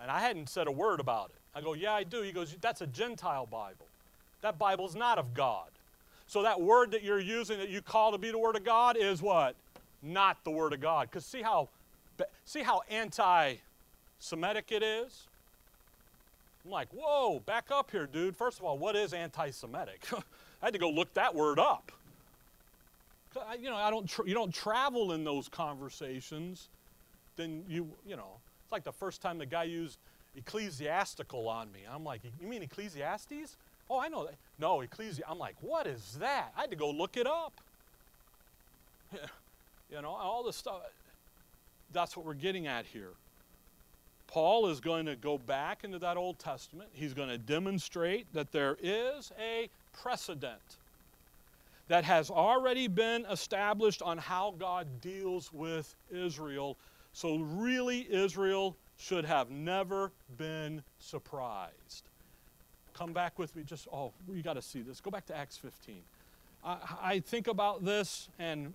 And 0.00 0.10
I 0.10 0.20
hadn't 0.20 0.48
said 0.48 0.66
a 0.66 0.72
word 0.72 1.00
about 1.00 1.30
it. 1.30 1.40
I 1.54 1.60
go, 1.60 1.74
Yeah, 1.74 1.92
I 1.92 2.04
do. 2.04 2.22
He 2.22 2.32
goes, 2.32 2.56
That's 2.60 2.80
a 2.80 2.86
Gentile 2.86 3.46
Bible. 3.46 3.86
That 4.40 4.58
Bible's 4.58 4.94
not 4.94 5.18
of 5.18 5.34
God. 5.34 5.68
So 6.28 6.42
that 6.42 6.60
word 6.60 6.90
that 6.90 7.02
you're 7.02 7.18
using 7.18 7.58
that 7.58 7.70
you 7.70 7.80
call 7.80 8.12
to 8.12 8.18
be 8.18 8.30
the 8.30 8.38
Word 8.38 8.54
of 8.54 8.62
God 8.62 8.98
is 8.98 9.22
what? 9.22 9.56
Not 10.02 10.36
the 10.44 10.50
Word 10.50 10.74
of 10.74 10.80
God. 10.80 11.08
Because 11.10 11.24
see 11.24 11.40
how, 11.40 11.68
see 12.44 12.62
how 12.62 12.82
anti-Semitic 12.90 14.70
it 14.70 14.82
is? 14.82 15.26
I'm 16.64 16.70
like, 16.70 16.88
whoa, 16.92 17.40
back 17.40 17.70
up 17.70 17.90
here, 17.90 18.06
dude. 18.06 18.36
First 18.36 18.58
of 18.58 18.66
all, 18.66 18.76
what 18.76 18.94
is 18.94 19.14
anti-Semitic? 19.14 20.04
I 20.62 20.66
had 20.66 20.74
to 20.74 20.78
go 20.78 20.90
look 20.90 21.14
that 21.14 21.34
word 21.34 21.58
up. 21.58 21.90
You 23.58 23.70
know, 23.70 23.76
I 23.76 23.90
don't. 23.90 24.10
you 24.26 24.34
don't 24.34 24.52
travel 24.52 25.12
in 25.12 25.22
those 25.22 25.48
conversations. 25.48 26.68
Then 27.36 27.62
you, 27.68 27.88
you 28.06 28.16
know, 28.16 28.32
it's 28.64 28.72
like 28.72 28.82
the 28.84 28.92
first 28.92 29.22
time 29.22 29.38
the 29.38 29.46
guy 29.46 29.64
used 29.64 29.98
ecclesiastical 30.36 31.48
on 31.48 31.70
me. 31.70 31.80
I'm 31.88 32.04
like, 32.04 32.22
you 32.40 32.48
mean 32.48 32.62
Ecclesiastes? 32.62 33.56
Oh, 33.90 33.98
I 33.98 34.08
know 34.08 34.24
that. 34.24 34.34
No, 34.58 34.78
Ecclesi. 34.78 35.20
I'm 35.26 35.38
like, 35.38 35.56
what 35.60 35.86
is 35.86 36.16
that? 36.20 36.52
I 36.56 36.62
had 36.62 36.70
to 36.70 36.76
go 36.76 36.90
look 36.90 37.16
it 37.16 37.26
up. 37.26 37.52
you 39.12 40.02
know, 40.02 40.10
all 40.10 40.42
this 40.42 40.56
stuff. 40.56 40.82
That's 41.92 42.16
what 42.16 42.26
we're 42.26 42.34
getting 42.34 42.66
at 42.66 42.84
here. 42.86 43.12
Paul 44.26 44.68
is 44.68 44.80
going 44.80 45.06
to 45.06 45.16
go 45.16 45.38
back 45.38 45.84
into 45.84 45.98
that 46.00 46.18
Old 46.18 46.38
Testament. 46.38 46.90
He's 46.92 47.14
going 47.14 47.30
to 47.30 47.38
demonstrate 47.38 48.30
that 48.34 48.52
there 48.52 48.76
is 48.82 49.32
a 49.40 49.70
precedent 50.02 50.60
that 51.88 52.04
has 52.04 52.28
already 52.28 52.88
been 52.88 53.24
established 53.30 54.02
on 54.02 54.18
how 54.18 54.54
God 54.58 54.86
deals 55.00 55.50
with 55.50 55.94
Israel. 56.10 56.76
So, 57.14 57.38
really, 57.38 58.06
Israel 58.12 58.76
should 58.98 59.24
have 59.24 59.50
never 59.50 60.12
been 60.36 60.82
surprised 60.98 62.07
come 62.98 63.12
back 63.12 63.38
with 63.38 63.54
me. 63.54 63.62
Just, 63.62 63.86
oh, 63.92 64.12
you 64.32 64.42
got 64.42 64.54
to 64.54 64.62
see 64.62 64.82
this. 64.82 65.00
Go 65.00 65.10
back 65.10 65.26
to 65.26 65.36
Acts 65.36 65.56
15. 65.56 65.96
I, 66.64 66.76
I, 67.00 67.20
think 67.20 67.46
about 67.46 67.84
this, 67.84 68.28
and 68.38 68.74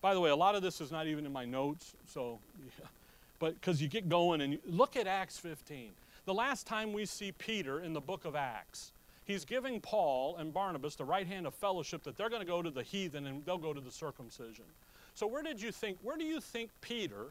by 0.00 0.14
the 0.14 0.20
way, 0.20 0.30
a 0.30 0.36
lot 0.36 0.54
of 0.54 0.62
this 0.62 0.80
is 0.80 0.90
not 0.90 1.06
even 1.06 1.26
in 1.26 1.32
my 1.32 1.44
notes, 1.44 1.92
so, 2.06 2.38
yeah. 2.64 2.86
but 3.38 3.54
because 3.54 3.82
you 3.82 3.88
get 3.88 4.08
going 4.08 4.40
and 4.40 4.54
you, 4.54 4.58
look 4.66 4.96
at 4.96 5.06
Acts 5.06 5.38
15. 5.38 5.90
The 6.24 6.32
last 6.32 6.66
time 6.66 6.94
we 6.94 7.04
see 7.04 7.32
Peter 7.32 7.80
in 7.80 7.92
the 7.92 8.00
book 8.00 8.24
of 8.24 8.34
Acts, 8.34 8.92
he's 9.26 9.44
giving 9.44 9.80
Paul 9.80 10.36
and 10.38 10.54
Barnabas 10.54 10.96
the 10.96 11.04
right 11.04 11.26
hand 11.26 11.46
of 11.46 11.54
fellowship 11.54 12.02
that 12.04 12.16
they're 12.16 12.30
going 12.30 12.40
to 12.40 12.48
go 12.48 12.62
to 12.62 12.70
the 12.70 12.82
heathen 12.82 13.26
and 13.26 13.44
they'll 13.44 13.58
go 13.58 13.74
to 13.74 13.80
the 13.80 13.90
circumcision. 13.90 14.64
So 15.14 15.26
where 15.26 15.42
did 15.42 15.60
you 15.60 15.70
think, 15.70 15.98
where 16.02 16.16
do 16.16 16.24
you 16.24 16.40
think 16.40 16.70
Peter, 16.80 17.26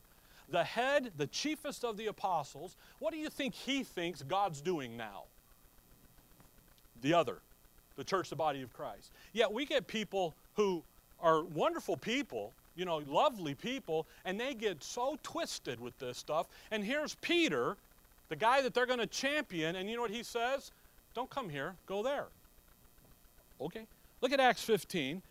the 0.51 0.63
head, 0.63 1.11
the 1.17 1.27
chiefest 1.27 1.83
of 1.83 1.97
the 1.97 2.07
apostles, 2.07 2.75
what 2.99 3.11
do 3.11 3.17
you 3.17 3.29
think 3.29 3.55
he 3.55 3.83
thinks 3.83 4.21
God's 4.21 4.61
doing 4.61 4.95
now? 4.95 5.23
The 7.01 7.13
other, 7.13 7.37
the 7.95 8.03
church, 8.03 8.29
the 8.29 8.35
body 8.35 8.61
of 8.61 8.73
Christ. 8.73 9.11
Yet 9.33 9.51
we 9.51 9.65
get 9.65 9.87
people 9.87 10.35
who 10.55 10.83
are 11.21 11.43
wonderful 11.43 11.97
people, 11.97 12.53
you 12.75 12.85
know, 12.85 13.01
lovely 13.07 13.55
people, 13.55 14.07
and 14.25 14.39
they 14.39 14.53
get 14.53 14.83
so 14.83 15.17
twisted 15.23 15.79
with 15.79 15.97
this 15.99 16.17
stuff. 16.17 16.47
And 16.71 16.83
here's 16.83 17.15
Peter, 17.15 17.75
the 18.29 18.35
guy 18.35 18.61
that 18.61 18.73
they're 18.73 18.85
going 18.85 18.99
to 18.99 19.07
champion, 19.07 19.75
and 19.75 19.89
you 19.89 19.95
know 19.95 20.01
what 20.01 20.11
he 20.11 20.23
says? 20.23 20.71
Don't 21.13 21.29
come 21.29 21.49
here, 21.49 21.75
go 21.85 22.03
there. 22.03 22.25
Okay. 23.59 23.85
Look 24.21 24.31
at 24.31 24.39
Acts 24.39 24.63
15. 24.63 25.21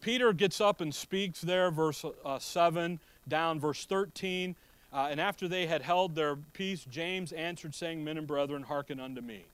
Peter 0.00 0.32
gets 0.32 0.60
up 0.60 0.80
and 0.80 0.94
speaks 0.94 1.40
there, 1.40 1.70
verse 1.70 2.04
uh, 2.24 2.38
7 2.38 2.98
down, 3.28 3.58
verse 3.58 3.84
13. 3.86 4.54
Uh, 4.92 5.08
and 5.10 5.20
after 5.20 5.48
they 5.48 5.66
had 5.66 5.82
held 5.82 6.14
their 6.14 6.36
peace, 6.36 6.86
James 6.90 7.32
answered, 7.32 7.74
saying, 7.74 8.04
Men 8.04 8.18
and 8.18 8.26
brethren, 8.26 8.62
hearken 8.62 9.00
unto 9.00 9.20
me. 9.20 9.44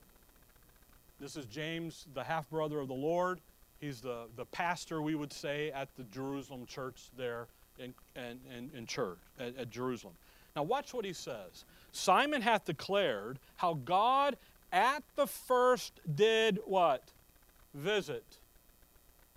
This 1.21 1.37
is 1.37 1.45
James, 1.45 2.07
the 2.15 2.25
half 2.25 2.49
brother 2.49 2.81
of 2.81 2.89
the 2.89 2.95
Lord. 2.95 3.41
He's 3.79 4.01
the, 4.01 4.27
the 4.37 4.47
pastor, 4.47 5.03
we 5.03 5.15
would 5.15 5.33
say, 5.33 5.71
at 5.73 5.95
the 5.97 6.05
Jerusalem 6.05 6.65
church 6.65 7.11
there 7.17 7.47
in, 7.79 7.93
in, 8.17 8.39
in, 8.57 8.71
in 8.75 8.87
church, 8.87 9.19
at, 9.39 9.57
at 9.57 9.71
Jerusalem. 9.71 10.15
Now, 10.57 10.63
watch 10.63 10.95
what 10.95 11.05
he 11.05 11.13
says. 11.13 11.65
Simon 11.93 12.41
hath 12.41 12.65
declared 12.65 13.39
how 13.57 13.75
God 13.85 14.37
at 14.73 15.03
the 15.17 15.27
first 15.27 16.01
did 16.15 16.59
what? 16.65 17.13
Visit 17.75 18.39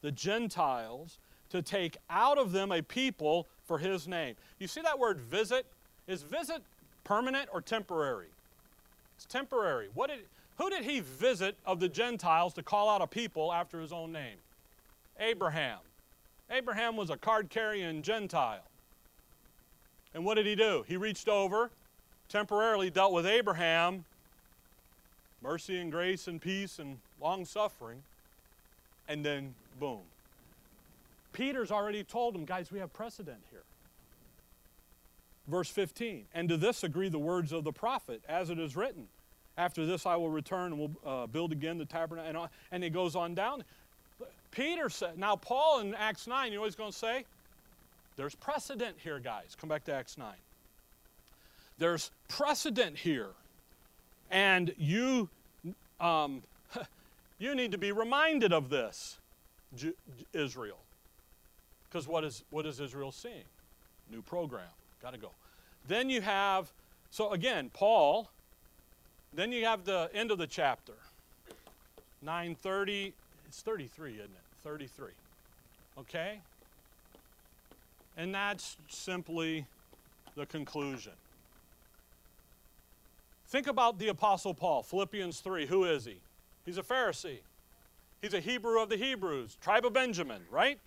the 0.01 0.11
Gentiles 0.11 1.19
to 1.49 1.61
take 1.61 1.97
out 2.09 2.37
of 2.37 2.51
them 2.51 2.71
a 2.71 2.81
people 2.81 3.47
for 3.65 3.77
his 3.77 4.07
name. 4.07 4.35
You 4.59 4.67
see 4.67 4.81
that 4.81 4.97
word 4.97 5.19
visit? 5.19 5.65
Is 6.07 6.23
visit 6.23 6.61
permanent 7.03 7.49
or 7.53 7.61
temporary? 7.61 8.27
It's 9.15 9.25
temporary. 9.25 9.89
What 9.93 10.09
did, 10.09 10.19
who 10.57 10.69
did 10.69 10.83
he 10.83 10.99
visit 10.99 11.57
of 11.65 11.79
the 11.79 11.89
Gentiles 11.89 12.53
to 12.53 12.63
call 12.63 12.89
out 12.89 13.01
a 13.01 13.07
people 13.07 13.51
after 13.51 13.79
his 13.79 13.91
own 13.91 14.11
name? 14.11 14.37
Abraham. 15.19 15.79
Abraham 16.51 16.95
was 16.95 17.09
a 17.09 17.17
card 17.17 17.49
carrying 17.49 18.01
Gentile. 18.01 18.63
And 20.13 20.25
what 20.25 20.35
did 20.35 20.45
he 20.45 20.55
do? 20.55 20.83
He 20.87 20.97
reached 20.97 21.27
over, 21.27 21.71
temporarily 22.29 22.89
dealt 22.89 23.13
with 23.13 23.25
Abraham, 23.25 24.05
mercy 25.41 25.79
and 25.79 25.91
grace 25.91 26.27
and 26.27 26.39
peace 26.39 26.77
and 26.79 26.99
long 27.19 27.45
suffering, 27.45 28.03
and 29.07 29.25
then 29.25 29.55
boom. 29.79 30.01
Peter's 31.33 31.71
already 31.71 32.03
told 32.03 32.35
him, 32.35 32.45
guys, 32.45 32.71
we 32.71 32.79
have 32.79 32.93
precedent 32.93 33.39
here. 33.49 33.63
Verse 35.47 35.69
15, 35.69 36.25
and 36.33 36.47
to 36.47 36.57
this 36.57 36.83
agree 36.83 37.09
the 37.09 37.19
words 37.19 37.51
of 37.51 37.63
the 37.63 37.71
prophet, 37.71 38.21
as 38.29 38.49
it 38.49 38.59
is 38.59 38.75
written. 38.75 39.07
After 39.57 39.85
this, 39.85 40.05
I 40.05 40.15
will 40.15 40.29
return 40.29 40.73
and 40.73 40.79
we'll 40.79 40.91
uh, 41.05 41.27
build 41.27 41.51
again 41.51 41.77
the 41.77 41.85
tabernacle. 41.85 42.43
And, 42.43 42.49
and 42.71 42.83
he 42.83 42.89
goes 42.89 43.15
on 43.15 43.35
down. 43.35 43.63
Peter 44.51 44.89
said, 44.89 45.17
now 45.17 45.35
Paul 45.35 45.79
in 45.79 45.95
Acts 45.95 46.27
9, 46.27 46.51
you 46.51 46.55
know 46.55 46.61
what 46.61 46.67
he's 46.67 46.75
going 46.75 46.91
to 46.91 46.97
say? 46.97 47.25
There's 48.15 48.35
precedent 48.35 48.97
here, 49.03 49.19
guys. 49.19 49.55
Come 49.59 49.69
back 49.69 49.83
to 49.85 49.93
Acts 49.93 50.17
9. 50.17 50.27
There's 51.79 52.11
precedent 52.27 52.97
here. 52.97 53.29
And 54.29 54.73
you, 54.77 55.29
um, 55.99 56.43
you 57.39 57.55
need 57.55 57.71
to 57.71 57.77
be 57.77 57.91
reminded 57.91 58.53
of 58.53 58.69
this, 58.69 59.17
Israel. 60.33 60.77
Because 61.89 62.07
what 62.07 62.23
is, 62.23 62.43
what 62.49 62.65
is 62.65 62.79
Israel 62.79 63.11
seeing? 63.11 63.43
New 64.11 64.21
program. 64.21 64.69
Got 65.01 65.13
to 65.13 65.19
go. 65.19 65.31
Then 65.87 66.09
you 66.09 66.21
have, 66.21 66.71
so 67.11 67.31
again, 67.31 67.69
Paul 67.73 68.29
then 69.35 69.51
you 69.51 69.65
have 69.65 69.85
the 69.85 70.09
end 70.13 70.31
of 70.31 70.37
the 70.37 70.47
chapter. 70.47 70.93
930, 72.21 73.13
it's 73.47 73.61
33, 73.61 74.13
isn't 74.13 74.23
it? 74.23 74.29
33. 74.63 75.07
Okay? 75.99 76.39
And 78.17 78.33
that's 78.33 78.77
simply 78.87 79.65
the 80.35 80.45
conclusion. 80.45 81.13
Think 83.47 83.67
about 83.67 83.99
the 83.99 84.07
Apostle 84.07 84.53
Paul, 84.53 84.83
Philippians 84.83 85.39
3. 85.39 85.65
Who 85.67 85.85
is 85.85 86.05
he? 86.05 86.17
He's 86.65 86.77
a 86.77 86.83
Pharisee. 86.83 87.39
He's 88.21 88.33
a 88.33 88.39
Hebrew 88.39 88.81
of 88.81 88.89
the 88.89 88.97
Hebrews, 88.97 89.57
tribe 89.61 89.85
of 89.85 89.93
Benjamin, 89.93 90.41
right? 90.49 90.79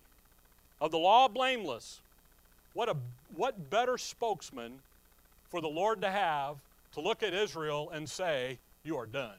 Of 0.80 0.90
the 0.90 0.98
law, 0.98 1.28
blameless. 1.28 2.00
What, 2.72 2.88
a, 2.88 2.96
what 3.34 3.70
better 3.70 3.98
spokesman 3.98 4.80
for 5.50 5.60
the 5.60 5.68
Lord 5.68 6.00
to 6.00 6.10
have 6.10 6.56
to 6.92 7.00
look 7.00 7.22
at 7.22 7.34
Israel 7.34 7.90
and 7.90 8.08
say, 8.08 8.58
You 8.84 8.96
are 8.96 9.06
done. 9.06 9.36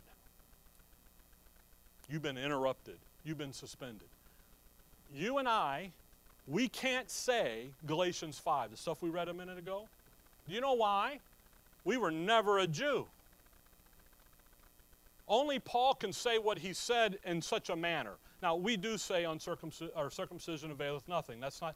You've 2.10 2.22
been 2.22 2.38
interrupted. 2.38 2.98
You've 3.26 3.38
been 3.38 3.54
suspended. 3.54 4.08
You 5.14 5.38
and 5.38 5.48
I, 5.48 5.92
we 6.48 6.70
can't 6.70 7.10
say 7.10 7.68
Galatians 7.86 8.40
5, 8.40 8.72
the 8.72 8.78
stuff 8.78 9.02
we 9.02 9.10
read 9.10 9.28
a 9.28 9.34
minute 9.34 9.58
ago. 9.58 9.88
Do 10.48 10.54
you 10.54 10.62
know 10.62 10.74
why? 10.74 11.20
We 11.84 11.98
were 11.98 12.12
never 12.12 12.60
a 12.60 12.68
Jew. 12.68 13.06
Only 15.28 15.60
Paul 15.60 15.94
can 15.94 16.14
say 16.14 16.38
what 16.38 16.60
he 16.60 16.72
said 16.72 17.18
in 17.26 17.42
such 17.42 17.70
a 17.70 17.76
manner. 17.76 18.14
Now, 18.42 18.56
we 18.56 18.78
do 18.78 18.98
say 18.98 19.26
uncircumcision, 19.26 19.92
or 19.96 20.10
circumcision 20.10 20.72
availeth 20.72 21.08
nothing. 21.08 21.40
That's 21.40 21.62
not 21.62 21.76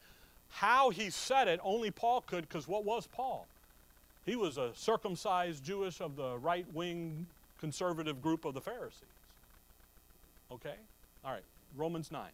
how 0.51 0.89
he 0.89 1.09
said 1.09 1.47
it, 1.47 1.59
only 1.63 1.91
Paul 1.91 2.21
could, 2.21 2.47
because 2.47 2.67
what 2.67 2.85
was 2.85 3.07
Paul? 3.07 3.47
He 4.25 4.35
was 4.35 4.57
a 4.57 4.71
circumcised 4.75 5.63
Jewish 5.63 5.99
of 5.99 6.15
the 6.15 6.37
right 6.37 6.65
wing 6.73 7.25
conservative 7.59 8.21
group 8.21 8.45
of 8.45 8.53
the 8.53 8.61
Pharisees. 8.61 9.03
Okay? 10.51 10.75
All 11.23 11.31
right, 11.31 11.43
Romans 11.75 12.11
9. 12.11 12.29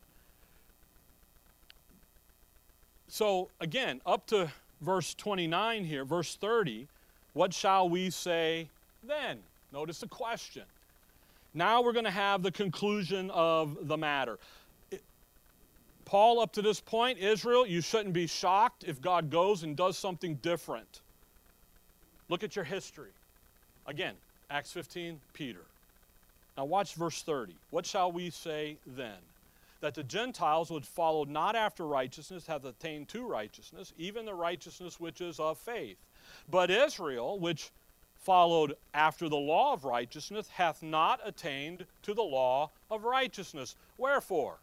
So, 3.08 3.50
again, 3.62 4.02
up 4.06 4.28
to 4.28 4.52
verse 4.82 5.14
29 5.14 5.86
here, 5.86 6.04
verse 6.04 6.36
30, 6.36 6.88
what 7.34 7.54
shall 7.54 7.88
we 7.88 8.10
say 8.10 8.68
then? 9.04 9.40
Notice 9.72 10.00
the 10.00 10.08
question. 10.08 10.64
Now 11.54 11.82
we're 11.82 11.94
going 11.94 12.06
to 12.06 12.12
have 12.12 12.44
the 12.44 12.52
conclusion 12.52 13.32
of 13.32 13.88
the 13.88 13.98
matter. 13.98 14.40
Paul, 16.06 16.40
up 16.40 16.54
to 16.54 16.62
this 16.62 16.80
point, 16.80 17.18
Israel, 17.18 17.66
you 17.66 17.82
shouldn't 17.82 18.14
be 18.14 18.28
shocked 18.28 18.86
if 18.86 19.02
God 19.02 19.30
goes 19.30 19.64
and 19.64 19.76
does 19.76 19.98
something 19.98 20.36
different. 20.36 21.02
Look 22.30 22.44
at 22.44 22.56
your 22.56 22.66
history. 22.66 23.12
Again, 23.86 24.16
Acts 24.50 24.72
15, 24.72 25.20
Peter. 25.34 25.62
Now 26.58 26.66
watch 26.66 26.96
verse 26.96 27.22
30. 27.22 27.54
What 27.70 27.86
shall 27.86 28.12
we 28.12 28.30
say 28.30 28.78
then? 28.86 29.18
That 29.82 29.94
the 29.94 30.04
Gentiles 30.04 30.72
would 30.72 30.86
follow 30.86 31.24
not 31.24 31.56
after 31.56 31.86
righteousness, 31.86 32.48
have 32.48 32.66
attained 32.66 33.10
to 33.10 33.26
righteousness, 33.26 33.94
even 33.98 34.26
the 34.26 34.34
righteousness 34.34 35.00
which 35.00 35.22
is 35.22 35.40
of 35.40 35.58
faith. 35.58 35.98
But 36.50 36.72
Israel, 36.72 37.38
which 37.40 37.70
followed 38.18 38.76
after 38.94 39.30
the 39.30 39.38
law 39.38 39.74
of 39.74 39.86
righteousness, 39.86 40.50
hath 40.50 40.82
not 40.82 41.20
attained 41.24 41.86
to 42.04 42.14
the 42.14 42.24
law 42.24 42.72
of 42.90 43.04
righteousness. 43.04 43.76
Wherefore? 43.98 44.58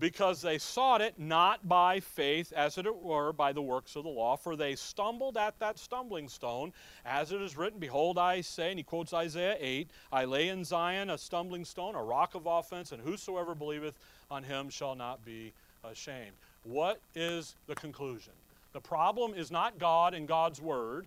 Because 0.00 0.42
they 0.42 0.58
sought 0.58 1.00
it 1.00 1.18
not 1.18 1.66
by 1.68 2.00
faith, 2.00 2.52
as 2.52 2.78
it 2.78 3.02
were, 3.02 3.32
by 3.32 3.52
the 3.52 3.62
works 3.62 3.96
of 3.96 4.04
the 4.04 4.10
law, 4.10 4.36
for 4.36 4.56
they 4.56 4.74
stumbled 4.74 5.36
at 5.36 5.58
that 5.60 5.78
stumbling 5.78 6.28
stone, 6.28 6.72
as 7.04 7.32
it 7.32 7.40
is 7.40 7.56
written, 7.56 7.78
Behold, 7.78 8.18
I 8.18 8.40
say, 8.40 8.70
and 8.70 8.78
he 8.78 8.82
quotes 8.82 9.12
Isaiah 9.12 9.56
8, 9.60 9.88
I 10.12 10.24
lay 10.24 10.48
in 10.48 10.64
Zion 10.64 11.10
a 11.10 11.18
stumbling 11.18 11.64
stone, 11.64 11.94
a 11.94 12.02
rock 12.02 12.34
of 12.34 12.46
offense, 12.46 12.92
and 12.92 13.00
whosoever 13.00 13.54
believeth 13.54 13.94
on 14.30 14.42
him 14.42 14.68
shall 14.68 14.94
not 14.94 15.24
be 15.24 15.52
ashamed. 15.84 16.32
What 16.64 17.00
is 17.14 17.54
the 17.66 17.74
conclusion? 17.74 18.32
The 18.72 18.80
problem 18.80 19.34
is 19.34 19.50
not 19.50 19.78
God 19.78 20.14
and 20.14 20.26
God's 20.26 20.60
word. 20.60 21.06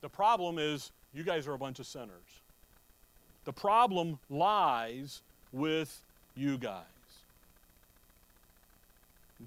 The 0.00 0.08
problem 0.08 0.58
is 0.58 0.90
you 1.12 1.22
guys 1.22 1.46
are 1.46 1.54
a 1.54 1.58
bunch 1.58 1.78
of 1.78 1.86
sinners. 1.86 2.42
The 3.44 3.52
problem 3.52 4.18
lies 4.28 5.22
with 5.52 6.02
you 6.34 6.58
guys. 6.58 6.93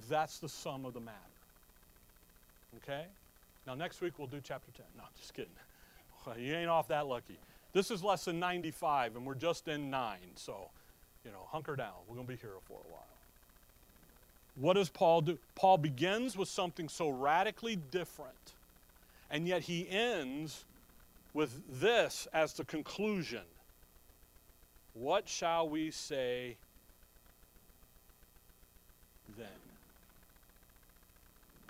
That's 0.09 0.39
the 0.39 0.49
sum 0.49 0.85
of 0.85 0.93
the 0.93 0.99
matter. 0.99 1.17
Okay? 2.77 3.05
Now, 3.65 3.75
next 3.75 4.01
week 4.01 4.13
we'll 4.17 4.27
do 4.27 4.39
chapter 4.43 4.71
10. 4.71 4.85
No, 4.97 5.03
I'm 5.03 5.09
just 5.19 5.33
kidding. 5.33 5.51
you 6.43 6.53
ain't 6.55 6.69
off 6.69 6.87
that 6.89 7.07
lucky. 7.07 7.37
This 7.73 7.91
is 7.91 8.03
lesson 8.03 8.39
95, 8.39 9.15
and 9.15 9.25
we're 9.25 9.35
just 9.35 9.67
in 9.67 9.89
9. 9.89 10.17
So, 10.35 10.69
you 11.25 11.31
know, 11.31 11.45
hunker 11.47 11.75
down. 11.75 11.93
We're 12.07 12.15
going 12.15 12.27
to 12.27 12.33
be 12.33 12.39
here 12.39 12.51
for 12.67 12.73
a 12.73 12.91
while. 12.91 13.03
What 14.55 14.73
does 14.73 14.89
Paul 14.89 15.21
do? 15.21 15.37
Paul 15.55 15.77
begins 15.77 16.35
with 16.35 16.49
something 16.49 16.89
so 16.89 17.09
radically 17.09 17.75
different, 17.75 18.53
and 19.29 19.47
yet 19.47 19.61
he 19.61 19.87
ends 19.89 20.65
with 21.33 21.61
this 21.79 22.27
as 22.33 22.53
the 22.53 22.65
conclusion. 22.65 23.43
What 24.95 25.29
shall 25.29 25.69
we 25.69 25.91
say 25.91 26.57
then? 29.37 29.47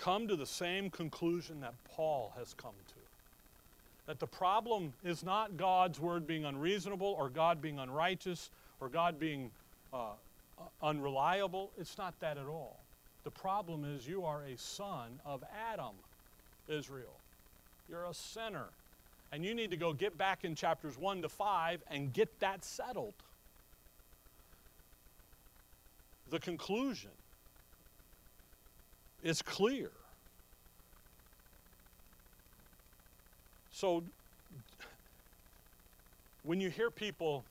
Come 0.08 0.26
to 0.26 0.38
the 0.38 0.46
same 0.46 0.90
conclusion 0.90 1.60
that 1.60 1.74
Paul 1.84 2.32
has 2.38 2.54
come 2.54 2.72
to. 2.88 2.94
That 4.06 4.22
the 4.22 4.26
problem 4.26 4.94
is 5.04 5.22
not 5.22 5.58
God's 5.58 6.00
word 6.00 6.26
being 6.26 6.46
unreasonable 6.46 7.14
or 7.20 7.28
God 7.28 7.62
being 7.62 7.78
unrighteous 7.78 8.50
or 8.80 8.88
God 8.88 9.20
being 9.20 9.52
uh, 9.92 10.12
uh, 10.58 10.64
unreliable. 10.82 11.72
It's 11.78 11.98
not 11.98 12.18
that 12.22 12.38
at 12.38 12.46
all. 12.46 12.80
The 13.26 13.32
problem 13.32 13.84
is 13.84 14.08
you 14.08 14.24
are 14.24 14.44
a 14.44 14.58
son 14.58 15.20
of 15.26 15.44
Adam, 15.74 15.96
Israel. 16.70 17.20
You're 17.90 18.06
a 18.06 18.14
sinner. 18.14 18.68
And 19.34 19.44
you 19.44 19.54
need 19.54 19.72
to 19.72 19.78
go 19.78 19.92
get 19.92 20.18
back 20.18 20.46
in 20.46 20.56
chapters 20.56 20.98
1 20.98 21.24
to 21.24 21.28
5 21.28 21.82
and 21.92 22.14
get 22.14 22.40
that 22.40 22.64
settled. 22.64 23.14
The 26.30 26.40
conclusion 26.40 27.12
is 29.22 29.42
clear. 29.42 29.92
So 33.78 34.04
when 36.42 36.60
you 36.60 36.72
hear 36.72 36.90
people 36.90 37.44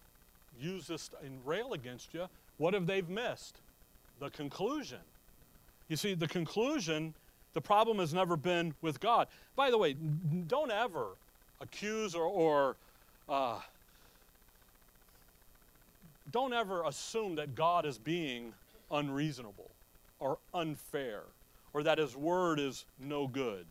use 0.60 0.88
this 0.88 1.08
and 1.24 1.38
rail 1.46 1.72
against 1.72 2.12
you, 2.14 2.26
what 2.58 2.74
have 2.74 2.88
they 2.88 3.00
missed? 3.02 3.54
The 4.18 4.30
conclusion. 4.30 4.98
You 5.88 5.94
see, 5.94 6.14
the 6.14 6.26
conclusion, 6.26 7.14
the 7.54 7.60
problem 7.60 8.00
has 8.00 8.12
never 8.12 8.36
been 8.36 8.74
with 8.82 8.98
God. 8.98 9.28
By 9.54 9.70
the 9.70 9.78
way, 9.78 9.94
don't 10.48 10.72
ever 10.72 11.10
accuse 11.60 12.12
or, 12.16 12.24
or 12.24 12.76
uh, 13.28 13.60
don't 16.32 16.52
ever 16.52 16.82
assume 16.86 17.36
that 17.36 17.54
God 17.54 17.86
is 17.86 17.98
being 17.98 18.52
unreasonable 18.90 19.70
or 20.18 20.38
unfair 20.52 21.22
or 21.72 21.84
that 21.84 21.98
his 21.98 22.16
word 22.16 22.58
is 22.58 22.84
no 22.98 23.28
good. 23.28 23.64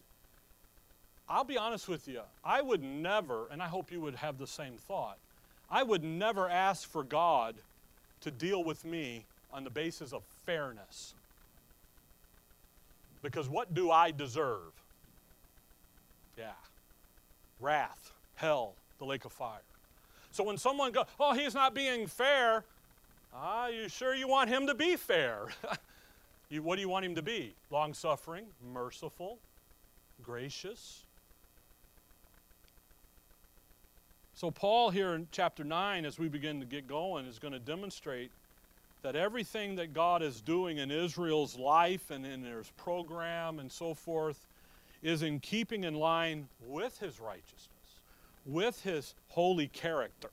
I'll 1.27 1.43
be 1.43 1.57
honest 1.57 1.87
with 1.87 2.07
you, 2.07 2.21
I 2.43 2.61
would 2.61 2.83
never, 2.83 3.47
and 3.51 3.61
I 3.61 3.67
hope 3.67 3.91
you 3.91 3.99
would 4.01 4.15
have 4.15 4.37
the 4.37 4.47
same 4.47 4.73
thought, 4.77 5.17
I 5.69 5.81
would 5.81 6.03
never 6.03 6.49
ask 6.49 6.87
for 6.87 7.03
God 7.03 7.55
to 8.21 8.31
deal 8.31 8.63
with 8.63 8.85
me 8.85 9.25
on 9.51 9.63
the 9.63 9.69
basis 9.69 10.13
of 10.13 10.23
fairness. 10.45 11.15
Because 13.23 13.49
what 13.49 13.73
do 13.73 13.89
I 13.89 14.11
deserve? 14.11 14.71
Yeah. 16.37 16.51
Wrath, 17.59 18.11
hell, 18.35 18.73
the 18.99 19.05
lake 19.05 19.25
of 19.25 19.31
fire. 19.31 19.61
So 20.31 20.43
when 20.43 20.57
someone 20.57 20.91
goes, 20.91 21.05
oh, 21.19 21.33
he's 21.33 21.55
not 21.55 21.73
being 21.73 22.05
fair, 22.05 22.63
ah, 23.33 23.67
you 23.67 23.89
sure 23.89 24.13
you 24.13 24.27
want 24.27 24.49
him 24.49 24.67
to 24.67 24.75
be 24.75 24.95
fair? 24.95 25.47
You, 26.49 26.61
what 26.61 26.75
do 26.75 26.81
you 26.81 26.89
want 26.89 27.05
him 27.05 27.15
to 27.15 27.23
be? 27.23 27.55
Long 27.71 27.93
suffering, 27.93 28.45
merciful, 28.71 29.39
gracious. 30.21 31.04
So, 34.35 34.51
Paul 34.51 34.89
here 34.89 35.13
in 35.13 35.29
chapter 35.31 35.63
9, 35.63 36.03
as 36.03 36.19
we 36.19 36.27
begin 36.27 36.59
to 36.59 36.65
get 36.65 36.87
going, 36.87 37.25
is 37.25 37.39
going 37.39 37.53
to 37.53 37.59
demonstrate 37.59 38.31
that 39.01 39.15
everything 39.15 39.75
that 39.75 39.93
God 39.93 40.21
is 40.21 40.41
doing 40.41 40.77
in 40.77 40.91
Israel's 40.91 41.57
life 41.57 42.11
and 42.11 42.25
in 42.25 42.43
his 42.43 42.69
program 42.75 43.59
and 43.59 43.71
so 43.71 43.93
forth 43.93 44.45
is 45.01 45.21
in 45.21 45.39
keeping 45.39 45.85
in 45.85 45.93
line 45.93 46.49
with 46.67 46.99
his 46.99 47.21
righteousness, 47.21 48.01
with 48.45 48.81
his 48.83 49.15
holy 49.29 49.69
character. 49.69 50.31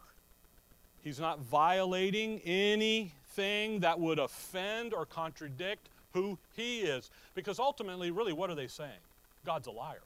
He's 1.05 1.21
not 1.21 1.39
violating 1.39 2.41
anything 2.41 3.81
that 3.81 4.01
would 4.01 4.19
offend 4.19 4.95
or 4.95 5.07
contradict 5.07 5.89
who 6.13 6.39
he 6.57 6.81
is. 6.81 7.09
Because 7.37 7.61
ultimately, 7.61 8.11
really, 8.11 8.33
what 8.33 8.51
are 8.51 8.57
they 8.57 8.67
saying? 8.67 8.91
God's 9.47 9.69
a 9.69 9.73
liar. 9.73 10.03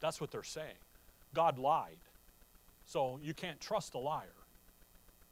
That's 0.00 0.20
what 0.20 0.32
they're 0.32 0.42
saying. 0.42 0.66
God 1.32 1.60
lied. 1.60 1.96
So 2.86 3.18
you 3.22 3.34
can't 3.34 3.60
trust 3.60 3.94
a 3.94 3.98
liar. 3.98 4.28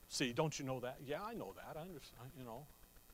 See, 0.09 0.33
don't 0.33 0.59
you 0.59 0.65
know 0.65 0.81
that? 0.81 0.97
Yeah, 1.07 1.23
I 1.23 1.35
know 1.35 1.55
that. 1.57 1.79
I 1.79 1.83
understand, 1.83 2.31
you 2.39 2.45
know. 2.45 2.67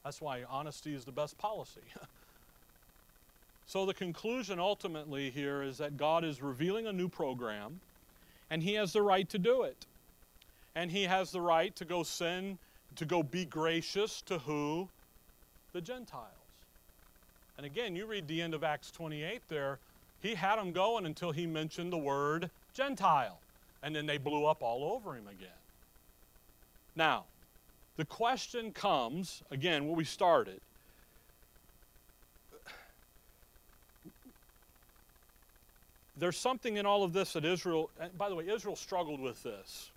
That's 0.05 0.21
why 0.21 0.45
honesty 0.49 0.95
is 0.95 1.05
the 1.05 1.13
best 1.13 1.37
policy. 1.39 1.83
so 3.67 3.87
the 3.87 3.95
conclusion 3.95 4.59
ultimately 4.59 5.31
here 5.31 5.63
is 5.63 5.79
that 5.79 5.97
God 5.97 6.25
is 6.25 6.43
revealing 6.43 6.87
a 6.87 6.93
new 6.93 7.09
program 7.09 7.81
and 8.51 8.63
he 8.63 8.75
has 8.75 8.93
the 8.93 9.03
right 9.03 9.29
to 9.29 9.39
do 9.39 9.63
it. 9.63 9.87
and 10.75 10.91
he 10.91 11.05
has 11.05 11.31
the 11.31 11.41
right 11.41 11.75
to 11.77 11.85
go 11.85 12.03
sin, 12.03 12.59
to 12.97 13.05
go 13.05 13.23
be 13.23 13.45
gracious 13.45 14.23
to 14.23 14.39
who? 14.39 14.89
The 15.73 15.81
Gentiles. 15.81 16.27
And 17.57 17.67
again, 17.67 17.95
you 17.95 18.07
read 18.07 18.27
the 18.27 18.41
end 18.41 18.55
of 18.55 18.65
Acts 18.65 18.91
28 18.91 19.43
there, 19.49 19.79
he 20.21 20.35
had 20.35 20.57
them 20.57 20.73
going 20.73 21.07
until 21.07 21.31
he 21.33 21.47
mentioned 21.47 21.93
the 21.93 21.99
word 21.99 22.51
Gentile. 22.75 23.39
And 23.83 23.95
then 23.95 24.07
they 24.07 24.19
blew 24.19 24.45
up 24.47 24.63
all 24.63 24.93
over 24.93 25.15
him 25.15 25.27
again. 25.27 25.49
Now, 26.97 27.25
the 27.97 28.05
question 28.05 28.73
comes, 28.73 29.43
again, 29.51 29.87
where 29.87 29.97
we 29.97 30.05
started. 30.05 30.61
There's 36.17 36.37
something 36.37 36.77
in 36.77 36.85
all 36.85 37.03
of 37.03 37.15
this 37.15 37.33
that 37.33 37.47
Israel, 37.47 37.89
by 38.19 38.29
the 38.29 38.35
way, 38.35 38.47
Israel 38.49 38.77
struggled 38.77 39.21
with 39.21 39.43
this. 39.43 39.91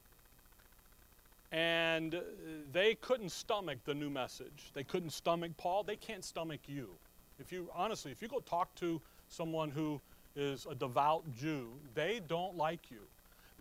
And 1.51 2.19
they 2.71 2.95
couldn't 2.95 3.29
stomach 3.29 3.79
the 3.85 3.93
new 3.93 4.09
message. 4.09 4.71
They 4.73 4.83
couldn't 4.83 5.11
stomach 5.11 5.51
Paul. 5.57 5.83
They 5.83 5.97
can't 5.97 6.23
stomach 6.23 6.61
you. 6.67 6.89
If 7.39 7.51
you, 7.51 7.69
honestly, 7.75 8.11
if 8.11 8.21
you 8.21 8.27
go 8.27 8.39
talk 8.39 8.73
to 8.75 9.01
someone 9.29 9.69
who 9.69 9.99
is 10.35 10.65
a 10.69 10.73
devout 10.73 11.23
Jew, 11.37 11.69
they 11.93 12.21
don't 12.27 12.57
like 12.57 12.89
you. 12.89 13.01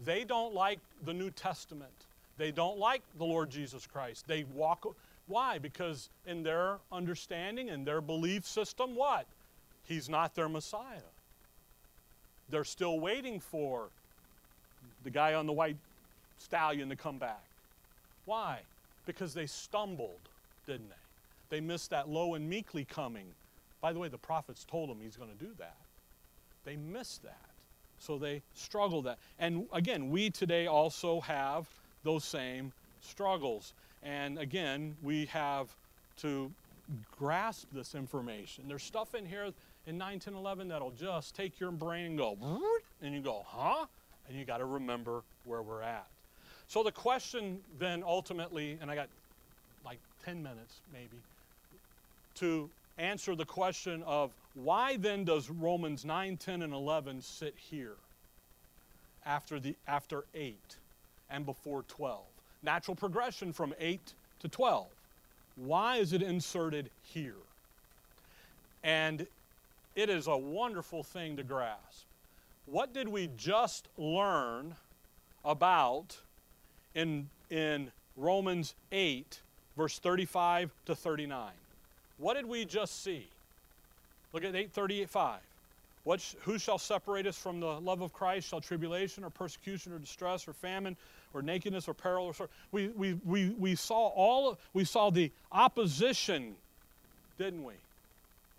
They 0.04 0.24
don't 0.24 0.54
like 0.54 0.80
the 1.04 1.12
New 1.12 1.30
Testament. 1.30 1.92
They 2.38 2.50
don't 2.50 2.78
like 2.78 3.02
the 3.18 3.24
Lord 3.24 3.50
Jesus 3.50 3.86
Christ. 3.86 4.26
They 4.26 4.44
walk. 4.54 4.96
Why? 5.26 5.58
Because 5.58 6.08
in 6.26 6.42
their 6.42 6.78
understanding 6.90 7.70
and 7.70 7.86
their 7.86 8.00
belief 8.00 8.46
system, 8.46 8.94
what? 8.94 9.26
He's 9.84 10.08
not 10.08 10.34
their 10.34 10.48
Messiah. 10.48 11.08
They're 12.48 12.64
still 12.64 12.98
waiting 13.00 13.40
for 13.40 13.88
the 15.04 15.10
guy 15.10 15.34
on 15.34 15.46
the 15.46 15.52
white 15.52 15.76
stallion 16.38 16.88
to 16.88 16.96
come 16.96 17.18
back. 17.18 17.42
Why? 18.24 18.60
Because 19.06 19.34
they 19.34 19.46
stumbled, 19.46 20.20
didn't 20.66 20.88
they? 20.88 21.56
They 21.56 21.60
missed 21.60 21.90
that 21.90 22.08
low 22.08 22.34
and 22.34 22.48
meekly 22.48 22.84
coming. 22.84 23.26
By 23.80 23.92
the 23.92 23.98
way, 23.98 24.08
the 24.08 24.18
prophets 24.18 24.64
told 24.64 24.88
them 24.88 24.98
he's 25.02 25.16
going 25.16 25.30
to 25.30 25.44
do 25.44 25.50
that. 25.58 25.76
They 26.64 26.76
missed 26.76 27.22
that. 27.24 27.51
So 28.02 28.18
they 28.18 28.42
struggle 28.54 29.02
that. 29.02 29.18
And 29.38 29.66
again, 29.72 30.10
we 30.10 30.28
today 30.30 30.66
also 30.66 31.20
have 31.20 31.66
those 32.02 32.24
same 32.24 32.72
struggles. 33.00 33.74
And 34.02 34.38
again, 34.38 34.96
we 35.02 35.26
have 35.26 35.68
to 36.18 36.50
grasp 37.16 37.68
this 37.72 37.94
information. 37.94 38.64
There's 38.66 38.82
stuff 38.82 39.14
in 39.14 39.24
here 39.24 39.50
in 39.86 39.98
9, 39.98 40.18
10, 40.18 40.34
11 40.34 40.68
that'll 40.68 40.90
just 40.90 41.36
take 41.36 41.60
your 41.60 41.70
brain 41.70 42.06
and 42.06 42.18
go, 42.18 42.36
and 43.02 43.14
you 43.14 43.20
go, 43.20 43.44
huh? 43.46 43.86
And 44.28 44.36
you 44.36 44.44
got 44.44 44.58
to 44.58 44.64
remember 44.64 45.22
where 45.44 45.62
we're 45.62 45.82
at. 45.82 46.06
So 46.66 46.82
the 46.82 46.92
question 46.92 47.60
then 47.78 48.02
ultimately, 48.04 48.78
and 48.80 48.90
I 48.90 48.96
got 48.96 49.08
like 49.84 49.98
10 50.24 50.42
minutes 50.42 50.80
maybe, 50.92 51.22
to 52.36 52.68
answer 52.98 53.34
the 53.34 53.44
question 53.44 54.02
of 54.04 54.30
why 54.54 54.96
then 54.96 55.24
does 55.24 55.48
Romans 55.48 56.04
9, 56.04 56.36
10, 56.36 56.62
and 56.62 56.72
11 56.72 57.22
sit 57.22 57.54
here 57.56 57.96
after, 59.24 59.58
the, 59.58 59.74
after 59.86 60.24
8 60.34 60.56
and 61.30 61.46
before 61.46 61.82
12? 61.88 62.20
Natural 62.62 62.94
progression 62.94 63.52
from 63.52 63.74
8 63.78 64.00
to 64.40 64.48
12. 64.48 64.86
Why 65.56 65.96
is 65.96 66.12
it 66.12 66.22
inserted 66.22 66.90
here? 67.02 67.36
And 68.84 69.26
it 69.94 70.10
is 70.10 70.26
a 70.26 70.36
wonderful 70.36 71.02
thing 71.02 71.36
to 71.36 71.42
grasp. 71.42 72.04
What 72.66 72.92
did 72.94 73.08
we 73.08 73.28
just 73.36 73.88
learn 73.96 74.74
about 75.44 76.16
in, 76.94 77.28
in 77.50 77.90
Romans 78.16 78.74
8, 78.90 79.40
verse 79.76 79.98
35 79.98 80.70
to 80.86 80.94
39? 80.94 81.52
What 82.22 82.34
did 82.34 82.46
we 82.46 82.64
just 82.64 83.02
see? 83.02 83.26
Look 84.32 84.44
at 84.44 84.54
838.5. 84.54 85.38
What 86.04 86.20
sh- 86.20 86.34
who 86.42 86.56
shall 86.56 86.78
separate 86.78 87.26
us 87.26 87.36
from 87.36 87.58
the 87.58 87.80
love 87.80 88.00
of 88.00 88.12
Christ? 88.12 88.48
Shall 88.48 88.60
tribulation 88.60 89.24
or 89.24 89.30
persecution 89.30 89.92
or 89.92 89.98
distress 89.98 90.46
or 90.46 90.52
famine 90.52 90.96
or 91.34 91.42
nakedness 91.42 91.88
or 91.88 91.94
peril 91.94 92.26
or 92.26 92.32
sword? 92.32 92.50
We, 92.70 92.88
we, 92.90 93.14
we, 93.24 93.48
we 93.58 93.74
saw 93.74 94.06
all 94.06 94.56
we 94.72 94.84
saw 94.84 95.10
the 95.10 95.32
opposition, 95.50 96.54
didn't 97.38 97.64
we? 97.64 97.74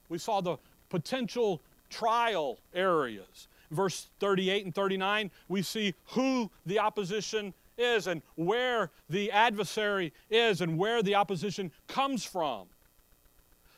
We 0.09 0.18
saw 0.18 0.41
the 0.41 0.57
potential 0.89 1.61
trial 1.89 2.57
areas. 2.76 3.47
Verse 3.72 4.07
38 4.20 4.66
and 4.66 4.76
39, 4.76 5.32
we 5.47 5.61
see 5.61 5.93
who 6.07 6.51
the 6.66 6.80
opposition 6.80 7.53
is 7.78 8.07
and 8.07 8.22
where 8.36 8.89
the 9.09 9.32
adversary 9.32 10.11
is 10.30 10.59
and 10.59 10.78
where 10.78 11.01
the 11.01 11.16
opposition 11.16 11.72
comes 11.88 12.26
from. 12.26 12.68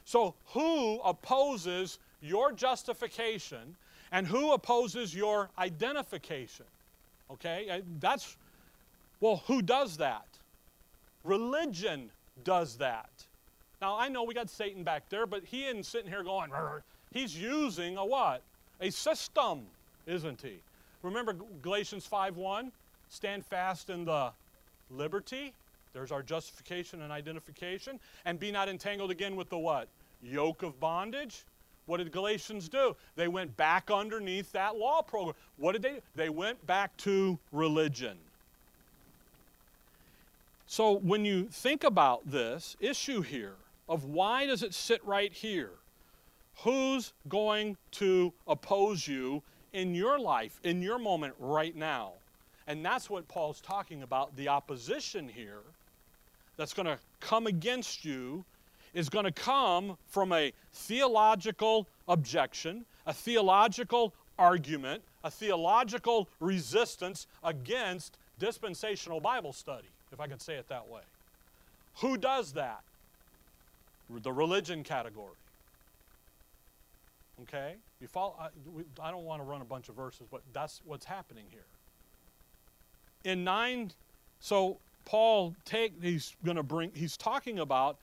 So, 0.05 0.35
who 0.53 0.99
opposes 1.01 1.97
your 2.21 2.51
justification 2.51 3.75
and 4.11 4.27
who 4.27 4.53
opposes 4.53 5.15
your 5.15 5.49
identification? 5.57 6.67
Okay, 7.31 7.81
that's, 7.99 8.37
well, 9.19 9.43
who 9.47 9.63
does 9.63 9.97
that? 9.97 10.27
Religion 11.23 12.11
does 12.43 12.77
that. 12.77 13.09
Now, 13.81 13.97
I 13.97 14.07
know 14.07 14.23
we 14.23 14.35
got 14.35 14.49
Satan 14.49 14.83
back 14.83 15.09
there, 15.09 15.25
but 15.25 15.43
he 15.43 15.65
isn't 15.65 15.87
sitting 15.87 16.09
here 16.09 16.23
going, 16.23 16.51
he's 17.11 17.35
using 17.35 17.97
a 17.97 18.05
what? 18.05 18.43
A 18.81 18.91
system, 18.91 19.61
isn't 20.05 20.39
he? 20.39 20.59
Remember 21.01 21.35
Galatians 21.63 22.07
5:1? 22.07 22.71
Stand 23.09 23.43
fast 23.45 23.89
in 23.89 24.05
the 24.05 24.31
liberty 24.91 25.53
there's 25.95 26.11
our 26.11 26.21
justification 26.21 27.01
and 27.01 27.11
identification. 27.11 27.99
And 28.25 28.37
be 28.37 28.51
not 28.51 28.67
entangled 28.67 29.11
again 29.11 29.37
with 29.37 29.49
the 29.49 29.57
what? 29.57 29.87
Yoke 30.21 30.63
of 30.63 30.79
bondage. 30.79 31.45
What 31.85 31.97
did 31.97 32.11
Galatians 32.11 32.67
do? 32.67 32.95
They 33.15 33.27
went 33.27 33.55
back 33.57 33.91
underneath 33.91 34.51
that 34.53 34.75
law 34.75 35.01
program. 35.01 35.35
What 35.57 35.73
did 35.73 35.83
they 35.83 35.89
do? 35.91 36.01
They 36.15 36.29
went 36.29 36.65
back 36.65 36.95
to 36.97 37.37
religion. 37.51 38.17
So 40.67 40.93
when 40.93 41.25
you 41.25 41.45
think 41.45 41.83
about 41.83 42.29
this 42.29 42.75
issue 42.79 43.21
here 43.21 43.55
of 43.87 44.05
why 44.05 44.47
does 44.47 44.63
it 44.63 44.73
sit 44.73 45.05
right 45.05 45.31
here? 45.31 45.71
Who's 46.63 47.13
going 47.27 47.77
to 47.91 48.33
oppose 48.47 49.07
you 49.07 49.43
in 49.73 49.93
your 49.93 50.17
life, 50.17 50.59
in 50.63 50.81
your 50.81 50.97
moment 50.97 51.35
right 51.37 51.75
now? 51.75 52.13
And 52.67 52.83
that's 52.83 53.09
what 53.09 53.27
Paul's 53.27 53.61
talking 53.61 54.01
about 54.01 54.35
the 54.35 54.47
opposition 54.47 55.27
here 55.27 55.61
that's 56.57 56.73
going 56.73 56.87
to 56.87 56.97
come 57.19 57.45
against 57.45 58.03
you 58.03 58.43
is 58.95 59.09
going 59.09 59.25
to 59.25 59.31
come 59.31 59.97
from 60.07 60.31
a 60.31 60.51
theological 60.73 61.87
objection, 62.07 62.85
a 63.05 63.13
theological 63.13 64.13
argument, 64.39 65.03
a 65.23 65.29
theological 65.29 66.27
resistance 66.39 67.27
against 67.43 68.17
dispensational 68.39 69.19
Bible 69.19 69.53
study, 69.53 69.89
if 70.11 70.19
I 70.19 70.27
could 70.27 70.41
say 70.41 70.55
it 70.55 70.67
that 70.69 70.87
way. 70.87 71.01
Who 71.97 72.17
does 72.17 72.53
that? 72.53 72.81
The 74.09 74.31
religion 74.31 74.83
category. 74.83 75.35
Okay? 77.43 77.75
You 77.99 78.07
follow 78.07 78.35
I, 78.39 78.47
I 79.01 79.11
don't 79.11 79.25
want 79.25 79.41
to 79.41 79.45
run 79.45 79.61
a 79.61 79.65
bunch 79.65 79.89
of 79.89 79.95
verses, 79.95 80.27
but 80.31 80.41
that's 80.53 80.81
what's 80.85 81.05
happening 81.05 81.45
here. 81.51 81.65
In 83.25 83.43
9 83.43 83.91
so 84.39 84.77
Paul 85.05 85.55
take 85.65 86.01
he's 86.01 86.35
going 86.45 86.57
to 86.57 86.63
bring 86.63 86.91
he's 86.93 87.17
talking 87.17 87.59
about 87.59 87.97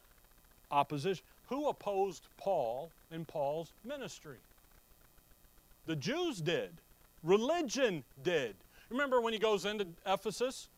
opposition. 0.73 1.25
Who 1.49 1.69
opposed 1.69 2.27
Paul 2.39 2.91
in 3.13 3.25
Paul's 3.25 3.73
ministry? 3.85 4.39
The 5.87 5.97
Jews 5.97 6.41
did. 6.41 6.71
Religion 7.23 8.05
did. 8.25 8.55
Remember 8.91 9.21
when 9.21 9.33
he 9.33 9.39
goes 9.39 9.65
into 9.65 9.87
Ephesus 10.07 10.69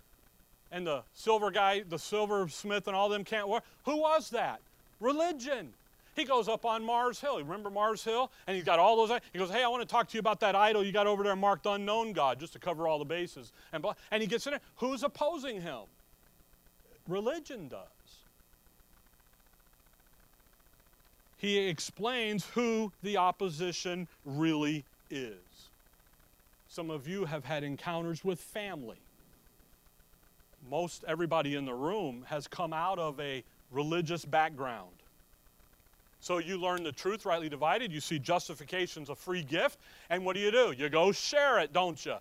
and 0.71 0.87
the 0.87 1.03
silver 1.15 1.51
guy, 1.51 1.85
the 1.89 1.99
silversmith 1.99 2.87
and 2.87 2.97
all 2.97 3.09
them 3.09 3.25
can't 3.25 3.49
work? 3.49 3.65
Who 3.85 4.01
was 4.01 4.31
that? 4.31 4.61
Religion. 5.01 5.73
He 6.17 6.25
goes 6.25 6.49
up 6.49 6.65
on 6.65 6.85
Mars 6.85 7.21
Hill. 7.21 7.39
Remember 7.39 7.71
Mars 7.71 8.05
Hill? 8.05 8.31
And 8.47 8.55
he's 8.55 8.65
got 8.65 8.79
all 8.79 8.97
those. 8.97 9.21
He 9.33 9.39
goes, 9.39 9.51
Hey, 9.51 9.65
I 9.65 9.69
want 9.69 9.83
to 9.83 9.89
talk 9.89 10.09
to 10.09 10.15
you 10.15 10.21
about 10.21 10.41
that 10.41 10.55
idol 10.55 10.85
you 10.85 10.93
got 10.93 11.07
over 11.07 11.25
there 11.25 11.35
marked 11.35 11.67
unknown 11.67 12.13
God, 12.13 12.39
just 12.39 12.53
to 12.53 12.59
cover 12.59 12.87
all 12.87 12.99
the 12.99 13.05
bases. 13.05 13.53
And, 13.73 13.85
and 14.11 14.23
he 14.23 14.29
gets 14.29 14.47
in 14.47 14.53
there. 14.53 14.61
Who's 14.77 15.03
opposing 15.03 15.61
him? 15.61 15.83
religion 17.09 17.69
does. 17.69 17.94
He 21.45 21.59
explains 21.59 22.47
who 22.47 22.91
the 23.03 23.19
opposition 23.19 24.09
really 24.25 24.83
is. 25.11 25.35
Some 26.71 26.89
of 26.91 27.07
you 27.07 27.27
have 27.27 27.45
had 27.45 27.63
encounters 27.63 28.25
with 28.25 28.41
family. 28.41 28.97
Most 30.71 31.05
everybody 31.07 31.55
in 31.55 31.67
the 31.67 31.75
room 31.75 32.25
has 32.29 32.49
come 32.49 32.73
out 32.73 32.99
of 32.99 33.21
a 33.21 33.45
religious 33.71 34.25
background. 34.25 34.89
So 36.21 36.39
you 36.39 36.57
learn 36.57 36.83
the 36.83 36.93
truth 36.93 37.27
rightly 37.27 37.51
divided. 37.51 37.93
You 37.93 38.01
see 38.01 38.19
justification's 38.19 39.11
a 39.11 39.15
free 39.15 39.43
gift. 39.43 39.79
And 40.09 40.25
what 40.25 40.37
do 40.37 40.41
you 40.41 40.51
do? 40.51 40.73
You 40.75 40.89
go 40.89 41.13
share 41.13 41.59
it, 41.59 41.75
don't 41.75 42.03
you? 42.07 42.15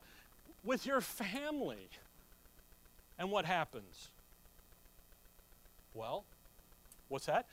With 0.66 0.86
your 0.86 1.00
family. 1.00 1.88
And 3.18 3.32
what 3.32 3.46
happens? 3.46 4.10
Well, 5.94 6.26
what's 7.08 7.28
that? 7.28 7.46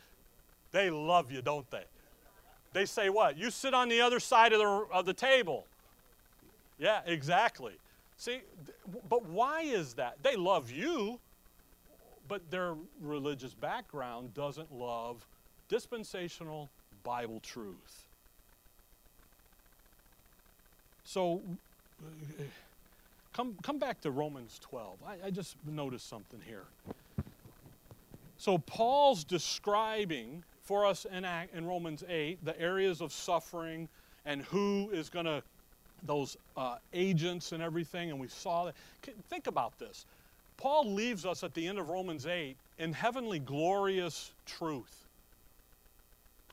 They 0.72 0.90
love 0.90 1.32
you, 1.32 1.42
don't 1.42 1.68
they? 1.70 1.84
They 2.72 2.84
say 2.84 3.08
what? 3.08 3.36
You 3.36 3.50
sit 3.50 3.74
on 3.74 3.88
the 3.88 4.00
other 4.00 4.20
side 4.20 4.52
of 4.52 4.60
the, 4.60 4.94
of 4.94 5.06
the 5.06 5.14
table. 5.14 5.66
Yeah, 6.78 7.00
exactly. 7.04 7.74
See, 8.16 8.40
but 9.08 9.26
why 9.26 9.62
is 9.62 9.94
that? 9.94 10.18
They 10.22 10.36
love 10.36 10.70
you, 10.70 11.18
but 12.28 12.48
their 12.50 12.74
religious 13.00 13.54
background 13.54 14.34
doesn't 14.34 14.72
love 14.72 15.26
dispensational 15.68 16.70
Bible 17.02 17.40
truth. 17.40 18.06
So 21.04 21.42
come, 23.32 23.56
come 23.62 23.78
back 23.78 24.00
to 24.02 24.10
Romans 24.10 24.58
12. 24.62 24.98
I, 25.04 25.26
I 25.26 25.30
just 25.30 25.56
noticed 25.66 26.08
something 26.08 26.40
here. 26.46 26.64
So 28.38 28.58
Paul's 28.58 29.24
describing 29.24 30.44
for 30.70 30.86
us 30.86 31.04
in, 31.12 31.26
in 31.52 31.66
Romans 31.66 32.04
8 32.08 32.44
the 32.44 32.58
areas 32.60 33.00
of 33.00 33.12
suffering 33.12 33.88
and 34.24 34.42
who 34.42 34.88
is 34.92 35.10
going 35.10 35.24
to, 35.24 35.42
those 36.04 36.36
uh, 36.56 36.76
agents 36.92 37.50
and 37.50 37.60
everything, 37.60 38.10
and 38.12 38.20
we 38.20 38.28
saw 38.28 38.66
that. 38.66 38.74
Think 39.28 39.48
about 39.48 39.76
this. 39.80 40.06
Paul 40.58 40.92
leaves 40.94 41.26
us 41.26 41.42
at 41.42 41.54
the 41.54 41.66
end 41.66 41.80
of 41.80 41.88
Romans 41.88 42.24
8 42.24 42.54
in 42.78 42.92
heavenly 42.92 43.40
glorious 43.40 44.30
truth 44.46 45.06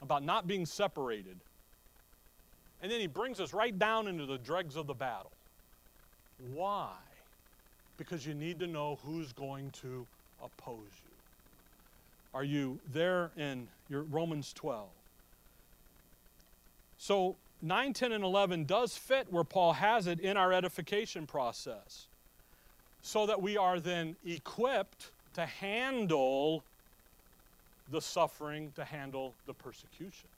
about 0.01 0.23
not 0.23 0.47
being 0.47 0.65
separated. 0.65 1.37
And 2.81 2.91
then 2.91 2.99
he 2.99 3.05
brings 3.05 3.39
us 3.39 3.53
right 3.53 3.77
down 3.77 4.07
into 4.07 4.25
the 4.25 4.39
dregs 4.39 4.77
of 4.77 4.87
the 4.87 4.95
battle. 4.95 5.31
Why? 6.55 6.89
Because 7.99 8.25
you 8.25 8.33
need 8.33 8.57
to 8.61 8.67
know 8.67 8.97
who's 9.05 9.31
going 9.31 9.69
to 9.81 10.07
oppose 10.43 10.89
you. 11.05 11.06
Are 12.37 12.43
you 12.43 12.77
there 12.93 13.31
in 13.35 13.67
your 13.89 14.03
Romans 14.03 14.53
12? 14.53 14.87
So 16.99 17.35
9, 17.63 17.93
10, 17.93 18.11
and 18.11 18.23
11 18.23 18.65
does 18.65 18.95
fit 18.95 19.25
where 19.31 19.43
Paul 19.43 19.73
has 19.73 20.05
it 20.05 20.19
in 20.19 20.37
our 20.37 20.53
edification 20.53 21.25
process. 21.25 22.05
So 23.01 23.25
that 23.25 23.41
we 23.41 23.57
are 23.57 23.79
then 23.79 24.15
equipped 24.23 25.09
to 25.33 25.47
handle 25.47 26.63
the 27.89 27.99
suffering, 27.99 28.71
to 28.75 28.85
handle 28.85 29.33
the 29.47 29.55
persecution. 29.55 30.29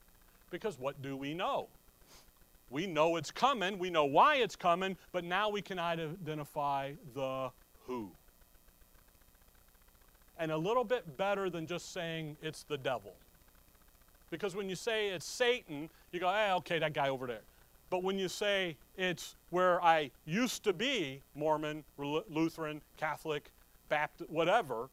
Because 0.51 0.79
what 0.79 1.01
do 1.01 1.17
we 1.17 1.33
know? 1.33 1.67
We 2.69 2.87
know 2.87 3.17
it's 3.17 3.29
coming, 3.29 3.77
we 3.77 3.89
know 3.89 4.05
why 4.05 4.37
it's 4.37 4.55
coming, 4.55 4.95
but 5.11 5.25
now 5.25 5.49
we 5.49 5.61
can 5.61 5.77
identify 5.79 6.93
the 7.13 7.51
who. 7.85 8.09
And 10.39 10.51
a 10.51 10.57
little 10.57 10.85
bit 10.85 11.17
better 11.17 11.49
than 11.49 11.67
just 11.67 11.91
saying 11.93 12.37
it's 12.41 12.63
the 12.63 12.77
devil. 12.77 13.13
Because 14.31 14.55
when 14.55 14.69
you 14.69 14.75
say 14.75 15.09
it's 15.09 15.25
Satan, 15.25 15.89
you 16.11 16.19
go, 16.19 16.29
hey, 16.29 16.51
okay, 16.53 16.79
that 16.79 16.93
guy 16.93 17.09
over 17.09 17.27
there. 17.27 17.41
But 17.89 18.03
when 18.03 18.17
you 18.17 18.29
say 18.29 18.77
it's 18.97 19.35
where 19.49 19.83
I 19.83 20.11
used 20.25 20.63
to 20.63 20.73
be 20.73 21.21
Mormon, 21.35 21.83
Lutheran, 21.97 22.81
Catholic, 22.97 23.51
Baptist, 23.89 24.29
whatever, 24.29 24.89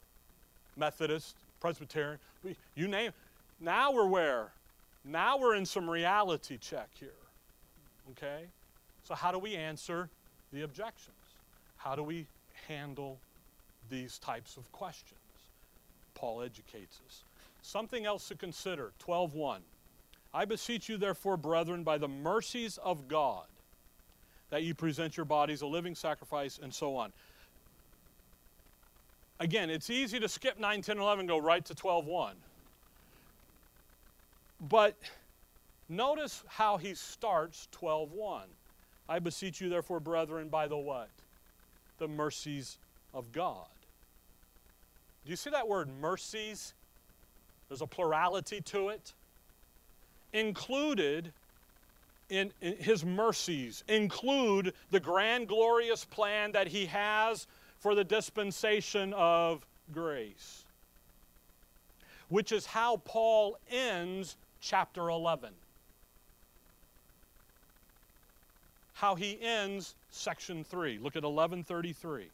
Methodist, 0.75 1.35
Presbyterian, 1.59 2.19
you 2.75 2.87
name 2.87 3.09
it. 3.09 3.13
now 3.59 3.91
we're 3.91 4.07
where? 4.07 4.51
Now 5.05 5.37
we're 5.37 5.55
in 5.55 5.65
some 5.65 5.89
reality 5.89 6.57
check 6.57 6.89
here. 6.99 7.09
Okay? 8.11 8.45
So, 9.03 9.15
how 9.15 9.31
do 9.31 9.39
we 9.39 9.55
answer 9.55 10.09
the 10.51 10.63
objections? 10.63 11.15
How 11.77 11.95
do 11.95 12.03
we 12.03 12.25
handle 12.67 13.19
these 13.89 14.19
types 14.19 14.57
of 14.57 14.69
questions? 14.71 15.19
Paul 16.17 16.41
educates 16.41 16.99
us. 17.07 17.23
Something 17.61 18.05
else 18.05 18.27
to 18.29 18.35
consider 18.35 18.91
12:1. 18.99 19.61
I 20.33 20.45
beseech 20.45 20.89
you 20.89 20.97
therefore 20.97 21.37
brethren 21.37 21.83
by 21.83 21.97
the 21.97 22.07
mercies 22.07 22.77
of 22.79 23.07
God 23.07 23.45
that 24.49 24.63
you 24.63 24.73
present 24.73 25.15
your 25.15 25.25
bodies 25.25 25.61
a 25.61 25.67
living 25.67 25.93
sacrifice 25.93 26.57
and 26.61 26.73
so 26.73 26.95
on. 26.95 27.13
Again, 29.39 29.69
it's 29.69 29.89
easy 29.89 30.19
to 30.19 30.27
skip 30.27 30.57
9, 30.57 30.81
10, 30.81 30.97
11, 30.97 31.27
go 31.27 31.37
right 31.37 31.63
to 31.65 31.75
12.1. 31.75 32.33
But 34.59 34.95
notice 35.87 36.43
how 36.47 36.77
he 36.77 36.95
starts 36.95 37.67
12.1. 37.71 38.41
I 39.07 39.19
beseech 39.19 39.61
you, 39.61 39.69
therefore, 39.69 39.99
brethren, 39.99 40.49
by 40.49 40.67
the 40.67 40.77
what? 40.77 41.09
The 41.99 42.07
mercies 42.07 42.79
of 43.13 43.31
God. 43.31 43.67
Do 45.27 45.31
you 45.31 45.35
see 45.35 45.49
that 45.49 45.67
word 45.67 45.89
mercies? 45.99 46.73
There's 47.67 47.81
a 47.81 47.85
plurality 47.85 48.61
to 48.61 48.87
it. 48.87 49.13
Included 50.31 51.33
in, 52.29 52.53
in, 52.61 52.77
his 52.77 53.03
mercies 53.03 53.83
include 53.89 54.73
the 54.89 55.01
grand, 55.01 55.49
glorious 55.49 56.05
plan 56.05 56.53
that 56.53 56.67
he 56.67 56.85
has 56.85 57.45
for 57.81 57.93
the 57.93 58.05
dispensation 58.05 59.13
of 59.15 59.65
grace, 59.93 60.63
which 62.29 62.53
is 62.53 62.65
how 62.65 63.01
Paul 63.03 63.57
ends 63.69 64.37
chapter 64.61 65.09
11. 65.09 65.49
How 68.93 69.15
he 69.15 69.37
ends 69.41 69.93
section 70.09 70.63
3. 70.63 70.99
Look 70.99 71.17
at 71.17 71.23
1133. 71.23 72.29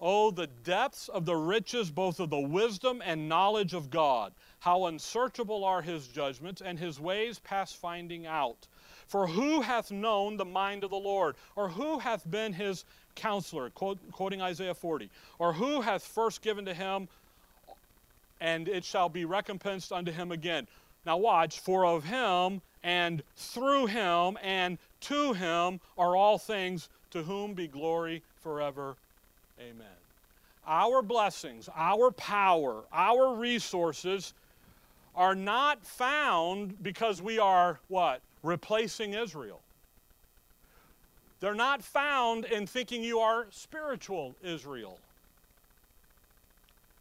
Oh, 0.00 0.30
the 0.30 0.46
depths 0.46 1.08
of 1.08 1.24
the 1.24 1.36
riches 1.36 1.90
both 1.90 2.20
of 2.20 2.30
the 2.30 2.38
wisdom 2.38 3.02
and 3.04 3.28
knowledge 3.28 3.74
of 3.74 3.90
God. 3.90 4.32
How 4.60 4.86
unsearchable 4.86 5.64
are 5.64 5.82
his 5.82 6.06
judgments 6.06 6.60
and 6.60 6.78
his 6.78 7.00
ways 7.00 7.38
past 7.40 7.76
finding 7.76 8.26
out. 8.26 8.66
For 9.06 9.26
who 9.26 9.62
hath 9.62 9.90
known 9.90 10.36
the 10.36 10.44
mind 10.44 10.84
of 10.84 10.90
the 10.90 10.96
Lord? 10.96 11.36
Or 11.56 11.68
who 11.68 11.98
hath 11.98 12.30
been 12.30 12.52
his 12.52 12.84
counselor, 13.14 13.70
quote, 13.70 13.98
quoting 14.12 14.40
Isaiah 14.40 14.74
40, 14.74 15.10
or 15.38 15.52
who 15.52 15.80
hath 15.80 16.04
first 16.04 16.42
given 16.42 16.64
to 16.66 16.74
him, 16.74 17.08
and 18.40 18.68
it 18.68 18.84
shall 18.84 19.08
be 19.08 19.24
recompensed 19.24 19.92
unto 19.92 20.12
him 20.12 20.30
again. 20.30 20.68
Now, 21.04 21.16
watch, 21.16 21.58
for 21.58 21.86
of 21.86 22.04
him 22.04 22.60
and 22.82 23.22
through 23.36 23.86
him 23.86 24.38
and 24.42 24.78
to 25.00 25.32
him 25.32 25.80
are 25.96 26.14
all 26.14 26.38
things, 26.38 26.88
to 27.10 27.22
whom 27.22 27.54
be 27.54 27.66
glory 27.66 28.22
forever. 28.40 28.96
Amen. 29.60 29.86
Our 30.66 31.02
blessings, 31.02 31.68
our 31.74 32.10
power, 32.10 32.84
our 32.92 33.34
resources 33.34 34.34
are 35.14 35.34
not 35.34 35.84
found 35.84 36.82
because 36.82 37.20
we 37.20 37.38
are 37.38 37.80
what? 37.88 38.20
Replacing 38.42 39.14
Israel. 39.14 39.60
They're 41.40 41.54
not 41.54 41.82
found 41.82 42.44
in 42.44 42.66
thinking 42.66 43.02
you 43.02 43.20
are 43.20 43.46
spiritual 43.50 44.34
Israel. 44.42 44.98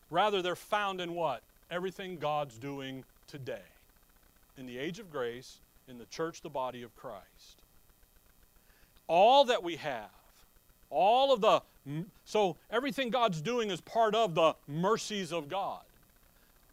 Rather, 0.10 0.41
they're 0.41 0.55
found 0.55 1.01
in 1.01 1.14
what? 1.14 1.41
Everything 1.70 2.18
God's 2.18 2.58
doing 2.58 3.03
today. 3.28 3.66
In 4.58 4.66
the 4.66 4.78
age 4.78 4.99
of 4.99 5.12
grace, 5.12 5.58
in 5.88 5.97
the 5.97 6.05
church, 6.05 6.41
the 6.41 6.49
body 6.49 6.84
of 6.84 6.95
Christ. 6.95 7.62
All 9.08 9.45
that 9.45 9.64
we 9.64 9.76
have, 9.78 10.10
all 10.89 11.33
of 11.33 11.41
the, 11.41 11.61
so 12.25 12.55
everything 12.69 13.09
God's 13.09 13.41
doing 13.41 13.69
is 13.69 13.81
part 13.81 14.15
of 14.15 14.35
the 14.35 14.55
mercies 14.67 15.31
of 15.31 15.49
God. 15.49 15.81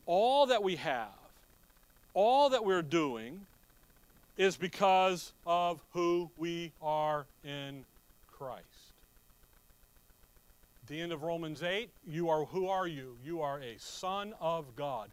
All 0.07 0.47
that 0.47 0.63
we 0.63 0.77
have, 0.77 1.09
all 2.13 2.51
that 2.51 2.65
we're 2.65 2.83
doing 2.83 3.47
is 4.37 4.57
because 4.57 5.33
of 5.47 5.81
who 5.93 6.31
we 6.37 6.73
are 6.83 7.27
in 7.45 7.85
Christ. 8.31 8.65
The 10.89 11.01
end 11.01 11.13
of 11.13 11.23
Romans 11.23 11.63
8, 11.63 11.89
you 12.07 12.29
are 12.29 12.45
who 12.45 12.69
are 12.69 12.87
you? 12.87 13.17
You 13.25 13.41
are 13.41 13.59
a 13.59 13.77
son 13.79 14.35
of 14.41 14.67
God. 14.77 15.09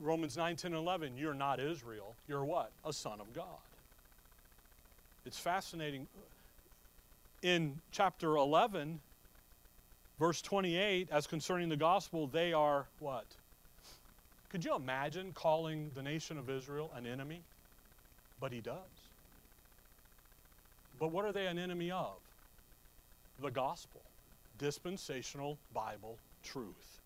Romans 0.00 0.36
9, 0.36 0.56
10, 0.56 0.72
and 0.72 0.82
11, 0.82 1.16
you're 1.16 1.34
not 1.34 1.60
Israel. 1.60 2.14
You're 2.28 2.44
what? 2.44 2.70
A 2.84 2.92
son 2.92 3.20
of 3.20 3.32
God. 3.32 3.44
It's 5.24 5.38
fascinating. 5.38 6.06
In 7.42 7.80
chapter 7.92 8.36
11, 8.36 9.00
verse 10.18 10.42
28, 10.42 11.08
as 11.10 11.26
concerning 11.26 11.68
the 11.68 11.76
gospel, 11.76 12.26
they 12.26 12.52
are 12.52 12.86
what? 12.98 13.26
Could 14.50 14.64
you 14.64 14.74
imagine 14.74 15.32
calling 15.34 15.90
the 15.94 16.02
nation 16.02 16.38
of 16.38 16.48
Israel 16.48 16.90
an 16.96 17.06
enemy? 17.06 17.42
But 18.40 18.52
he 18.52 18.60
does. 18.60 18.76
But 20.98 21.12
what 21.12 21.24
are 21.24 21.32
they 21.32 21.46
an 21.46 21.58
enemy 21.58 21.90
of? 21.90 22.14
The 23.42 23.50
gospel, 23.50 24.00
dispensational 24.58 25.58
Bible 25.74 26.16
truth. 26.42 27.00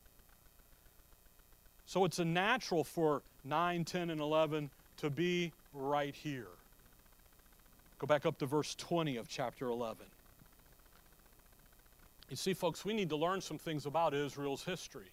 So 1.87 2.05
it's 2.05 2.21
a 2.21 2.25
natural 2.25 2.85
for 2.85 3.23
9, 3.45 3.85
10, 3.85 4.11
and 4.11 4.21
11 4.21 4.71
to 4.99 5.11
be 5.11 5.51
right 5.75 6.15
here. 6.15 6.47
Go 7.99 8.07
back 8.07 8.25
up 8.25 8.39
to 8.39 8.47
verse 8.47 8.77
20 8.77 9.17
of 9.17 9.29
chapter 9.29 9.67
11. 9.67 10.07
You 12.31 12.37
see, 12.37 12.55
folks, 12.55 12.85
we 12.85 12.95
need 12.95 13.09
to 13.09 13.17
learn 13.17 13.41
some 13.41 13.59
things 13.59 13.87
about 13.87 14.15
Israel's 14.15 14.63
history. 14.65 15.11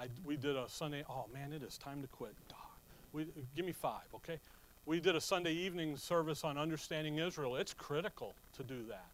I, 0.00 0.06
we 0.24 0.36
did 0.36 0.56
a 0.56 0.66
Sunday, 0.68 1.04
oh 1.08 1.26
man, 1.32 1.52
it 1.52 1.62
is 1.62 1.76
time 1.76 2.00
to 2.00 2.08
quit. 2.08 2.34
We, 3.12 3.26
give 3.54 3.66
me 3.66 3.72
five, 3.72 4.04
okay? 4.14 4.38
We 4.86 4.98
did 4.98 5.14
a 5.14 5.20
Sunday 5.20 5.52
evening 5.52 5.96
service 5.98 6.44
on 6.44 6.56
understanding 6.56 7.18
Israel. 7.18 7.56
It's 7.56 7.74
critical 7.74 8.34
to 8.56 8.62
do 8.62 8.82
that. 8.88 9.04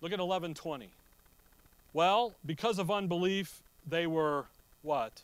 Look 0.00 0.12
at 0.12 0.18
1120. 0.18 0.88
Well, 1.92 2.34
because 2.46 2.78
of 2.78 2.90
unbelief, 2.90 3.60
they 3.88 4.06
were 4.06 4.44
what? 4.82 5.22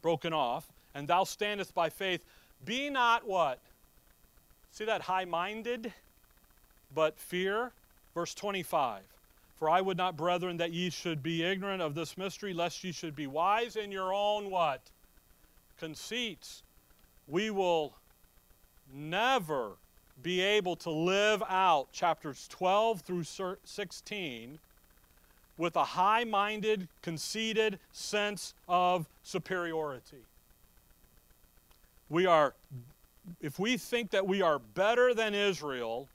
Broken 0.00 0.32
off. 0.32 0.66
And 0.94 1.06
thou 1.06 1.24
standest 1.24 1.74
by 1.74 1.90
faith. 1.90 2.24
Be 2.64 2.88
not 2.88 3.26
what? 3.26 3.58
See 4.72 4.86
that 4.86 5.02
high 5.02 5.26
minded, 5.26 5.92
but 6.94 7.18
fear? 7.18 7.72
Verse 8.14 8.34
25. 8.34 9.02
For 9.58 9.68
I 9.68 9.80
would 9.80 9.96
not, 9.96 10.16
brethren, 10.16 10.56
that 10.58 10.72
ye 10.72 10.88
should 10.90 11.22
be 11.22 11.42
ignorant 11.42 11.82
of 11.82 11.94
this 11.94 12.16
mystery, 12.16 12.54
lest 12.54 12.84
ye 12.84 12.92
should 12.92 13.16
be 13.16 13.26
wise 13.26 13.74
in 13.74 13.90
your 13.90 14.14
own 14.14 14.50
what? 14.50 14.80
Conceits. 15.80 16.62
We 17.26 17.50
will 17.50 17.94
never 18.92 19.72
be 20.22 20.40
able 20.40 20.76
to 20.76 20.90
live 20.90 21.42
out 21.48 21.92
chapters 21.92 22.46
12 22.48 23.00
through 23.00 23.24
16 23.64 24.58
with 25.56 25.76
a 25.76 25.84
high 25.84 26.24
minded, 26.24 26.88
conceited 27.02 27.80
sense 27.92 28.54
of 28.68 29.08
superiority. 29.24 30.24
We 32.08 32.26
are, 32.26 32.54
if 33.40 33.58
we 33.58 33.76
think 33.76 34.10
that 34.12 34.26
we 34.26 34.40
are 34.40 34.58
better 34.58 35.14
than 35.14 35.34
Israel, 35.34 36.08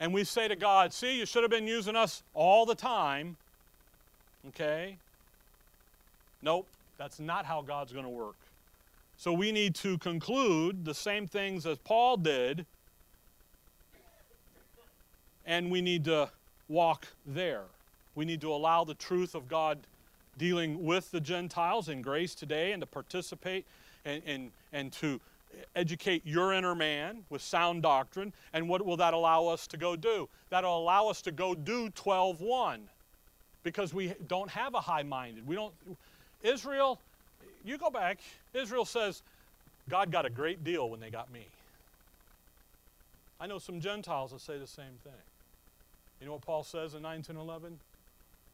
and 0.00 0.12
we 0.12 0.24
say 0.24 0.48
to 0.48 0.56
God, 0.56 0.92
see, 0.92 1.18
you 1.18 1.26
should 1.26 1.42
have 1.42 1.50
been 1.50 1.66
using 1.66 1.96
us 1.96 2.22
all 2.34 2.64
the 2.64 2.74
time, 2.74 3.36
okay? 4.48 4.96
Nope, 6.42 6.66
that's 6.96 7.18
not 7.18 7.44
how 7.44 7.62
God's 7.62 7.92
going 7.92 8.04
to 8.04 8.10
work. 8.10 8.36
So 9.16 9.32
we 9.32 9.50
need 9.50 9.74
to 9.76 9.98
conclude 9.98 10.84
the 10.84 10.94
same 10.94 11.26
things 11.26 11.66
as 11.66 11.78
Paul 11.78 12.16
did, 12.16 12.64
and 15.44 15.70
we 15.70 15.80
need 15.80 16.04
to 16.04 16.30
walk 16.68 17.08
there. 17.26 17.64
We 18.14 18.24
need 18.24 18.40
to 18.42 18.52
allow 18.52 18.84
the 18.84 18.94
truth 18.94 19.34
of 19.34 19.48
God 19.48 19.78
dealing 20.36 20.84
with 20.84 21.10
the 21.10 21.20
Gentiles 21.20 21.88
in 21.88 22.00
grace 22.00 22.34
today 22.34 22.70
and 22.70 22.80
to 22.80 22.86
participate 22.86 23.66
and, 24.04 24.22
and, 24.24 24.50
and 24.72 24.92
to 24.92 25.20
educate 25.74 26.26
your 26.26 26.52
inner 26.52 26.74
man 26.74 27.24
with 27.30 27.42
sound 27.42 27.82
doctrine. 27.82 28.32
And 28.52 28.68
what 28.68 28.84
will 28.84 28.96
that 28.98 29.14
allow 29.14 29.46
us 29.46 29.66
to 29.68 29.76
go 29.76 29.96
do? 29.96 30.28
That'll 30.50 30.78
allow 30.78 31.08
us 31.08 31.22
to 31.22 31.32
go 31.32 31.54
do 31.54 31.90
12.1 31.90 32.80
because 33.62 33.92
we 33.92 34.14
don't 34.26 34.50
have 34.50 34.74
a 34.74 34.80
high-minded. 34.80 35.46
We 35.46 35.54
don't, 35.54 35.74
Israel, 36.42 37.00
you 37.64 37.78
go 37.78 37.90
back, 37.90 38.18
Israel 38.54 38.84
says, 38.84 39.22
God 39.88 40.10
got 40.10 40.26
a 40.26 40.30
great 40.30 40.64
deal 40.64 40.88
when 40.88 41.00
they 41.00 41.10
got 41.10 41.32
me. 41.32 41.46
I 43.40 43.46
know 43.46 43.58
some 43.58 43.80
Gentiles 43.80 44.32
that 44.32 44.40
say 44.40 44.58
the 44.58 44.66
same 44.66 44.98
thing. 45.04 45.12
You 46.20 46.26
know 46.26 46.32
what 46.32 46.42
Paul 46.42 46.64
says 46.64 46.94
in 46.94 47.02
9, 47.02 47.22
10, 47.22 47.36
11? 47.36 47.78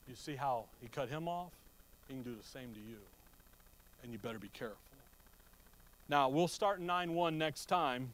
You 0.08 0.14
see 0.14 0.36
how 0.36 0.64
he 0.82 0.88
cut 0.88 1.08
him 1.08 1.28
off? 1.28 1.50
He 2.08 2.14
can 2.14 2.22
do 2.22 2.34
the 2.34 2.46
same 2.46 2.72
to 2.74 2.80
you. 2.80 2.98
And 4.02 4.12
you 4.12 4.18
better 4.18 4.38
be 4.38 4.50
careful. 4.52 4.76
Now, 6.08 6.28
we'll 6.28 6.48
start 6.48 6.80
in 6.80 6.86
9 6.86 7.14
1 7.14 7.38
next 7.38 7.66
time 7.66 8.10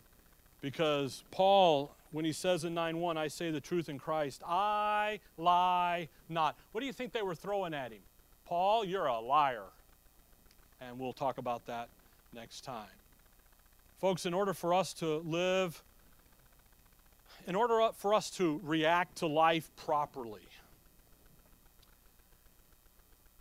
because 0.60 1.24
Paul, 1.30 1.94
when 2.12 2.24
he 2.24 2.32
says 2.32 2.64
in 2.64 2.74
9 2.74 2.98
1, 2.98 3.18
I 3.18 3.28
say 3.28 3.50
the 3.50 3.60
truth 3.60 3.88
in 3.88 3.98
Christ, 3.98 4.42
I 4.46 5.20
lie 5.36 6.08
not. 6.28 6.56
What 6.72 6.80
do 6.80 6.86
you 6.86 6.92
think 6.92 7.12
they 7.12 7.22
were 7.22 7.34
throwing 7.34 7.74
at 7.74 7.92
him? 7.92 8.00
Paul, 8.46 8.84
you're 8.84 9.06
a 9.06 9.20
liar. 9.20 9.64
And 10.80 10.98
we'll 10.98 11.12
talk 11.12 11.38
about 11.38 11.66
that 11.66 11.88
next 12.32 12.62
time. 12.62 12.88
Folks, 14.00 14.24
in 14.24 14.32
order 14.32 14.54
for 14.54 14.72
us 14.72 14.94
to 14.94 15.18
live, 15.18 15.82
in 17.46 17.54
order 17.54 17.90
for 17.96 18.14
us 18.14 18.30
to 18.32 18.60
react 18.64 19.16
to 19.18 19.26
life 19.26 19.70
properly, 19.76 20.40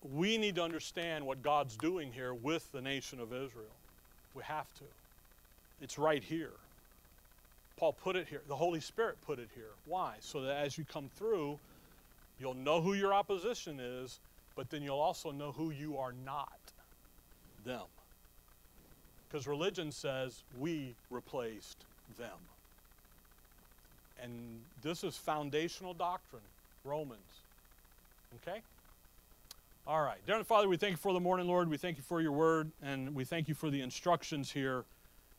we 0.02 0.38
need 0.38 0.56
to 0.56 0.64
understand 0.64 1.26
what 1.26 1.41
God's 1.41 1.78
doing 1.78 2.12
here 2.12 2.34
with 2.34 2.72
the 2.72 2.82
nation 2.82 3.20
of 3.20 3.32
Israel. 3.32 3.72
We 4.36 4.44
have 4.44 4.74
to. 4.76 4.84
It's 5.82 5.98
right 5.98 6.24
here. 6.24 6.52
Paul 7.78 7.94
put 7.94 8.16
it 8.16 8.28
here. 8.28 8.42
The 8.48 8.56
Holy 8.56 8.82
Spirit 8.82 9.18
put 9.26 9.40
it 9.40 9.50
here. 9.56 9.72
Why? 9.86 10.16
So 10.20 10.42
that 10.42 10.58
as 10.58 10.78
you 10.78 10.86
come 10.92 11.10
through, 11.18 11.58
you'll 12.40 12.54
know 12.54 12.82
who 12.82 12.94
your 12.94 13.14
opposition 13.14 13.80
is, 13.80 14.20
but 14.56 14.70
then 14.70 14.82
you'll 14.82 15.00
also 15.00 15.32
know 15.32 15.52
who 15.52 15.72
you 15.72 15.98
are 15.98 16.14
not 16.26 16.60
them. 17.66 17.86
Because 19.28 19.48
religion 19.48 19.92
says 19.92 20.42
we 20.60 20.94
replaced 21.10 21.78
them. 22.18 22.38
And 24.22 24.32
this 24.82 25.04
is 25.04 25.16
foundational 25.16 25.94
doctrine, 25.94 26.42
Romans. 26.84 27.20
Okay? 28.42 28.60
All 29.90 30.04
right. 30.04 30.24
Dear 30.28 30.44
Father, 30.44 30.70
we 30.70 30.78
thank 30.78 30.92
you 30.92 30.98
for 30.98 31.14
the 31.14 31.20
morning, 31.20 31.48
Lord. 31.48 31.68
We 31.68 31.78
thank 31.78 31.98
you 31.98 32.04
for 32.04 32.22
your 32.22 32.32
word, 32.32 32.70
and 32.84 33.16
we 33.16 33.24
thank 33.24 33.48
you 33.48 33.56
for 33.56 33.72
the 33.72 33.82
instructions 33.82 34.52
here 34.52 34.84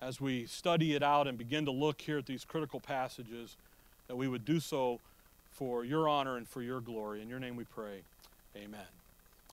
as 0.03 0.21
we 0.21 0.45
study 0.47 0.97
it 0.97 1.05
out 1.05 1.29
and 1.29 1.39
begin 1.39 1.67
to 1.67 1.71
look 1.71 2.01
here 2.01 2.19
at 2.19 2.27
these 2.27 2.45
critical 2.45 2.81
passages, 2.81 3.57
that 4.09 4.17
we 4.17 4.27
would 4.27 4.45
do 4.45 4.59
so 4.59 4.99
for 5.53 5.85
your 5.85 6.09
honor 6.09 6.37
and 6.37 6.49
for 6.49 6.63
your 6.63 6.81
glory. 6.81 7.23
In 7.23 7.29
your 7.29 7.39
name 7.39 7.55
we 7.55 7.63
pray. 7.63 8.01
Amen. 8.57 9.00